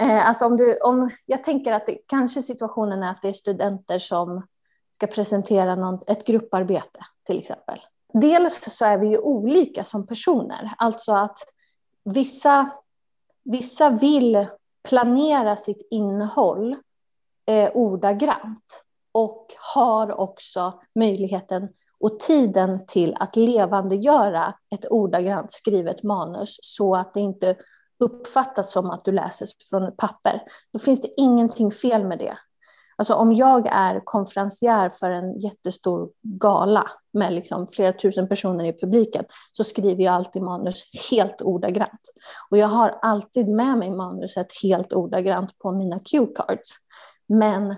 Eh, 0.00 0.28
alltså 0.28 0.46
om 0.46 0.56
du, 0.56 0.78
om, 0.78 1.10
jag 1.26 1.44
tänker 1.44 1.72
att 1.72 1.86
det, 1.86 1.98
kanske 2.06 2.42
situationen 2.42 3.02
är 3.02 3.10
att 3.10 3.22
det 3.22 3.28
är 3.28 3.32
studenter 3.32 3.98
som 3.98 4.46
ska 4.94 5.06
presentera 5.06 5.74
något, 5.74 6.10
ett 6.10 6.26
grupparbete 6.26 7.00
till 7.26 7.38
exempel. 7.38 7.80
Dels 8.12 8.76
så 8.76 8.84
är 8.84 8.98
vi 8.98 9.06
ju 9.06 9.18
olika 9.18 9.84
som 9.84 10.06
personer, 10.06 10.74
alltså 10.78 11.12
att 11.12 11.38
vissa, 12.04 12.70
vissa 13.44 13.90
vill 13.90 14.46
planera 14.88 15.56
sitt 15.56 15.88
innehåll 15.90 16.76
eh, 17.46 17.70
ordagrant 17.74 18.84
och 19.12 19.46
har 19.74 20.20
också 20.20 20.80
möjligheten 20.94 21.68
och 22.00 22.20
tiden 22.20 22.86
till 22.86 23.16
att 23.20 23.36
levandegöra 23.36 24.54
ett 24.74 24.86
ordagrant 24.90 25.52
skrivet 25.52 26.02
manus 26.02 26.58
så 26.62 26.96
att 26.96 27.14
det 27.14 27.20
inte 27.20 27.56
uppfattas 27.98 28.72
som 28.72 28.90
att 28.90 29.04
du 29.04 29.12
läser 29.12 29.48
från 29.70 29.82
ett 29.82 29.96
papper, 29.96 30.42
då 30.72 30.78
finns 30.78 31.02
det 31.02 31.20
ingenting 31.20 31.70
fel 31.70 32.04
med 32.04 32.18
det. 32.18 32.38
Alltså 32.96 33.14
om 33.14 33.32
jag 33.32 33.66
är 33.66 34.00
konferencier 34.04 34.90
för 34.90 35.10
en 35.10 35.40
jättestor 35.40 36.10
gala 36.22 36.90
med 37.12 37.32
liksom 37.32 37.66
flera 37.66 37.92
tusen 37.92 38.28
personer 38.28 38.64
i 38.64 38.72
publiken 38.72 39.24
så 39.52 39.64
skriver 39.64 40.04
jag 40.04 40.14
alltid 40.14 40.42
manus 40.42 40.84
helt 41.10 41.42
ordagrant. 41.42 42.00
Och 42.50 42.58
jag 42.58 42.66
har 42.66 42.98
alltid 43.02 43.48
med 43.48 43.78
mig 43.78 43.90
manuset 43.90 44.46
helt 44.62 44.92
ordagrant 44.92 45.58
på 45.58 45.72
mina 45.72 45.98
cue 45.98 46.26
cards. 46.26 46.70
Men 47.28 47.76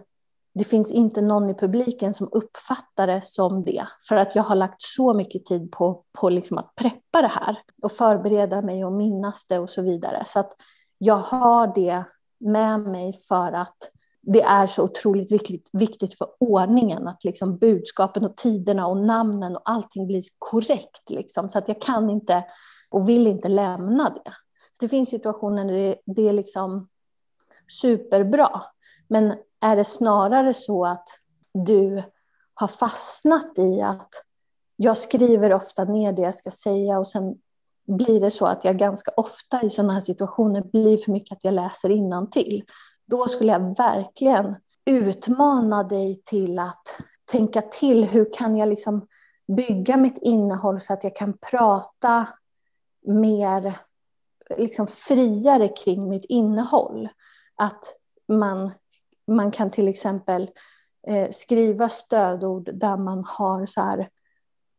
det 0.55 0.65
finns 0.65 0.91
inte 0.91 1.21
någon 1.21 1.51
i 1.51 1.55
publiken 1.55 2.15
som 2.15 2.29
uppfattar 2.33 3.07
det 3.07 3.21
som 3.25 3.65
det. 3.65 3.87
För 4.09 4.17
att 4.17 4.35
jag 4.35 4.43
har 4.43 4.57
lagt 4.57 4.83
så 4.83 5.15
mycket 5.15 5.45
tid 5.45 5.73
på, 5.73 6.05
på 6.13 6.31
liksom 6.31 6.59
att 6.59 6.75
preppa 6.75 7.23
det 7.23 7.29
här 7.29 7.59
och 7.83 7.93
förbereda 7.93 8.63
mig 8.63 8.85
och 8.85 8.93
minnas 8.93 9.47
det 9.47 9.59
och 9.59 9.71
så 9.71 9.83
vidare. 9.83 10.25
Så 10.27 10.41
att 10.41 10.53
jag 10.99 11.17
har 11.17 11.75
det 11.75 12.05
med 12.39 12.81
mig 12.81 13.13
för 13.29 13.53
att 13.53 13.77
det 14.23 14.43
är 14.43 14.67
så 14.67 14.83
otroligt 14.83 15.33
viktigt, 15.33 15.71
viktigt 15.73 16.19
för 16.19 16.29
ordningen 16.41 17.09
att 17.09 17.25
liksom 17.25 17.59
budskapen 17.59 18.25
och 18.25 18.37
tiderna 18.37 18.87
och 18.87 18.97
namnen 18.97 19.57
och 19.57 19.63
allting 19.65 20.07
blir 20.07 20.23
korrekt. 20.39 21.11
Liksom, 21.11 21.51
så 21.51 21.59
att 21.59 21.69
jag 21.69 21.81
kan 21.81 22.11
inte 22.11 22.45
och 22.91 23.09
vill 23.09 23.27
inte 23.27 23.49
lämna 23.49 24.11
det. 24.11 24.33
Det 24.81 24.89
finns 24.89 25.09
situationer 25.09 25.65
där 25.65 25.73
det, 25.73 25.97
det 26.07 26.29
är 26.29 26.33
liksom 26.33 26.89
superbra. 27.81 28.63
Men 29.09 29.35
är 29.61 29.77
det 29.77 29.85
snarare 29.85 30.55
så 30.55 30.87
att 30.87 31.09
du 31.55 32.03
har 32.55 32.69
fastnat 32.69 33.59
i 33.59 33.83
att 33.83 34.11
jag 34.77 34.97
skriver 34.97 35.53
ofta 35.53 35.85
ner 35.85 36.13
det 36.13 36.23
jag 36.23 36.35
ska 36.35 36.51
säga 36.51 36.99
och 36.99 37.09
sen 37.09 37.35
blir 37.87 38.21
det 38.21 38.31
så 38.31 38.47
att 38.47 38.65
jag 38.65 38.79
ganska 38.79 39.11
ofta 39.17 39.63
i 39.63 39.71
sådana 39.71 39.93
här 39.93 40.01
situationer 40.01 40.63
blir 40.63 40.97
för 40.97 41.13
mycket 41.13 41.37
att 41.37 41.45
jag 41.45 41.55
läser 41.55 42.27
till. 42.31 42.65
Då 43.07 43.29
skulle 43.29 43.53
jag 43.53 43.77
verkligen 43.77 44.57
utmana 44.85 45.83
dig 45.83 46.23
till 46.25 46.59
att 46.59 47.01
tänka 47.33 47.63
till. 47.63 48.05
Hur 48.05 48.33
kan 48.33 48.57
jag 48.57 48.69
liksom 48.69 49.07
bygga 49.57 49.97
mitt 49.97 50.19
innehåll 50.19 50.81
så 50.81 50.93
att 50.93 51.05
jag 51.05 51.17
kan 51.17 51.39
prata 51.51 52.29
mer 53.07 53.79
liksom 54.57 54.87
friare 54.87 55.69
kring 55.69 56.09
mitt 56.09 56.25
innehåll? 56.25 57.09
Att 57.57 57.85
man 58.29 58.71
man 59.31 59.51
kan 59.51 59.71
till 59.71 59.89
exempel 59.89 60.51
eh, 61.07 61.31
skriva 61.31 61.89
stödord 61.89 62.71
där 62.75 62.97
man 62.97 63.25
har 63.27 63.67
så 63.67 63.81
här, 63.81 64.09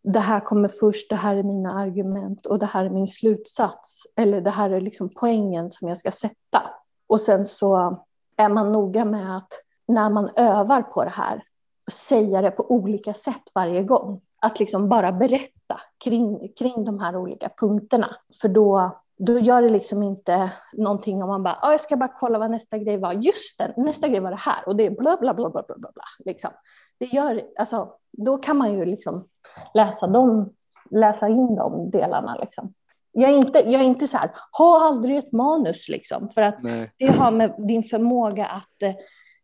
det 0.03 0.19
här 0.19 0.39
kommer 0.39 0.67
först, 0.67 1.09
det 1.09 1.15
här 1.15 1.35
är 1.35 1.43
mina 1.43 1.73
argument 1.73 2.45
och 2.45 2.59
det 2.59 2.65
här 2.65 2.85
är 2.85 2.89
min 2.89 3.07
slutsats. 3.07 4.03
Eller 4.15 4.41
det 4.41 4.49
här 4.49 4.69
är 4.69 4.81
liksom 4.81 5.09
poängen 5.09 5.71
som 5.71 5.87
jag 5.87 5.97
ska 5.97 6.11
sätta. 6.11 6.61
Och 7.07 7.21
sen 7.21 7.45
så 7.45 7.97
är 8.37 8.49
man 8.49 8.71
noga 8.71 9.05
med 9.05 9.37
att 9.37 9.53
när 9.87 10.09
man 10.09 10.29
övar 10.35 10.81
på 10.81 11.03
det 11.03 11.09
här, 11.09 11.43
säga 11.91 12.41
det 12.41 12.51
på 12.51 12.71
olika 12.71 13.13
sätt 13.13 13.43
varje 13.55 13.83
gång. 13.83 14.21
Att 14.41 14.59
liksom 14.59 14.89
bara 14.89 15.11
berätta 15.11 15.79
kring, 16.03 16.53
kring 16.57 16.85
de 16.85 16.99
här 16.99 17.15
olika 17.15 17.49
punkterna. 17.57 18.15
För 18.41 18.49
då 18.49 19.01
då 19.25 19.39
gör 19.39 19.61
det 19.61 19.69
liksom 19.69 20.03
inte 20.03 20.51
någonting 20.73 21.23
om 21.23 21.29
man 21.29 21.43
bara, 21.43 21.57
jag 21.61 21.81
ska 21.81 21.97
bara 21.97 22.13
kolla 22.19 22.39
vad 22.39 22.51
nästa 22.51 22.77
grej 22.77 22.97
var. 22.97 23.13
Just 23.13 23.57
det, 23.57 23.73
nästa 23.77 24.07
grej 24.07 24.19
var 24.19 24.31
det 24.31 24.39
här 24.39 24.67
och 24.67 24.75
det 24.75 24.85
är 24.85 24.89
bla 24.89 25.17
bla 25.17 25.33
bla 25.33 25.49
bla 25.49 25.63
bla 25.67 25.75
bla. 25.77 26.03
Liksom. 26.25 26.51
Det 26.99 27.05
gör, 27.05 27.41
alltså, 27.59 27.93
då 28.11 28.37
kan 28.37 28.57
man 28.57 28.73
ju 28.73 28.85
liksom 28.85 29.27
läsa, 29.73 30.07
dem, 30.07 30.49
läsa 30.91 31.27
in 31.27 31.55
de 31.55 31.89
delarna. 31.89 32.35
Liksom. 32.35 32.73
Jag, 33.11 33.31
är 33.31 33.37
inte, 33.37 33.59
jag 33.59 33.81
är 33.81 33.85
inte 33.85 34.07
så 34.07 34.17
här, 34.17 34.31
ha 34.57 34.87
aldrig 34.87 35.17
ett 35.17 35.31
manus, 35.31 35.89
liksom, 35.89 36.29
för 36.29 36.41
att 36.41 36.63
Nej. 36.63 36.91
det 36.97 37.07
har 37.07 37.31
med 37.31 37.55
din 37.57 37.83
förmåga 37.83 38.45
att 38.45 38.81
eh, 38.83 38.93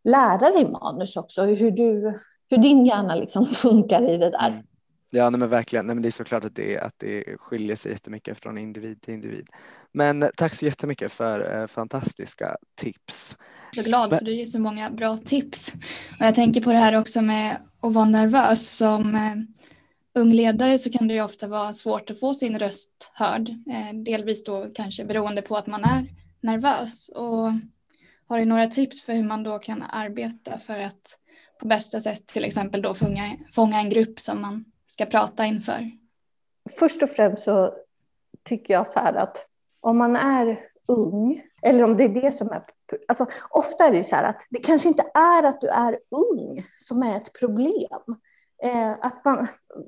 lära 0.04 0.50
dig 0.50 0.70
manus 0.70 1.16
också, 1.16 1.42
hur, 1.42 1.70
du, 1.70 2.20
hur 2.50 2.58
din 2.58 2.86
hjärna 2.86 3.14
liksom 3.14 3.46
funkar 3.46 4.10
i 4.10 4.16
det 4.16 4.30
där. 4.30 4.64
Ja, 5.10 5.30
nej, 5.30 5.40
men 5.40 5.48
verkligen. 5.48 5.86
Nej, 5.86 5.94
men 5.96 6.02
det 6.02 6.08
är 6.08 6.12
såklart 6.12 6.44
att 6.44 6.54
det, 6.54 6.78
att 6.78 6.94
det 6.98 7.24
skiljer 7.38 7.76
sig 7.76 7.92
jättemycket 7.92 8.38
från 8.38 8.58
individ 8.58 9.02
till 9.02 9.14
individ. 9.14 9.46
Men 9.92 10.30
tack 10.36 10.54
så 10.54 10.64
jättemycket 10.64 11.12
för 11.12 11.60
eh, 11.60 11.66
fantastiska 11.66 12.56
tips. 12.74 13.36
Jag 13.72 13.84
är 13.84 13.88
glad 13.88 14.10
för 14.10 14.20
du 14.20 14.34
ger 14.34 14.44
så 14.44 14.60
många 14.60 14.90
bra 14.90 15.18
tips. 15.18 15.74
Och 16.20 16.26
jag 16.26 16.34
tänker 16.34 16.60
på 16.60 16.72
det 16.72 16.78
här 16.78 16.96
också 16.96 17.22
med 17.22 17.56
att 17.80 17.92
vara 17.92 18.04
nervös. 18.04 18.76
Som 18.76 19.14
eh, 19.14 19.34
ung 20.14 20.32
ledare 20.32 20.78
så 20.78 20.90
kan 20.90 21.08
det 21.08 21.14
ju 21.14 21.22
ofta 21.22 21.46
vara 21.46 21.72
svårt 21.72 22.10
att 22.10 22.20
få 22.20 22.34
sin 22.34 22.58
röst 22.58 23.10
hörd. 23.14 23.48
Eh, 23.48 23.96
delvis 24.04 24.44
då 24.44 24.70
kanske 24.74 25.04
beroende 25.04 25.42
på 25.42 25.56
att 25.56 25.66
man 25.66 25.84
är 25.84 26.06
nervös. 26.40 27.08
Och 27.08 27.52
har 28.26 28.38
du 28.38 28.44
några 28.44 28.66
tips 28.66 29.02
för 29.02 29.12
hur 29.12 29.24
man 29.24 29.42
då 29.42 29.58
kan 29.58 29.82
arbeta 29.82 30.58
för 30.58 30.78
att 30.78 31.18
på 31.60 31.66
bästa 31.66 32.00
sätt 32.00 32.26
till 32.26 32.44
exempel 32.44 32.82
då 32.82 32.94
fånga, 32.94 33.36
fånga 33.52 33.80
en 33.80 33.90
grupp 33.90 34.20
som 34.20 34.40
man 34.40 34.64
ska 34.88 35.06
prata 35.06 35.44
inför? 35.44 35.90
Först 36.78 37.02
och 37.02 37.10
främst 37.10 37.44
så 37.44 37.74
tycker 38.44 38.74
jag 38.74 38.86
så 38.86 39.00
här 39.00 39.14
att 39.14 39.48
om 39.80 39.98
man 39.98 40.16
är 40.16 40.60
ung, 40.88 41.42
eller 41.62 41.84
om 41.84 41.96
det 41.96 42.04
är 42.04 42.08
det 42.22 42.32
som 42.32 42.48
är... 42.48 42.62
Alltså, 43.08 43.26
ofta 43.50 43.84
är 43.84 43.92
det 43.92 44.04
så 44.04 44.16
här 44.16 44.24
att 44.24 44.46
det 44.50 44.58
kanske 44.58 44.88
inte 44.88 45.10
är 45.14 45.42
att 45.42 45.60
du 45.60 45.68
är 45.68 45.98
ung 46.10 46.64
som 46.78 47.02
är 47.02 47.16
ett 47.16 47.32
problem. 47.32 48.16
Eh, 48.62 48.90
att 49.00 49.24
man, 49.24 49.46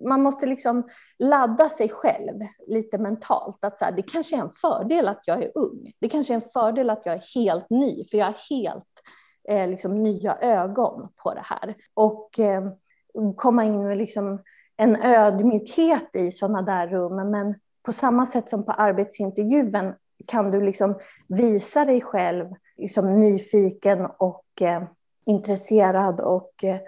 man 0.09 0.23
måste 0.23 0.47
liksom 0.47 0.89
ladda 1.19 1.69
sig 1.69 1.89
själv 1.89 2.41
lite 2.67 2.99
mentalt. 2.99 3.65
Att 3.65 3.79
så 3.79 3.85
här, 3.85 3.93
det 3.93 4.03
kanske 4.03 4.37
är 4.37 4.41
en 4.41 4.51
fördel 4.51 5.09
att 5.09 5.23
jag 5.25 5.43
är 5.43 5.51
ung. 5.55 5.93
Det 6.01 6.09
kanske 6.09 6.33
är 6.33 6.35
en 6.35 6.51
fördel 6.53 6.91
att 6.91 7.07
jag 7.07 7.15
är 7.15 7.35
helt 7.35 7.71
ny, 7.71 8.05
för 8.05 8.19
jag 8.19 8.27
har 8.27 8.37
helt 8.51 9.03
eh, 9.49 9.69
liksom, 9.69 10.03
nya 10.03 10.39
ögon 10.41 11.09
på 11.17 11.35
det 11.35 11.45
här. 11.45 11.75
Och 11.95 12.39
eh, 12.39 12.63
komma 13.37 13.65
in 13.65 13.85
med 13.85 13.99
liksom, 13.99 14.43
en 14.81 14.97
ödmjukhet 15.03 16.17
i 16.17 16.31
sådana 16.31 16.63
där 16.63 16.89
rum. 16.89 17.31
Men 17.31 17.55
på 17.83 17.93
samma 17.93 18.27
sätt 18.27 18.49
som 18.49 18.65
på 18.65 18.73
arbetsintervjun 18.73 19.95
kan 20.27 20.51
du 20.51 20.61
liksom 20.61 20.99
visa 21.29 21.85
dig 21.85 22.01
själv 22.01 22.47
liksom 22.77 23.21
nyfiken 23.21 24.07
och 24.19 24.45
eh, 24.61 24.83
intresserad 25.27 26.21
och 26.21 26.65
eh, 26.65 26.81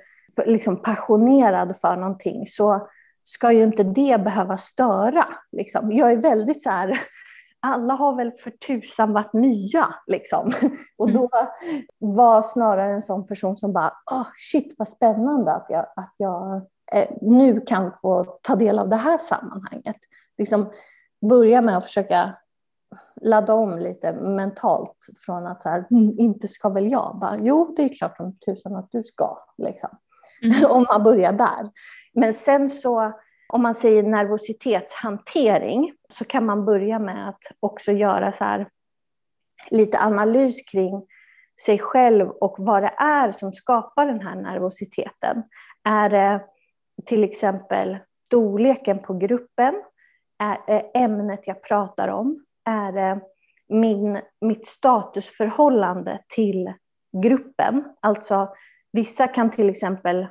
liksom 0.47 0.83
passionerad 0.83 1.77
för 1.77 1.97
någonting 1.97 2.47
så 2.47 2.89
ska 3.25 3.53
ju 3.53 3.65
inte 3.65 3.83
det 3.83 4.21
behöva 4.25 4.57
störa. 4.57 5.27
Liksom. 5.53 5.93
Jag 5.93 6.13
är 6.13 6.17
väldigt 6.17 6.63
så 6.63 6.71
här, 6.71 7.01
alla 7.61 7.95
har 7.95 8.17
väl 8.17 8.33
för 8.33 8.51
tusan 8.51 9.13
varit 9.13 9.33
nya. 9.33 9.95
Liksom. 10.07 10.53
Och 10.97 11.13
då 11.13 11.31
var 11.99 12.43
snarare 12.43 12.93
en 12.93 13.03
sån 13.03 13.27
person 13.27 13.57
som 13.57 13.73
bara, 13.73 13.93
oh, 14.13 14.27
shit 14.35 14.75
vad 14.79 14.89
spännande 14.89 15.53
att 15.53 15.67
jag, 15.69 15.87
att 15.97 16.15
jag 16.17 16.67
nu 17.21 17.61
kan 17.61 17.93
få 18.03 18.39
ta 18.43 18.57
del 18.57 18.79
av 18.79 18.89
det 18.89 18.97
här 18.97 19.19
sammanhanget. 19.19 19.97
Liksom 20.39 20.71
börja 21.29 21.63
med 21.63 21.77
att 21.77 21.85
försöka 21.85 22.35
ladda 23.21 23.55
om 23.55 23.79
lite 23.79 24.13
mentalt 24.13 24.97
från 25.27 25.47
att 25.47 25.63
så 25.63 25.69
här, 25.69 25.87
mm, 25.91 26.19
inte 26.19 26.49
ska 26.49 26.69
väl 26.69 26.91
jag? 26.91 27.19
Bara, 27.21 27.37
jo, 27.41 27.75
det 27.77 27.83
är 27.83 27.89
klart 27.89 28.17
som 28.17 28.39
tusan 28.39 28.77
att 28.77 28.89
du 28.91 29.05
ska. 29.05 29.39
Liksom. 29.59 29.91
Mm. 30.43 30.71
om 30.71 30.87
man 30.89 31.03
börjar 31.03 31.33
där. 31.33 31.71
Men 32.15 32.35
sen 32.35 32.71
så, 32.71 33.13
om 33.49 33.63
man 33.63 33.75
säger 33.75 34.03
nervositetshantering, 34.03 35.93
så 36.13 36.25
kan 36.25 36.47
man 36.47 36.65
börja 36.65 36.99
med 36.99 37.29
att 37.29 37.43
också 37.61 37.93
göra 37.93 38.33
så 38.33 38.45
här, 38.45 38.69
lite 39.71 39.99
analys 39.99 40.63
kring 40.73 41.07
sig 41.65 41.79
själv 41.79 42.29
och 42.29 42.55
vad 42.59 42.83
det 42.83 42.95
är 42.99 43.33
som 43.33 43.53
skapar 43.53 44.07
den 44.07 44.21
här 44.21 44.37
nervositeten. 44.37 45.43
Är 45.85 46.11
det 46.11 46.41
till 47.07 47.25
exempel 47.25 47.99
storleken 48.27 48.99
på 48.99 49.15
gruppen, 49.15 49.75
är 50.39 50.75
eh, 50.77 51.03
ämnet 51.03 51.47
jag 51.47 51.63
pratar 51.63 52.09
om, 52.09 52.37
är 52.65 52.93
det 52.93 53.21
min, 53.69 54.19
mitt 54.41 54.67
statusförhållande 54.67 56.19
till 56.35 56.73
gruppen. 57.23 57.85
Alltså 58.01 58.49
vissa 58.93 59.27
kan 59.27 59.51
till 59.51 59.71
exempel, 59.71 60.27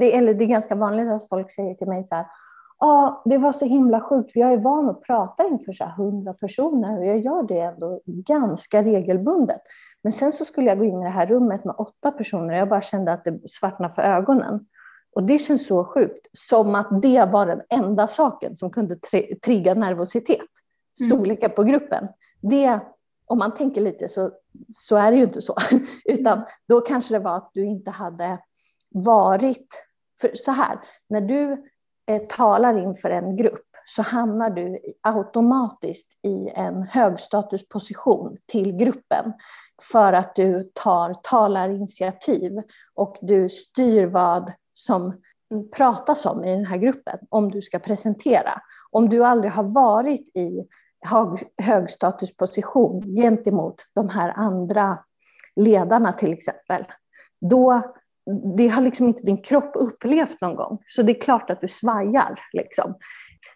det, 0.00 0.16
eller 0.16 0.34
det 0.34 0.44
är 0.44 0.48
ganska 0.48 0.74
vanligt 0.74 1.08
att 1.08 1.28
folk 1.28 1.50
säger 1.50 1.74
till 1.74 1.88
mig 1.88 2.04
så 2.04 2.14
här, 2.14 2.26
ja, 2.78 2.86
ah, 2.86 3.22
det 3.24 3.38
var 3.38 3.52
så 3.52 3.64
himla 3.64 4.00
sjukt, 4.00 4.32
för 4.32 4.40
jag 4.40 4.52
är 4.52 4.56
van 4.56 4.90
att 4.90 5.02
prata 5.02 5.46
inför 5.46 5.72
så 5.72 5.84
hundra 5.84 6.34
personer 6.34 6.98
och 6.98 7.06
jag 7.06 7.18
gör 7.18 7.42
det 7.42 7.60
ändå 7.60 8.00
ganska 8.06 8.82
regelbundet. 8.82 9.60
Men 10.02 10.12
sen 10.12 10.32
så 10.32 10.44
skulle 10.44 10.68
jag 10.68 10.78
gå 10.78 10.84
in 10.84 11.00
i 11.00 11.04
det 11.04 11.10
här 11.10 11.26
rummet 11.26 11.64
med 11.64 11.74
åtta 11.78 12.10
personer 12.10 12.52
och 12.52 12.60
jag 12.60 12.68
bara 12.68 12.80
kände 12.80 13.12
att 13.12 13.24
det 13.24 13.48
svartnade 13.48 13.94
för 13.94 14.02
ögonen. 14.02 14.66
Och 15.14 15.22
det 15.22 15.38
känns 15.38 15.66
så 15.66 15.84
sjukt, 15.84 16.26
som 16.32 16.74
att 16.74 17.02
det 17.02 17.28
var 17.32 17.46
den 17.46 17.60
enda 17.70 18.08
saken 18.08 18.56
som 18.56 18.70
kunde 18.70 18.96
trigga 19.44 19.74
nervositet. 19.74 20.40
Mm. 21.00 21.10
Storleken 21.10 21.50
på 21.50 21.62
gruppen. 21.62 22.08
Det, 22.40 22.80
om 23.26 23.38
man 23.38 23.52
tänker 23.52 23.80
lite 23.80 24.08
så, 24.08 24.30
så 24.74 24.96
är 24.96 25.10
det 25.10 25.16
ju 25.16 25.24
inte 25.24 25.42
så. 25.42 25.56
Utan 26.04 26.44
då 26.68 26.80
kanske 26.80 27.14
det 27.14 27.18
var 27.18 27.36
att 27.36 27.50
du 27.54 27.64
inte 27.64 27.90
hade 27.90 28.38
varit... 28.88 29.66
För 30.20 30.30
så 30.34 30.50
här, 30.50 30.78
när 31.08 31.20
du 31.20 31.52
eh, 32.06 32.22
talar 32.28 32.78
inför 32.78 33.10
en 33.10 33.36
grupp 33.36 33.71
så 33.84 34.02
hamnar 34.02 34.50
du 34.50 34.78
automatiskt 35.02 36.18
i 36.22 36.48
en 36.48 36.82
högstatusposition 36.82 38.36
till 38.46 38.72
gruppen 38.72 39.32
för 39.92 40.12
att 40.12 40.34
du 40.34 40.70
tar 40.74 41.14
talarinitiativ 41.22 42.52
och 42.94 43.16
du 43.20 43.48
styr 43.48 44.06
vad 44.06 44.52
som 44.74 45.12
pratas 45.76 46.26
om 46.26 46.44
i 46.44 46.52
den 46.52 46.66
här 46.66 46.76
gruppen 46.76 47.18
om 47.28 47.50
du 47.50 47.62
ska 47.62 47.78
presentera. 47.78 48.60
Om 48.90 49.08
du 49.08 49.24
aldrig 49.24 49.52
har 49.52 49.74
varit 49.74 50.36
i 50.36 50.66
högstatusposition 51.62 53.02
gentemot 53.02 53.74
de 53.94 54.08
här 54.08 54.32
andra 54.36 54.98
ledarna 55.56 56.12
till 56.12 56.32
exempel, 56.32 56.84
då 57.40 57.82
det 58.56 58.68
har 58.68 58.82
liksom 58.82 59.08
inte 59.08 59.22
din 59.22 59.42
kropp 59.42 59.72
upplevt 59.74 60.40
någon 60.40 60.56
gång. 60.56 60.78
Så 60.86 61.02
det 61.02 61.12
är 61.12 61.20
klart 61.20 61.50
att 61.50 61.60
du 61.60 61.68
svajar. 61.68 62.40
Liksom. 62.52 62.94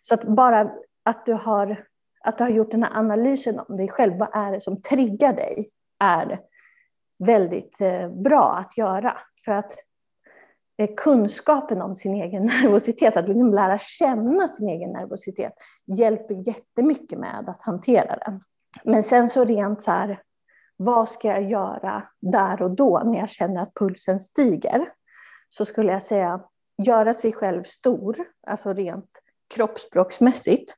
Så 0.09 0.15
att 0.15 0.25
bara 0.25 0.71
att 1.05 1.27
du, 1.27 1.33
har, 1.33 1.85
att 2.21 2.39
du 2.39 2.45
har 2.45 2.51
gjort 2.51 2.71
den 2.71 2.83
här 2.83 2.99
analysen 2.99 3.61
om 3.61 3.77
dig 3.77 3.89
själv, 3.89 4.19
vad 4.19 4.29
är 4.33 4.53
det 4.53 4.61
som 4.61 4.83
triggar 4.83 5.33
dig, 5.33 5.71
är 6.05 6.41
väldigt 7.19 7.81
eh, 7.81 8.09
bra 8.09 8.53
att 8.53 8.79
göra. 8.79 9.17
För 9.45 9.53
att 9.53 9.73
eh, 10.79 10.91
kunskapen 10.97 11.83
om 11.83 11.97
sin 11.97 12.15
egen 12.15 12.43
nervositet, 12.63 13.17
att 13.17 13.29
liksom 13.29 13.51
lära 13.51 13.79
känna 13.79 14.49
sin 14.49 14.69
egen 14.69 14.91
nervositet, 14.91 15.53
hjälper 15.87 16.49
jättemycket 16.49 17.19
med 17.19 17.49
att 17.49 17.63
hantera 17.63 18.17
den. 18.17 18.41
Men 18.85 19.03
sen 19.03 19.29
så 19.29 19.45
rent 19.45 19.83
så 19.83 19.91
här, 19.91 20.23
vad 20.77 21.09
ska 21.09 21.29
jag 21.29 21.43
göra 21.43 22.03
där 22.21 22.63
och 22.63 22.71
då 22.71 23.03
när 23.05 23.19
jag 23.19 23.29
känner 23.29 23.63
att 23.63 23.75
pulsen 23.75 24.21
stiger? 24.21 24.89
Så 25.49 25.65
skulle 25.65 25.93
jag 25.93 26.03
säga 26.03 26.41
göra 26.87 27.15
sig 27.15 27.33
själv 27.33 27.63
stor, 27.63 28.17
alltså 28.47 28.73
rent 28.73 29.23
kroppsspråksmässigt. 29.55 30.75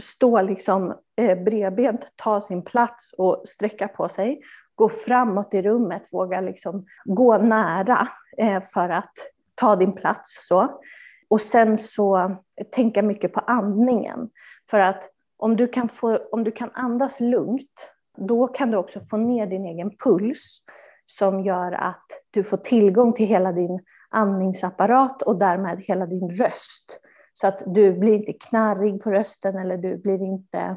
Stå 0.00 0.42
liksom 0.42 0.94
eh, 1.16 1.42
bredbent, 1.42 2.12
ta 2.16 2.40
sin 2.40 2.62
plats 2.62 3.12
och 3.18 3.42
sträcka 3.44 3.88
på 3.88 4.08
sig. 4.08 4.40
Gå 4.74 4.88
framåt 4.88 5.54
i 5.54 5.62
rummet, 5.62 6.02
våga 6.12 6.40
liksom 6.40 6.86
gå 7.04 7.38
nära 7.38 8.08
eh, 8.38 8.62
för 8.74 8.88
att 8.88 9.12
ta 9.54 9.76
din 9.76 9.92
plats. 9.92 10.48
Så. 10.48 10.80
Och 11.28 11.40
sen 11.40 11.78
så 11.78 12.18
eh, 12.18 12.66
tänka 12.72 13.02
mycket 13.02 13.32
på 13.32 13.40
andningen. 13.40 14.30
För 14.70 14.78
att 14.78 15.08
om 15.36 15.56
du 15.56 15.68
kan, 15.68 15.88
få, 15.88 16.16
om 16.32 16.44
du 16.44 16.50
kan 16.50 16.70
andas 16.74 17.20
lugnt 17.20 17.92
då 18.16 18.46
kan 18.46 18.70
du 18.70 18.76
också 18.76 19.00
få 19.00 19.16
ner 19.16 19.46
din 19.46 19.66
egen 19.66 19.90
puls 19.96 20.58
som 21.04 21.40
gör 21.40 21.72
att 21.72 22.06
du 22.30 22.42
får 22.42 22.56
tillgång 22.56 23.12
till 23.12 23.26
hela 23.26 23.52
din 23.52 23.80
andningsapparat 24.10 25.22
och 25.22 25.38
därmed 25.38 25.80
hela 25.80 26.06
din 26.06 26.30
röst. 26.30 27.00
Så 27.42 27.48
att 27.48 27.62
du 27.66 27.92
blir 27.92 28.14
inte 28.14 28.32
knarrig 28.32 29.02
på 29.02 29.10
rösten 29.10 29.58
eller 29.58 29.76
du 29.76 29.96
blir 29.96 30.22
inte... 30.22 30.76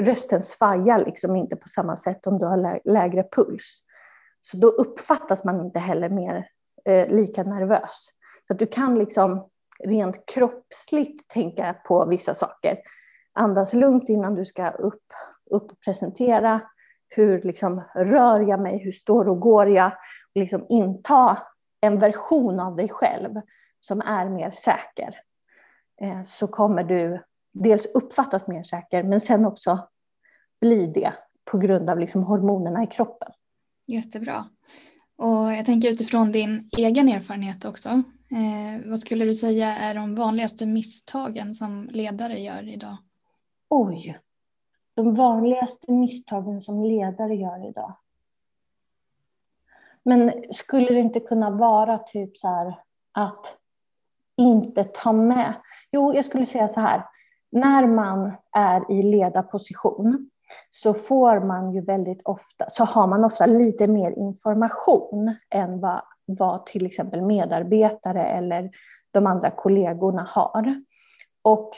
Rösten 0.00 0.42
svajar 0.42 0.98
liksom 0.98 1.36
inte 1.36 1.56
på 1.56 1.68
samma 1.68 1.96
sätt 1.96 2.26
om 2.26 2.38
du 2.38 2.46
har 2.46 2.80
lägre 2.84 3.28
puls. 3.36 3.78
Så 4.40 4.56
då 4.56 4.68
uppfattas 4.68 5.44
man 5.44 5.60
inte 5.60 5.78
heller 5.78 6.08
mer 6.08 6.48
eh, 6.84 7.08
lika 7.08 7.42
nervös. 7.42 8.08
Så 8.46 8.52
att 8.52 8.58
du 8.58 8.66
kan 8.66 8.98
liksom 8.98 9.48
rent 9.84 10.26
kroppsligt 10.26 11.28
tänka 11.28 11.76
på 11.86 12.06
vissa 12.06 12.34
saker. 12.34 12.78
Andas 13.32 13.72
lugnt 13.72 14.08
innan 14.08 14.34
du 14.34 14.44
ska 14.44 14.70
upp 14.70 15.02
upp 15.50 15.72
och 15.72 15.80
presentera. 15.80 16.60
Hur 17.08 17.42
liksom 17.42 17.82
rör 17.94 18.40
jag 18.40 18.60
mig? 18.60 18.78
Hur 18.78 18.92
står 18.92 19.28
och 19.28 19.40
går 19.40 19.68
jag? 19.68 19.92
Och 20.34 20.40
liksom 20.40 20.66
inta 20.68 21.38
en 21.80 21.98
version 21.98 22.60
av 22.60 22.76
dig 22.76 22.88
själv 22.88 23.40
som 23.80 24.00
är 24.00 24.28
mer 24.28 24.50
säker. 24.50 25.18
Eh, 26.02 26.22
så 26.22 26.46
kommer 26.46 26.84
du 26.84 27.22
dels 27.52 27.86
uppfattas 27.86 28.48
mer 28.48 28.62
säker, 28.62 29.02
men 29.02 29.20
sen 29.20 29.44
också 29.44 29.88
bli 30.60 30.86
det 30.86 31.12
på 31.50 31.58
grund 31.58 31.90
av 31.90 31.98
liksom 31.98 32.22
hormonerna 32.22 32.84
i 32.84 32.86
kroppen. 32.86 33.32
Jättebra. 33.86 34.48
Och 35.16 35.52
jag 35.52 35.66
tänker 35.66 35.90
utifrån 35.90 36.32
din 36.32 36.68
egen 36.78 37.08
erfarenhet 37.08 37.64
också. 37.64 37.88
Eh, 37.88 38.90
vad 38.90 39.00
skulle 39.00 39.24
du 39.24 39.34
säga 39.34 39.76
är 39.76 39.94
de 39.94 40.14
vanligaste 40.14 40.66
misstagen 40.66 41.54
som 41.54 41.88
ledare 41.92 42.40
gör 42.40 42.68
idag? 42.68 42.96
Oj, 43.68 44.18
de 44.94 45.14
vanligaste 45.14 45.92
misstagen 45.92 46.60
som 46.60 46.84
ledare 46.84 47.34
gör 47.34 47.68
idag. 47.68 47.96
Men 50.02 50.32
skulle 50.50 50.94
det 50.94 51.00
inte 51.00 51.20
kunna 51.20 51.50
vara 51.50 51.98
typ 51.98 52.36
så 52.36 52.48
här 52.48 52.74
att 53.12 53.61
inte 54.36 54.84
ta 54.84 55.12
med... 55.12 55.54
Jo, 55.90 56.14
jag 56.14 56.24
skulle 56.24 56.46
säga 56.46 56.68
så 56.68 56.80
här. 56.80 57.04
När 57.52 57.86
man 57.86 58.32
är 58.56 58.92
i 58.92 59.02
ledarposition 59.02 60.30
så 60.70 60.94
får 60.94 61.40
man 61.40 61.72
ju 61.72 61.80
väldigt 61.80 62.22
ofta, 62.24 62.64
så 62.68 62.84
har 62.84 63.06
man 63.06 63.24
ofta 63.24 63.46
lite 63.46 63.86
mer 63.86 64.10
information 64.18 65.36
än 65.50 65.80
vad, 65.80 66.02
vad 66.24 66.66
till 66.66 66.86
exempel 66.86 67.22
medarbetare 67.22 68.24
eller 68.24 68.70
de 69.10 69.26
andra 69.26 69.50
kollegorna 69.50 70.26
har. 70.30 70.82
Och 71.42 71.70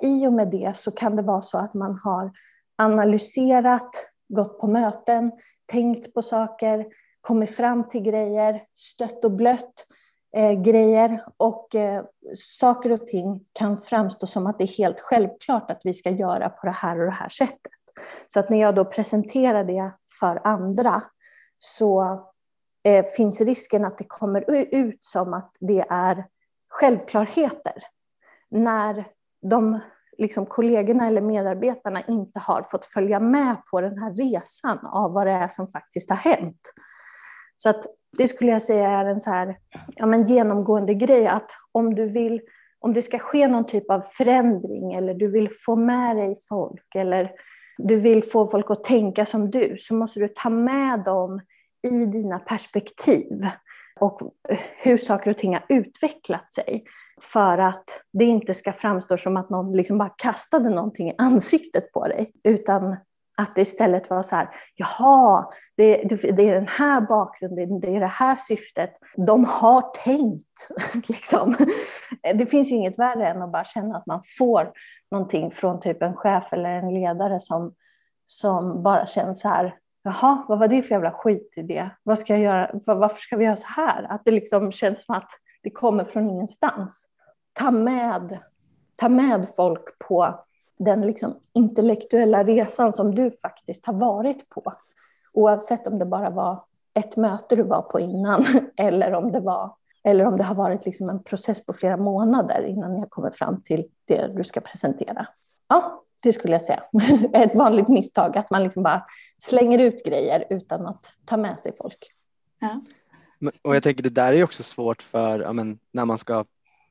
i 0.00 0.26
och 0.26 0.32
med 0.32 0.50
det 0.50 0.76
så 0.76 0.90
kan 0.90 1.16
det 1.16 1.22
vara 1.22 1.42
så 1.42 1.58
att 1.58 1.74
man 1.74 1.98
har 2.04 2.32
analyserat, 2.78 3.90
gått 4.28 4.60
på 4.60 4.66
möten, 4.66 5.32
tänkt 5.66 6.14
på 6.14 6.22
saker, 6.22 6.86
kommit 7.20 7.56
fram 7.56 7.84
till 7.84 8.02
grejer, 8.02 8.62
stött 8.74 9.24
och 9.24 9.32
blött 9.32 9.86
eh, 10.36 10.62
grejer 10.62 11.24
och 11.36 11.74
eh, 11.74 12.04
saker 12.36 12.92
och 12.92 13.06
ting 13.06 13.44
kan 13.52 13.76
framstå 13.76 14.26
som 14.26 14.46
att 14.46 14.58
det 14.58 14.64
är 14.64 14.78
helt 14.78 15.00
självklart 15.00 15.70
att 15.70 15.80
vi 15.84 15.94
ska 15.94 16.10
göra 16.10 16.48
på 16.48 16.66
det 16.66 16.72
här 16.72 16.98
och 16.98 17.04
det 17.04 17.12
här 17.12 17.28
sättet. 17.28 17.72
Så 18.28 18.40
att 18.40 18.50
när 18.50 18.60
jag 18.60 18.74
då 18.74 18.84
presenterar 18.84 19.64
det 19.64 19.92
för 20.20 20.46
andra 20.46 21.02
så 21.58 22.02
eh, 22.84 23.04
finns 23.16 23.40
risken 23.40 23.84
att 23.84 23.98
det 23.98 24.04
kommer 24.04 24.44
ut 24.74 25.04
som 25.04 25.34
att 25.34 25.56
det 25.60 25.84
är 25.88 26.26
självklarheter. 26.68 27.82
När 28.50 29.04
de 29.50 29.80
liksom 30.18 30.46
kollegorna 30.46 31.06
eller 31.06 31.20
medarbetarna 31.20 32.02
inte 32.08 32.38
har 32.38 32.62
fått 32.62 32.86
följa 32.86 33.20
med 33.20 33.56
på 33.70 33.80
den 33.80 33.98
här 33.98 34.12
resan 34.12 34.86
av 34.86 35.12
vad 35.12 35.26
det 35.26 35.32
är 35.32 35.48
som 35.48 35.68
faktiskt 35.68 36.10
har 36.10 36.16
hänt. 36.16 36.60
Så 37.56 37.68
att 37.68 37.84
det 38.18 38.28
skulle 38.28 38.50
jag 38.50 38.62
säga 38.62 38.88
är 38.88 39.04
en 39.04 39.20
så 39.20 39.30
här, 39.30 39.56
ja, 39.96 40.06
men 40.06 40.24
genomgående 40.24 40.94
grej 40.94 41.26
att 41.26 41.50
om 41.72 41.94
du 41.94 42.08
vill, 42.08 42.40
om 42.80 42.92
det 42.92 43.02
ska 43.02 43.18
ske 43.18 43.48
någon 43.48 43.66
typ 43.66 43.90
av 43.90 44.00
förändring 44.00 44.92
eller 44.92 45.14
du 45.14 45.30
vill 45.30 45.48
få 45.64 45.76
med 45.76 46.16
dig 46.16 46.34
folk 46.48 46.94
eller 46.94 47.30
du 47.78 47.96
vill 47.96 48.24
få 48.24 48.46
folk 48.46 48.70
att 48.70 48.84
tänka 48.84 49.26
som 49.26 49.50
du 49.50 49.76
så 49.78 49.94
måste 49.94 50.20
du 50.20 50.28
ta 50.28 50.50
med 50.50 51.04
dem 51.04 51.40
i 51.88 52.06
dina 52.06 52.38
perspektiv 52.38 53.46
och 54.00 54.20
hur 54.84 54.96
saker 54.96 55.30
och 55.30 55.38
ting 55.38 55.54
har 55.54 55.64
utvecklat 55.68 56.52
sig 56.52 56.84
för 57.32 57.58
att 57.58 57.84
det 58.12 58.24
inte 58.24 58.54
ska 58.54 58.72
framstå 58.72 59.16
som 59.16 59.36
att 59.36 59.50
någon 59.50 59.76
liksom 59.76 59.98
bara 59.98 60.14
kastade 60.16 60.70
någonting 60.70 61.10
i 61.10 61.14
ansiktet 61.18 61.92
på 61.92 62.08
dig, 62.08 62.32
utan 62.44 62.96
att 63.38 63.54
det 63.54 63.60
istället 63.60 64.10
var 64.10 64.22
så 64.22 64.36
här, 64.36 64.48
jaha, 64.74 65.50
det, 65.76 65.96
det, 65.96 66.48
är 66.48 66.54
den 66.54 66.68
här 66.68 67.00
bakgrunden, 67.00 67.80
det 67.80 67.96
är 67.96 68.00
det 68.00 68.06
här 68.06 68.36
syftet. 68.36 68.90
De 69.16 69.44
har 69.44 69.80
tänkt. 70.04 70.68
Liksom. 71.08 71.54
Det 72.34 72.46
finns 72.46 72.72
ju 72.72 72.76
inget 72.76 72.98
värre 72.98 73.28
än 73.28 73.42
att 73.42 73.52
bara 73.52 73.64
känna 73.64 73.96
att 73.96 74.06
man 74.06 74.22
får 74.38 74.72
någonting 75.10 75.50
från 75.50 75.80
typ 75.80 76.02
en 76.02 76.16
chef 76.16 76.52
eller 76.52 76.70
en 76.70 76.94
ledare 76.94 77.40
som, 77.40 77.74
som 78.26 78.82
bara 78.82 79.06
känns 79.06 79.40
så 79.40 79.48
här, 79.48 79.74
jaha, 80.02 80.44
vad 80.48 80.58
var 80.58 80.68
det 80.68 80.82
för 80.82 80.94
jävla 80.94 81.12
skitidé? 81.12 81.90
Vad 82.02 82.18
ska 82.18 82.32
jag 82.32 82.42
göra? 82.42 82.70
Varför 82.86 83.18
ska 83.18 83.36
vi 83.36 83.44
göra 83.44 83.56
så 83.56 83.66
här? 83.66 84.06
Att 84.10 84.22
det 84.24 84.30
liksom 84.30 84.72
känns 84.72 85.04
som 85.04 85.14
att 85.14 85.30
det 85.62 85.70
kommer 85.70 86.04
från 86.04 86.30
ingenstans. 86.30 87.08
Ta 87.52 87.70
med, 87.70 88.38
ta 88.96 89.08
med 89.08 89.46
folk 89.56 89.98
på 90.08 90.44
den 90.78 91.00
liksom 91.00 91.34
intellektuella 91.52 92.44
resan 92.44 92.92
som 92.92 93.14
du 93.14 93.30
faktiskt 93.30 93.86
har 93.86 93.94
varit 93.94 94.48
på. 94.48 94.72
Oavsett 95.32 95.86
om 95.86 95.98
det 95.98 96.06
bara 96.06 96.30
var 96.30 96.64
ett 96.94 97.16
möte 97.16 97.56
du 97.56 97.62
var 97.62 97.82
på 97.82 98.00
innan 98.00 98.44
eller 98.76 99.12
om 99.12 99.32
det, 99.32 99.40
var, 99.40 99.74
eller 100.04 100.24
om 100.24 100.36
det 100.36 100.44
har 100.44 100.54
varit 100.54 100.86
liksom 100.86 101.08
en 101.08 101.22
process 101.22 101.66
på 101.66 101.72
flera 101.72 101.96
månader 101.96 102.62
innan 102.66 102.94
ni 102.94 103.00
har 103.00 103.08
kommit 103.08 103.36
fram 103.36 103.62
till 103.62 103.86
det 104.04 104.26
du 104.36 104.44
ska 104.44 104.60
presentera. 104.60 105.26
Ja, 105.68 106.04
det 106.22 106.32
skulle 106.32 106.54
jag 106.54 106.62
säga. 106.62 106.82
Ett 107.32 107.54
vanligt 107.54 107.88
misstag 107.88 108.38
att 108.38 108.50
man 108.50 108.62
liksom 108.62 108.82
bara 108.82 109.04
slänger 109.38 109.78
ut 109.78 110.04
grejer 110.04 110.44
utan 110.50 110.86
att 110.86 111.06
ta 111.24 111.36
med 111.36 111.58
sig 111.58 111.72
folk. 111.76 112.12
Ja. 112.60 112.80
Och 113.62 113.76
jag 113.76 113.82
tänker 113.82 114.02
det 114.02 114.10
där 114.10 114.32
är 114.32 114.44
också 114.44 114.62
svårt 114.62 115.02
för 115.02 115.40
ja, 115.40 115.52
men, 115.52 115.78
när 115.92 116.04
man 116.04 116.18
ska 116.18 116.44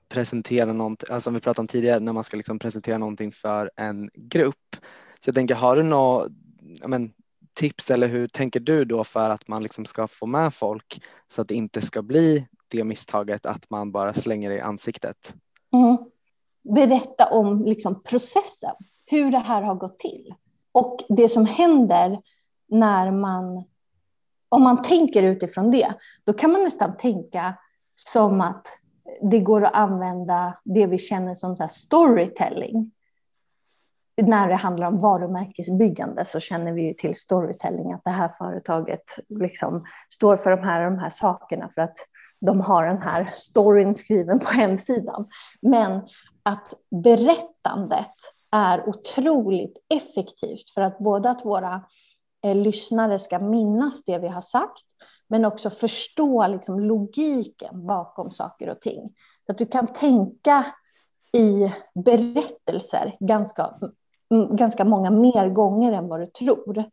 presentera 0.10 0.74
någonting, 0.74 1.08
alltså 1.12 1.28
som 1.28 1.34
vi 1.34 1.40
pratade 1.40 1.62
om 1.62 1.68
tidigare, 1.68 2.00
när 2.00 2.14
man 2.14 2.24
ska 2.24 2.38
liksom 2.38 2.60
presentera 2.60 2.98
någonting 2.98 3.32
för 3.32 3.72
en 3.76 4.10
grupp. 4.14 4.76
Så 5.20 5.28
jag 5.28 5.36
tänker, 5.36 5.56
har 5.56 5.76
du 5.76 5.84
något 5.84 6.32
men, 6.86 7.14
tips 7.54 7.92
eller 7.92 8.08
hur 8.08 8.28
tänker 8.28 8.60
du 8.60 8.86
då 8.86 9.04
för 9.04 9.30
att 9.30 9.48
man 9.48 9.64
liksom 9.64 9.86
ska 9.86 10.08
få 10.08 10.26
med 10.26 10.54
folk 10.54 11.02
så 11.28 11.42
att 11.42 11.48
det 11.48 11.56
inte 11.56 11.82
ska 11.82 12.02
bli 12.02 12.48
det 12.68 12.84
misstaget 12.84 13.46
att 13.46 13.70
man 13.70 13.92
bara 13.92 14.14
slänger 14.14 14.50
det 14.50 14.56
i 14.56 14.62
ansiktet? 14.62 15.36
Mm. 15.74 15.98
berätta 16.76 17.26
om 17.26 17.66
liksom 17.66 18.04
processen, 18.04 18.76
hur 19.06 19.32
det 19.32 19.38
här 19.38 19.62
har 19.62 19.76
gått 19.76 20.00
till. 20.00 20.34
Och 20.72 21.04
det 21.10 21.30
som 21.30 21.46
händer 21.46 22.22
när 22.68 23.12
man, 23.12 23.64
om 24.50 24.62
man 24.64 24.82
tänker 24.82 25.24
utifrån 25.24 25.72
det, 25.72 25.94
då 26.24 26.34
kan 26.34 26.52
man 26.52 26.64
nästan 26.64 26.98
tänka 26.98 27.58
som 27.94 28.42
att 28.42 28.68
det 29.22 29.40
går 29.40 29.66
att 29.66 29.74
använda 29.74 30.58
det 30.64 30.88
vi 30.88 30.98
känner 30.98 31.36
som 31.36 31.56
så 31.56 31.68
storytelling. 31.68 32.92
När 34.22 34.48
det 34.48 34.56
handlar 34.56 34.88
om 34.88 35.00
varumärkesbyggande 35.00 36.26
så 36.26 36.40
känner 36.40 36.74
vi 36.74 36.82
ju 36.82 36.94
till 36.94 37.16
storytelling, 37.16 37.94
att 37.94 38.04
det 38.04 38.10
här 38.10 38.28
företaget 38.28 39.04
liksom 39.30 39.86
står 40.10 40.38
för 40.38 40.52
de 40.52 40.64
här 40.64 40.84
de 40.84 41.00
här 41.00 41.10
sakerna 41.10 41.70
för 41.70 41.82
att 41.82 41.98
de 42.40 42.62
har 42.62 42.86
den 42.86 43.02
här 43.02 43.30
storyn 43.34 43.96
skriven 43.96 44.40
på 44.40 44.46
hemsidan. 44.46 45.28
Men 45.62 46.02
att 46.44 46.74
berättandet 47.04 48.16
är 48.52 48.90
otroligt 48.90 49.78
effektivt 49.94 50.70
för 50.74 50.82
att 50.82 51.00
både 51.00 51.30
att 51.30 51.46
våra 51.46 51.86
eh, 52.44 52.56
lyssnare 52.56 53.20
ska 53.20 53.40
minnas 53.40 54.04
det 54.06 54.20
vi 54.20 54.28
har 54.28 54.42
sagt, 54.42 54.84
men 55.28 55.46
också 55.46 55.70
förstå 55.70 56.48
liksom, 56.48 56.80
logiken 56.80 57.88
bakom 57.88 58.32
saker 58.32 58.70
och 58.70 58.82
ting. 58.82 59.14
Så 59.46 59.52
att 59.52 59.58
du 59.58 59.66
kan 59.66 59.88
tänka 59.88 60.66
i 61.34 61.72
berättelser 62.06 63.16
ganska, 63.20 63.74
ganska 64.52 64.86
många 64.86 65.12
mer 65.12 65.50
gånger 65.50 65.92
än 65.92 66.08
vad 66.08 66.20
du 66.20 66.28
tror. 66.28 66.86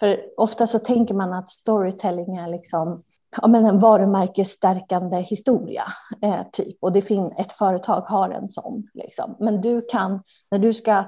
För 0.00 0.20
ofta 0.36 0.66
så 0.66 0.78
tänker 0.78 1.14
man 1.14 1.32
att 1.32 1.50
storytelling 1.50 2.36
är 2.36 2.48
liksom 2.48 3.02
ja, 3.36 3.48
men 3.48 3.66
en 3.66 3.78
varumärkesstärkande 3.78 5.16
historia. 5.16 5.84
Eh, 6.22 6.40
typ. 6.52 6.76
Och 6.80 6.92
det 6.92 7.02
fin 7.02 7.32
ett 7.38 7.52
företag 7.52 8.00
har 8.00 8.30
en 8.30 8.48
sån. 8.48 8.88
Liksom. 8.94 9.36
Men 9.40 9.60
du 9.60 9.80
kan, 9.80 10.22
när 10.50 10.58
du 10.58 10.74
ska 10.74 11.04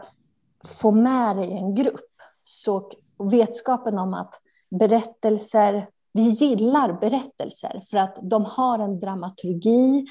få 0.80 0.90
med 0.90 1.36
dig 1.36 1.52
en 1.52 1.74
grupp, 1.74 2.10
så 2.42 2.90
vetskapen 3.30 3.98
om 3.98 4.14
att 4.14 4.34
berättelser, 4.70 5.88
vi 6.12 6.22
gillar 6.22 6.92
berättelser 6.92 7.82
för 7.90 7.98
att 7.98 8.18
de 8.22 8.44
har 8.44 8.78
en 8.78 9.00
dramaturgi 9.00 10.06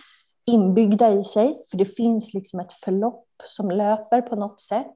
inbyggda 0.47 1.13
i 1.13 1.23
sig, 1.23 1.61
för 1.71 1.77
det 1.77 1.85
finns 1.85 2.33
liksom 2.33 2.59
ett 2.59 2.73
förlopp 2.73 3.25
som 3.43 3.71
löper 3.71 4.21
på 4.21 4.35
något 4.35 4.59
sätt 4.59 4.93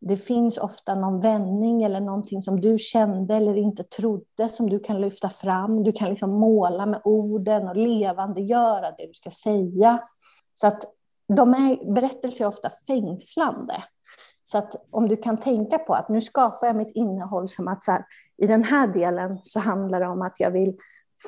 det 0.00 0.16
finns 0.16 0.58
ofta 0.58 0.94
någon 0.94 1.20
vändning 1.20 1.82
eller 1.82 2.00
någonting 2.00 2.42
som 2.42 2.60
du 2.60 2.78
kände 2.78 3.34
eller 3.34 3.56
inte 3.56 3.84
trodde 3.84 4.48
som 4.48 4.70
du 4.70 4.78
kan 4.78 5.00
lyfta 5.00 5.28
fram. 5.28 5.82
Du 5.82 5.92
kan 5.92 6.10
liksom 6.10 6.30
måla 6.30 6.86
med 6.86 7.00
orden 7.04 7.68
och 7.68 7.76
levandegöra 7.76 8.90
det 8.90 9.06
du 9.06 9.14
ska 9.14 9.30
säga. 9.30 10.02
Så 10.54 10.66
att 10.66 10.84
de 11.28 11.54
är, 11.54 11.94
berättelser 11.94 12.44
är 12.44 12.48
ofta 12.48 12.70
fängslande. 12.86 13.84
Så 14.44 14.58
att 14.58 14.74
om 14.90 15.08
du 15.08 15.16
kan 15.16 15.36
tänka 15.36 15.78
på 15.78 15.94
att 15.94 16.08
nu 16.08 16.20
skapar 16.20 16.66
jag 16.66 16.76
mitt 16.76 16.96
innehåll 16.96 17.48
som 17.48 17.68
att 17.68 17.82
så 17.82 17.92
här, 17.92 18.04
i 18.36 18.46
den 18.46 18.64
här 18.64 18.86
delen 18.86 19.38
så 19.42 19.60
handlar 19.60 20.00
det 20.00 20.06
om 20.06 20.22
att 20.22 20.40
jag 20.40 20.50
vill 20.50 20.76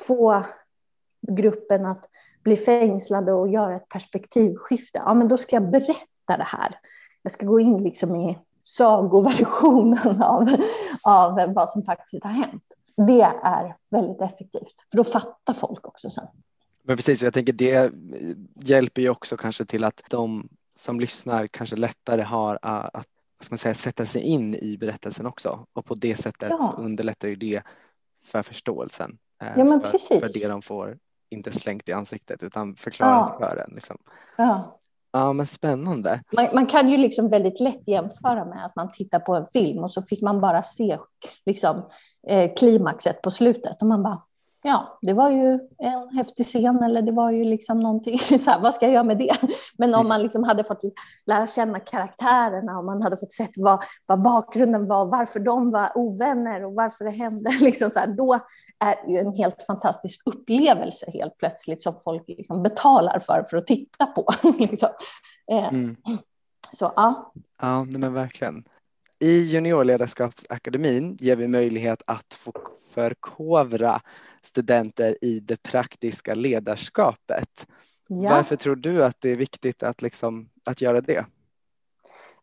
få 0.07 0.43
gruppen 1.27 1.85
att 1.85 2.09
bli 2.43 2.55
fängslade 2.55 3.33
och 3.33 3.49
göra 3.49 3.75
ett 3.75 3.89
perspektivskifte. 3.89 5.01
Ja, 5.05 5.13
men 5.13 5.27
då 5.27 5.37
ska 5.37 5.55
jag 5.55 5.71
berätta 5.71 6.37
det 6.37 6.47
här. 6.47 6.79
Jag 7.21 7.31
ska 7.31 7.45
gå 7.45 7.59
in 7.59 7.83
liksom 7.83 8.15
i 8.15 8.37
sagoversionen 8.63 10.23
av, 10.23 10.55
av 11.03 11.53
vad 11.53 11.69
som 11.69 11.83
faktiskt 11.83 12.23
har 12.23 12.31
hänt. 12.31 12.63
Det 13.07 13.21
är 13.43 13.75
väldigt 13.89 14.21
effektivt, 14.21 14.75
för 14.91 14.97
då 14.97 15.03
fattar 15.03 15.53
folk 15.53 15.87
också 15.87 16.09
sen. 16.09 16.27
Men 16.83 16.97
precis, 16.97 17.21
jag 17.23 17.33
tänker 17.33 17.53
det 17.53 17.91
hjälper 18.55 19.01
ju 19.01 19.09
också 19.09 19.37
kanske 19.37 19.65
till 19.65 19.83
att 19.83 20.01
de 20.09 20.49
som 20.75 20.99
lyssnar 20.99 21.47
kanske 21.47 21.75
lättare 21.75 22.21
har 22.21 22.59
att 22.61 23.07
vad 23.39 23.45
ska 23.45 23.53
man 23.53 23.57
säga, 23.57 23.73
sätta 23.73 24.05
sig 24.05 24.21
in 24.21 24.55
i 24.55 24.77
berättelsen 24.77 25.25
också 25.25 25.65
och 25.73 25.85
på 25.85 25.95
det 25.95 26.15
sättet 26.15 26.49
ja. 26.49 26.75
underlättar 26.77 27.27
ju 27.27 27.35
det 27.35 27.61
för 28.25 28.43
förståelsen. 28.43 29.17
Eh, 29.41 29.47
ja, 29.57 29.63
men 29.63 29.81
för, 29.81 29.91
precis. 29.91 30.19
för 30.19 30.29
det 30.33 30.47
de 30.47 30.61
får, 30.61 30.97
inte 31.29 31.51
slängt 31.51 31.89
i 31.89 31.91
ansiktet 31.91 32.43
utan 32.43 32.75
förklarat 32.75 33.37
ja. 33.39 33.47
för 33.47 33.57
en. 33.57 33.71
Liksom. 33.75 33.97
Ja. 34.37 34.79
Ja, 35.11 35.33
men 35.33 35.47
spännande. 35.47 36.21
Man, 36.31 36.47
man, 36.53 36.65
kan 36.65 36.89
ju 36.89 36.97
liksom 36.97 37.29
väldigt 37.29 37.59
lätt 37.59 37.87
jämföra 37.87 38.45
med 38.45 38.65
att 38.65 38.75
man 38.75 38.91
tittar 38.91 39.19
på 39.19 39.35
en 39.35 39.45
film 39.45 39.83
och 39.83 39.91
så 39.91 40.01
fick 40.01 40.21
man 40.21 40.41
bara 40.41 40.63
se 40.63 40.97
liksom, 41.45 41.89
eh, 42.27 42.53
klimaxet 42.55 43.21
på 43.21 43.31
slutet 43.31 43.81
och 43.81 43.87
man 43.87 44.03
bara, 44.03 44.23
ja, 44.61 44.99
det 45.01 45.13
var 45.13 45.29
ju 45.29 45.59
en 45.77 46.09
häftig 46.17 46.45
scen 46.45 46.83
eller 46.83 47.01
det 47.01 47.11
var 47.11 47.31
ju 47.31 47.43
liksom 47.43 47.79
någonting, 47.79 48.19
så 48.39 48.51
här, 48.51 48.59
vad 48.59 48.75
ska 48.75 48.85
jag 48.85 48.93
göra 48.93 49.03
med 49.03 49.17
det? 49.17 49.35
Men 49.77 49.93
om 49.93 49.99
mm. 49.99 50.07
man 50.07 50.21
liksom 50.21 50.43
hade 50.43 50.63
fått 50.63 50.81
lära 51.25 51.47
känna 51.47 51.79
karaktärerna 51.79 52.77
och 52.77 52.85
man 52.85 53.01
hade 53.01 53.17
fått 53.17 53.31
sett 53.31 53.57
vad, 53.57 53.83
vad 54.05 54.21
bakgrunden 54.21 54.87
var, 54.87 55.05
varför 55.05 55.39
de 55.39 55.71
var 55.71 55.91
ovänner 55.95 56.65
och 56.65 56.73
varför 56.73 57.05
det 57.05 57.11
hände, 57.11 57.49
liksom 57.61 57.89
så 57.89 57.99
här, 57.99 58.07
då 58.07 58.33
är 58.79 59.05
det 59.05 59.13
ju 59.13 59.19
en 59.19 59.33
helt 59.33 59.63
fantastisk 59.63 60.21
upplevelse 60.25 61.11
helt 61.13 61.37
plötsligt 61.37 61.81
som 61.81 61.95
folk 62.03 62.23
liksom 62.27 62.63
betalar 62.63 63.19
för, 63.19 63.43
för 63.49 63.57
att 63.57 63.67
titta 63.67 64.05
på. 64.05 64.25
liksom. 64.59 64.89
Eh, 65.51 65.67
mm. 65.67 65.97
Så 66.71 66.91
ja. 66.95 67.33
Ja, 67.61 67.83
men 67.83 68.13
verkligen. 68.13 68.63
I 69.19 69.41
juniorledarskapsakademin 69.41 71.17
ger 71.19 71.35
vi 71.35 71.47
möjlighet 71.47 72.01
att 72.05 72.33
få 72.33 72.53
förkovra 72.89 74.01
studenter 74.41 75.17
i 75.21 75.39
det 75.39 75.63
praktiska 75.63 76.35
ledarskapet. 76.35 77.67
Ja. 78.07 78.29
Varför 78.29 78.55
tror 78.55 78.75
du 78.75 79.03
att 79.03 79.21
det 79.21 79.29
är 79.29 79.35
viktigt 79.35 79.83
att, 79.83 80.01
liksom, 80.01 80.49
att 80.65 80.81
göra 80.81 81.01
det? 81.01 81.25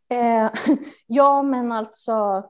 Eh, 0.08 0.50
ja, 1.06 1.42
men 1.42 1.72
alltså 1.72 2.44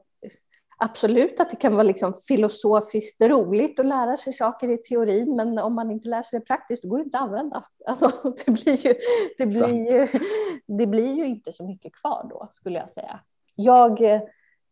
absolut 0.77 1.39
att 1.39 1.49
det 1.49 1.55
kan 1.55 1.73
vara 1.73 1.83
liksom 1.83 2.13
filosofiskt 2.27 3.21
roligt 3.21 3.79
att 3.79 3.85
lära 3.85 4.17
sig 4.17 4.33
saker 4.33 4.69
i 4.69 4.77
teorin, 4.77 5.35
men 5.35 5.59
om 5.59 5.75
man 5.75 5.91
inte 5.91 6.09
lär 6.09 6.23
sig 6.23 6.39
det 6.39 6.45
praktiskt 6.45 6.83
då 6.83 6.89
går 6.89 6.97
det 6.97 7.03
inte 7.03 7.17
att 7.17 7.23
använda. 7.23 7.63
Alltså, 7.85 8.33
det, 8.45 8.51
blir 8.51 8.87
ju, 8.87 8.93
det, 9.37 9.45
blir 9.45 9.91
ju, 9.91 10.07
det 10.77 10.87
blir 10.87 11.15
ju 11.15 11.25
inte 11.25 11.51
så 11.51 11.67
mycket 11.67 11.93
kvar 11.95 12.27
då, 12.29 12.49
skulle 12.53 12.79
jag 12.79 12.89
säga. 12.89 13.19
Jag, 13.59 14.01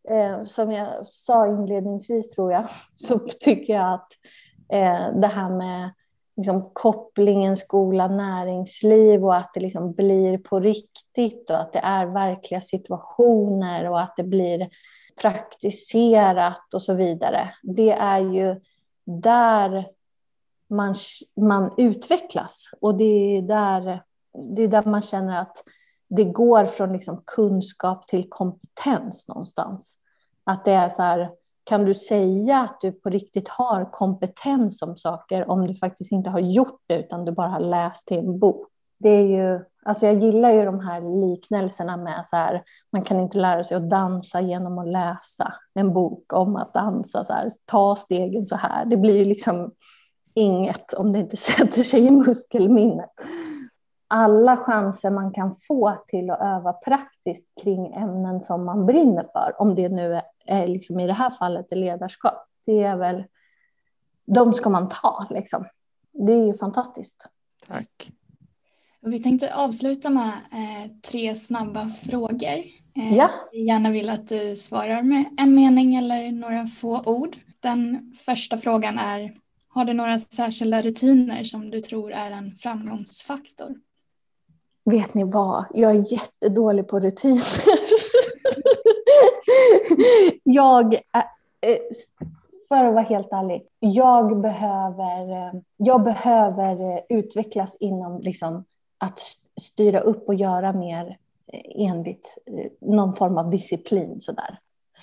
eh, 0.10 0.44
som 0.44 0.72
jag 0.72 1.08
sa 1.08 1.48
inledningsvis 1.48 2.32
tror 2.32 2.52
jag, 2.52 2.68
så 2.96 3.20
tycker 3.20 3.74
jag 3.74 3.94
att 3.94 4.12
eh, 4.70 5.20
det 5.20 5.28
här 5.28 5.50
med 5.50 5.92
liksom, 6.38 6.70
kopplingen 6.74 7.58
skola-näringsliv 7.58 9.26
och 9.26 9.36
att 9.36 9.52
det 9.54 9.60
liksom 9.60 9.94
blir 9.94 10.38
på 10.38 10.60
riktigt 10.60 11.50
och 11.50 11.62
att 11.62 11.74
det 11.74 11.80
är 11.80 12.06
verkliga 12.06 12.62
situationer 12.62 13.90
och 13.90 14.02
att 14.02 14.14
det 14.18 14.24
blir 14.24 14.70
praktiserat 15.22 16.74
och 16.74 16.82
så 16.82 16.94
vidare. 16.94 17.54
Det 17.64 17.92
är 17.92 18.20
ju 18.20 18.62
där 19.04 19.86
man, 20.68 20.96
man 21.36 21.74
utvecklas 21.78 22.70
och 22.82 22.96
det 22.96 23.38
är, 23.38 23.42
där, 23.42 24.04
det 24.56 24.64
är 24.64 24.68
där 24.68 24.84
man 24.84 25.02
känner 25.02 25.42
att 25.42 25.58
det 26.16 26.24
går 26.24 26.66
från 26.66 26.94
liksom 26.94 27.22
kunskap 27.26 28.08
till 28.08 28.30
kompetens 28.30 29.28
någonstans. 29.28 29.98
Att 30.44 30.66
det 30.66 30.72
är 30.72 30.90
så 30.90 31.02
här, 31.02 31.30
kan 31.64 31.86
du 31.86 31.94
säga 31.94 32.60
att 32.60 32.82
du 32.82 32.92
på 32.92 33.10
riktigt 33.10 33.50
har 33.50 33.92
kompetens 33.92 34.82
om 34.82 34.98
saker 34.98 35.50
om 35.50 35.68
du 35.68 35.76
faktiskt 35.76 36.12
inte 36.12 36.30
har 36.30 36.40
gjort 36.40 36.82
det 36.88 37.00
utan 37.00 37.26
du 37.26 37.32
bara 37.32 37.48
har 37.48 37.60
läst 37.60 38.12
i 38.12 38.16
en 38.16 38.40
bok? 38.40 38.68
Det 38.98 39.10
är 39.10 39.28
ju, 39.28 39.60
alltså 39.86 40.06
jag 40.06 40.24
gillar 40.24 40.50
ju 40.50 40.66
de 40.66 40.80
här 40.80 41.22
liknelserna 41.22 41.98
med 41.98 42.26
så 42.26 42.36
här, 42.36 42.64
man 42.92 43.02
kan 43.02 43.20
inte 43.20 43.38
lära 43.38 43.64
sig 43.64 43.78
att 43.78 43.90
dansa 43.90 44.42
genom 44.42 44.78
att 44.78 44.88
läsa 44.88 45.54
en 45.74 45.94
bok 45.94 46.34
om 46.34 46.56
att 46.56 46.74
dansa, 46.74 47.24
så 47.24 47.34
här, 47.34 47.50
ta 47.66 47.96
stegen 47.96 48.46
så 48.46 48.56
här. 48.56 48.86
Det 48.86 48.98
blir 48.98 49.18
ju 49.18 49.26
liksom 49.26 49.72
inget 50.34 50.94
om 50.94 51.14
det 51.14 51.20
inte 51.20 51.38
sätter 51.58 51.84
sig 51.84 52.06
i 52.06 52.12
muskelminnet 52.12 53.12
alla 54.16 54.58
chanser 54.58 55.10
man 55.10 55.34
kan 55.34 55.56
få 55.56 55.98
till 56.08 56.30
att 56.30 56.42
öva 56.42 56.74
praktiskt 56.74 57.46
kring 57.64 57.94
ämnen 57.94 58.42
som 58.42 58.66
man 58.66 58.86
brinner 58.86 59.24
för, 59.34 59.62
om 59.62 59.76
det 59.76 59.90
nu 59.90 60.22
är 60.46 60.68
liksom 60.68 61.00
i 61.00 61.08
det 61.08 61.14
här 61.14 61.30
fallet 61.30 61.72
är 61.72 61.76
ledarskap, 61.76 62.48
det 62.66 62.84
är 62.84 62.96
väl, 62.96 63.24
de 64.26 64.54
ska 64.54 64.70
man 64.70 64.90
ta 64.90 65.28
liksom. 65.30 65.66
Det 66.14 66.34
är 66.34 66.46
ju 66.46 66.54
fantastiskt. 66.54 67.28
Tack. 67.68 68.12
vi 69.02 69.24
tänkte 69.24 69.56
avsluta 69.56 70.10
med 70.10 70.28
eh, 70.52 70.92
tre 71.12 71.36
snabba 71.36 71.90
frågor. 71.90 72.64
Eh, 72.96 73.18
ja. 73.18 73.30
Jag 73.52 73.62
gärna 73.62 73.90
vill 73.90 74.10
att 74.10 74.30
du 74.30 74.56
svarar 74.56 75.02
med 75.02 75.26
en 75.38 75.56
mening 75.56 75.96
eller 75.96 76.32
några 76.32 76.68
få 76.68 77.02
ord. 77.06 77.38
Den 77.60 78.14
första 78.26 78.58
frågan 78.58 78.98
är, 78.98 79.34
har 79.68 79.86
du 79.86 79.94
några 79.94 80.20
särskilda 80.20 80.82
rutiner 80.82 81.44
som 81.44 81.70
du 81.70 81.82
tror 81.82 82.12
är 82.12 82.32
en 82.32 82.52
framgångsfaktor? 82.52 83.76
Vet 84.86 85.14
ni 85.14 85.24
vad? 85.24 85.66
Jag 85.74 85.92
är 85.96 86.14
jättedålig 86.14 86.88
på 86.88 87.00
rutiner. 87.00 87.44
jag, 90.44 90.94
eh, 90.94 91.78
för 92.68 92.84
att 92.84 92.94
vara 92.94 93.04
helt 93.04 93.32
ärlig, 93.32 93.68
jag 93.80 94.42
behöver, 94.42 95.32
eh, 95.32 95.62
jag 95.78 96.04
behöver 96.04 96.96
eh, 96.96 97.00
utvecklas 97.10 97.78
inom 97.80 98.22
liksom 98.22 98.64
att 98.98 99.20
styra 99.62 100.00
upp 100.00 100.28
och 100.28 100.36
göra 100.36 100.74
mer 100.74 101.18
enligt 101.76 102.38
någon 102.82 103.14
form 103.14 103.38
av 103.38 103.50
disciplin. 103.50 104.22
Sådär. 104.22 104.60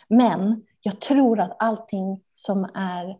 Men 0.08 0.62
jag 0.80 1.00
tror 1.00 1.40
att 1.40 1.56
allting 1.58 2.20
som 2.34 2.64
är 2.74 3.18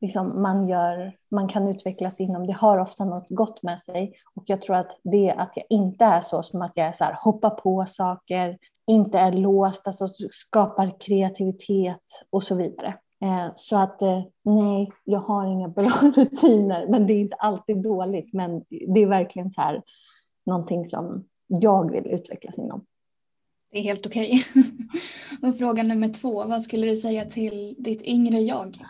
liksom 0.00 0.42
man, 0.42 0.68
gör, 0.68 1.12
man 1.30 1.48
kan 1.48 1.68
utvecklas 1.68 2.20
inom, 2.20 2.46
det 2.46 2.52
har 2.52 2.78
ofta 2.78 3.04
något 3.04 3.26
gott 3.28 3.62
med 3.62 3.80
sig. 3.80 4.12
Och 4.34 4.42
jag 4.46 4.62
tror 4.62 4.76
att 4.76 5.00
det 5.02 5.30
att 5.30 5.52
jag 5.54 5.64
inte 5.70 6.04
är 6.04 6.20
så 6.20 6.42
som 6.42 6.62
att 6.62 6.76
jag 6.76 6.86
är 6.86 6.92
så 6.92 7.04
här, 7.04 7.16
hoppar 7.18 7.50
på 7.50 7.84
saker, 7.88 8.58
inte 8.86 9.18
är 9.18 9.32
låst, 9.32 9.86
alltså 9.86 10.08
skapar 10.30 11.00
kreativitet 11.00 12.24
och 12.30 12.44
så 12.44 12.54
vidare. 12.54 12.94
Eh, 13.22 13.52
så 13.54 13.76
att 13.76 14.02
eh, 14.02 14.22
nej, 14.44 14.92
jag 15.04 15.20
har 15.20 15.46
inga 15.46 15.68
bra 15.78 15.90
rutiner, 16.16 16.86
men 16.88 17.06
det 17.06 17.12
är 17.12 17.20
inte 17.20 17.36
alltid 17.36 17.82
dåligt. 17.82 18.32
Men 18.32 18.64
det 18.68 19.02
är 19.02 19.06
verkligen 19.06 19.50
så 19.50 19.60
här 19.60 19.82
någonting 20.46 20.84
som 20.84 21.24
jag 21.46 21.92
vill 21.92 22.06
utvecklas 22.06 22.58
inom. 22.58 22.84
Det 23.70 23.78
är 23.78 23.82
helt 23.82 24.06
okej. 24.06 24.44
Okay. 24.50 24.62
och 25.50 25.58
fråga 25.58 25.82
nummer 25.82 26.08
två, 26.08 26.44
vad 26.44 26.62
skulle 26.62 26.86
du 26.86 26.96
säga 26.96 27.24
till 27.24 27.74
ditt 27.78 28.02
yngre 28.02 28.38
jag? 28.38 28.84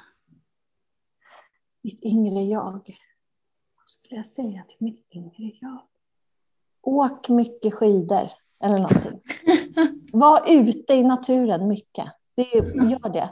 Mitt 1.88 2.04
yngre 2.04 2.42
jag? 2.42 2.72
Vad 3.76 3.88
skulle 3.88 4.16
jag 4.16 4.26
säga 4.26 4.64
till 4.68 4.76
mitt 4.78 5.06
yngre 5.10 5.52
jag? 5.60 5.78
Åk 6.82 7.28
mycket 7.28 7.74
skidor 7.74 8.30
eller 8.64 8.78
någonting. 8.78 9.20
Var 10.12 10.42
ute 10.46 10.94
i 10.94 11.02
naturen 11.02 11.68
mycket. 11.68 12.06
Det, 12.34 12.52
gör 12.74 13.12
det. 13.12 13.30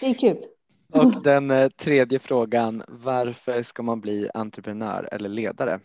Det 0.00 0.06
är 0.06 0.14
kul. 0.14 0.44
Och 0.92 1.22
den 1.22 1.50
eh, 1.50 1.68
tredje 1.68 2.18
frågan, 2.18 2.82
varför 2.88 3.62
ska 3.62 3.82
man 3.82 4.00
bli 4.00 4.30
entreprenör 4.34 5.08
eller 5.12 5.28
ledare? 5.28 5.80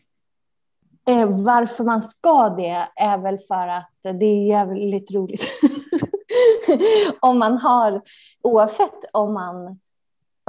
Eh, 1.07 1.43
varför 1.45 1.83
man 1.83 2.01
ska 2.01 2.49
det 2.49 2.87
är 2.95 3.17
väl 3.17 3.37
för 3.37 3.67
att 3.67 3.91
det 4.01 4.25
är 4.25 4.47
jävligt 4.47 5.11
roligt. 5.11 5.45
om 7.19 7.39
man 7.39 7.57
har, 7.57 8.01
oavsett 8.41 9.05
om 9.11 9.33
man... 9.33 9.79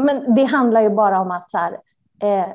Men 0.02 0.34
det 0.34 0.44
handlar 0.44 0.80
ju 0.80 0.90
bara 0.90 1.20
om 1.20 1.30
att 1.30 1.50
så 1.50 1.58
här, 1.58 1.72
eh, 2.22 2.46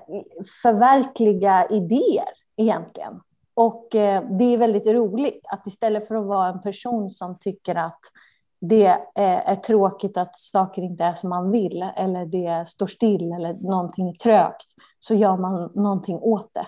förverkliga 0.63 1.67
idéer 1.69 2.29
egentligen. 2.57 3.21
Och 3.53 3.95
eh, 3.95 4.23
det 4.29 4.43
är 4.43 4.57
väldigt 4.57 4.87
roligt 4.87 5.41
att 5.43 5.67
istället 5.67 6.07
för 6.07 6.15
att 6.15 6.25
vara 6.25 6.47
en 6.47 6.61
person 6.61 7.09
som 7.09 7.37
tycker 7.39 7.75
att 7.75 7.99
det 8.61 8.97
är 9.15 9.55
tråkigt 9.55 10.17
att 10.17 10.35
saker 10.37 10.81
inte 10.81 11.03
är 11.03 11.13
som 11.13 11.29
man 11.29 11.51
vill 11.51 11.85
eller 11.95 12.25
det 12.25 12.69
står 12.69 12.87
still 12.87 13.31
eller 13.31 13.53
någonting 13.53 14.09
är 14.09 14.13
trögt 14.13 14.65
så 14.99 15.15
gör 15.15 15.37
man 15.37 15.71
någonting 15.75 16.15
åt 16.15 16.51
det. 16.53 16.67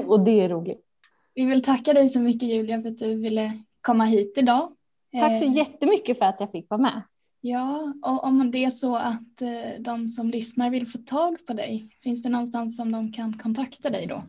och 0.06 0.20
det 0.20 0.40
är 0.40 0.48
roligt. 0.48 0.84
Vi 1.34 1.44
vill 1.46 1.62
tacka 1.62 1.92
dig 1.92 2.08
så 2.08 2.20
mycket 2.20 2.48
Julia 2.48 2.80
för 2.80 2.88
att 2.88 2.98
du 2.98 3.14
ville 3.14 3.50
komma 3.80 4.04
hit 4.04 4.38
idag. 4.38 4.68
Tack 5.12 5.38
så 5.38 5.44
eh, 5.44 5.52
jättemycket 5.52 6.18
för 6.18 6.24
att 6.24 6.40
jag 6.40 6.50
fick 6.50 6.70
vara 6.70 6.80
med. 6.80 7.02
Ja, 7.46 7.92
och 8.02 8.24
om 8.24 8.50
det 8.50 8.64
är 8.64 8.70
så 8.70 8.96
att 8.96 9.42
eh, 9.42 9.80
de 9.80 10.08
som 10.08 10.30
lyssnar 10.30 10.70
vill 10.70 10.88
få 10.88 10.98
tag 10.98 11.46
på 11.46 11.52
dig, 11.52 11.88
finns 12.02 12.22
det 12.22 12.28
någonstans 12.28 12.76
som 12.76 12.92
de 12.92 13.12
kan 13.12 13.38
kontakta 13.38 13.90
dig 13.90 14.06
då? 14.06 14.22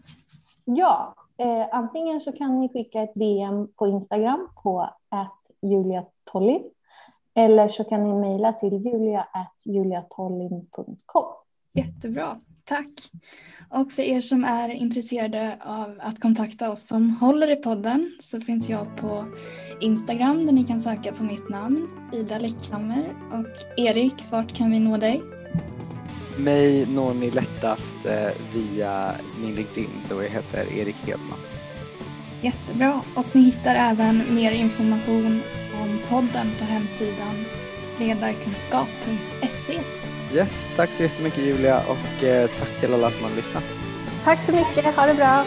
Ja, 0.66 1.16
eh, 1.38 1.66
antingen 1.72 2.22
så 2.22 2.32
kan 2.32 2.59
ni 2.59 2.70
skicka 2.70 3.01
ett 3.01 3.13
DM 3.16 3.68
på 3.76 3.88
Instagram 3.88 4.49
på 4.63 4.89
juliatolli 5.61 6.63
eller 7.34 7.68
så 7.68 7.84
kan 7.84 8.03
ni 8.03 8.13
mejla 8.13 8.53
till 8.53 8.86
julia.juliatollin.com. 8.86 11.34
Jättebra, 11.74 12.39
tack. 12.66 13.11
Och 13.70 13.91
för 13.91 14.01
er 14.01 14.22
som 14.22 14.43
är 14.43 14.70
intresserade 14.70 15.57
av 15.61 15.95
att 15.99 16.22
kontakta 16.22 16.72
oss 16.72 16.88
som 16.88 17.09
håller 17.09 17.51
i 17.51 17.55
podden 17.55 18.11
så 18.20 18.41
finns 18.41 18.70
jag 18.70 18.97
på 18.97 19.26
Instagram 19.82 20.45
där 20.45 20.53
ni 20.53 20.63
kan 20.63 20.80
söka 20.80 21.11
på 21.11 21.24
mitt 21.24 21.49
namn, 21.49 21.88
Ida 22.13 22.39
Läckhammer. 22.39 23.16
Och 23.32 23.80
Erik, 23.80 24.13
vart 24.32 24.55
kan 24.55 24.72
vi 24.72 24.80
nå 24.80 24.97
dig? 24.97 25.22
Mig 26.38 26.86
når 26.86 27.13
ni 27.13 27.32
lättast 27.32 28.05
eh, 28.05 28.30
via 28.53 29.16
min 29.41 29.55
LinkedIn 29.55 29.89
då 30.09 30.24
jag 30.24 30.30
heter 30.30 30.78
Erik 30.78 30.95
Hedman. 30.95 31.39
Jättebra. 32.41 33.01
Och 33.16 33.36
ni 33.36 33.41
hittar 33.41 33.76
även 33.76 34.36
mer 34.36 34.51
information 34.51 35.41
om 35.84 35.99
podden 36.09 36.51
på 36.59 36.66
hemsidan 36.66 37.45
ledarkunskap.se. 37.99 39.80
Yes, 40.34 40.67
tack 40.76 40.91
så 40.91 41.03
jättemycket 41.03 41.39
Julia 41.39 41.82
och 41.88 42.23
eh, 42.23 42.49
tack 42.59 42.80
till 42.80 42.93
alla 42.93 43.11
som 43.11 43.23
har 43.23 43.32
lyssnat. 43.32 43.63
Tack 44.23 44.41
så 44.41 44.53
mycket, 44.53 44.95
ha 44.95 45.05
det 45.05 45.13
bra. 45.13 45.45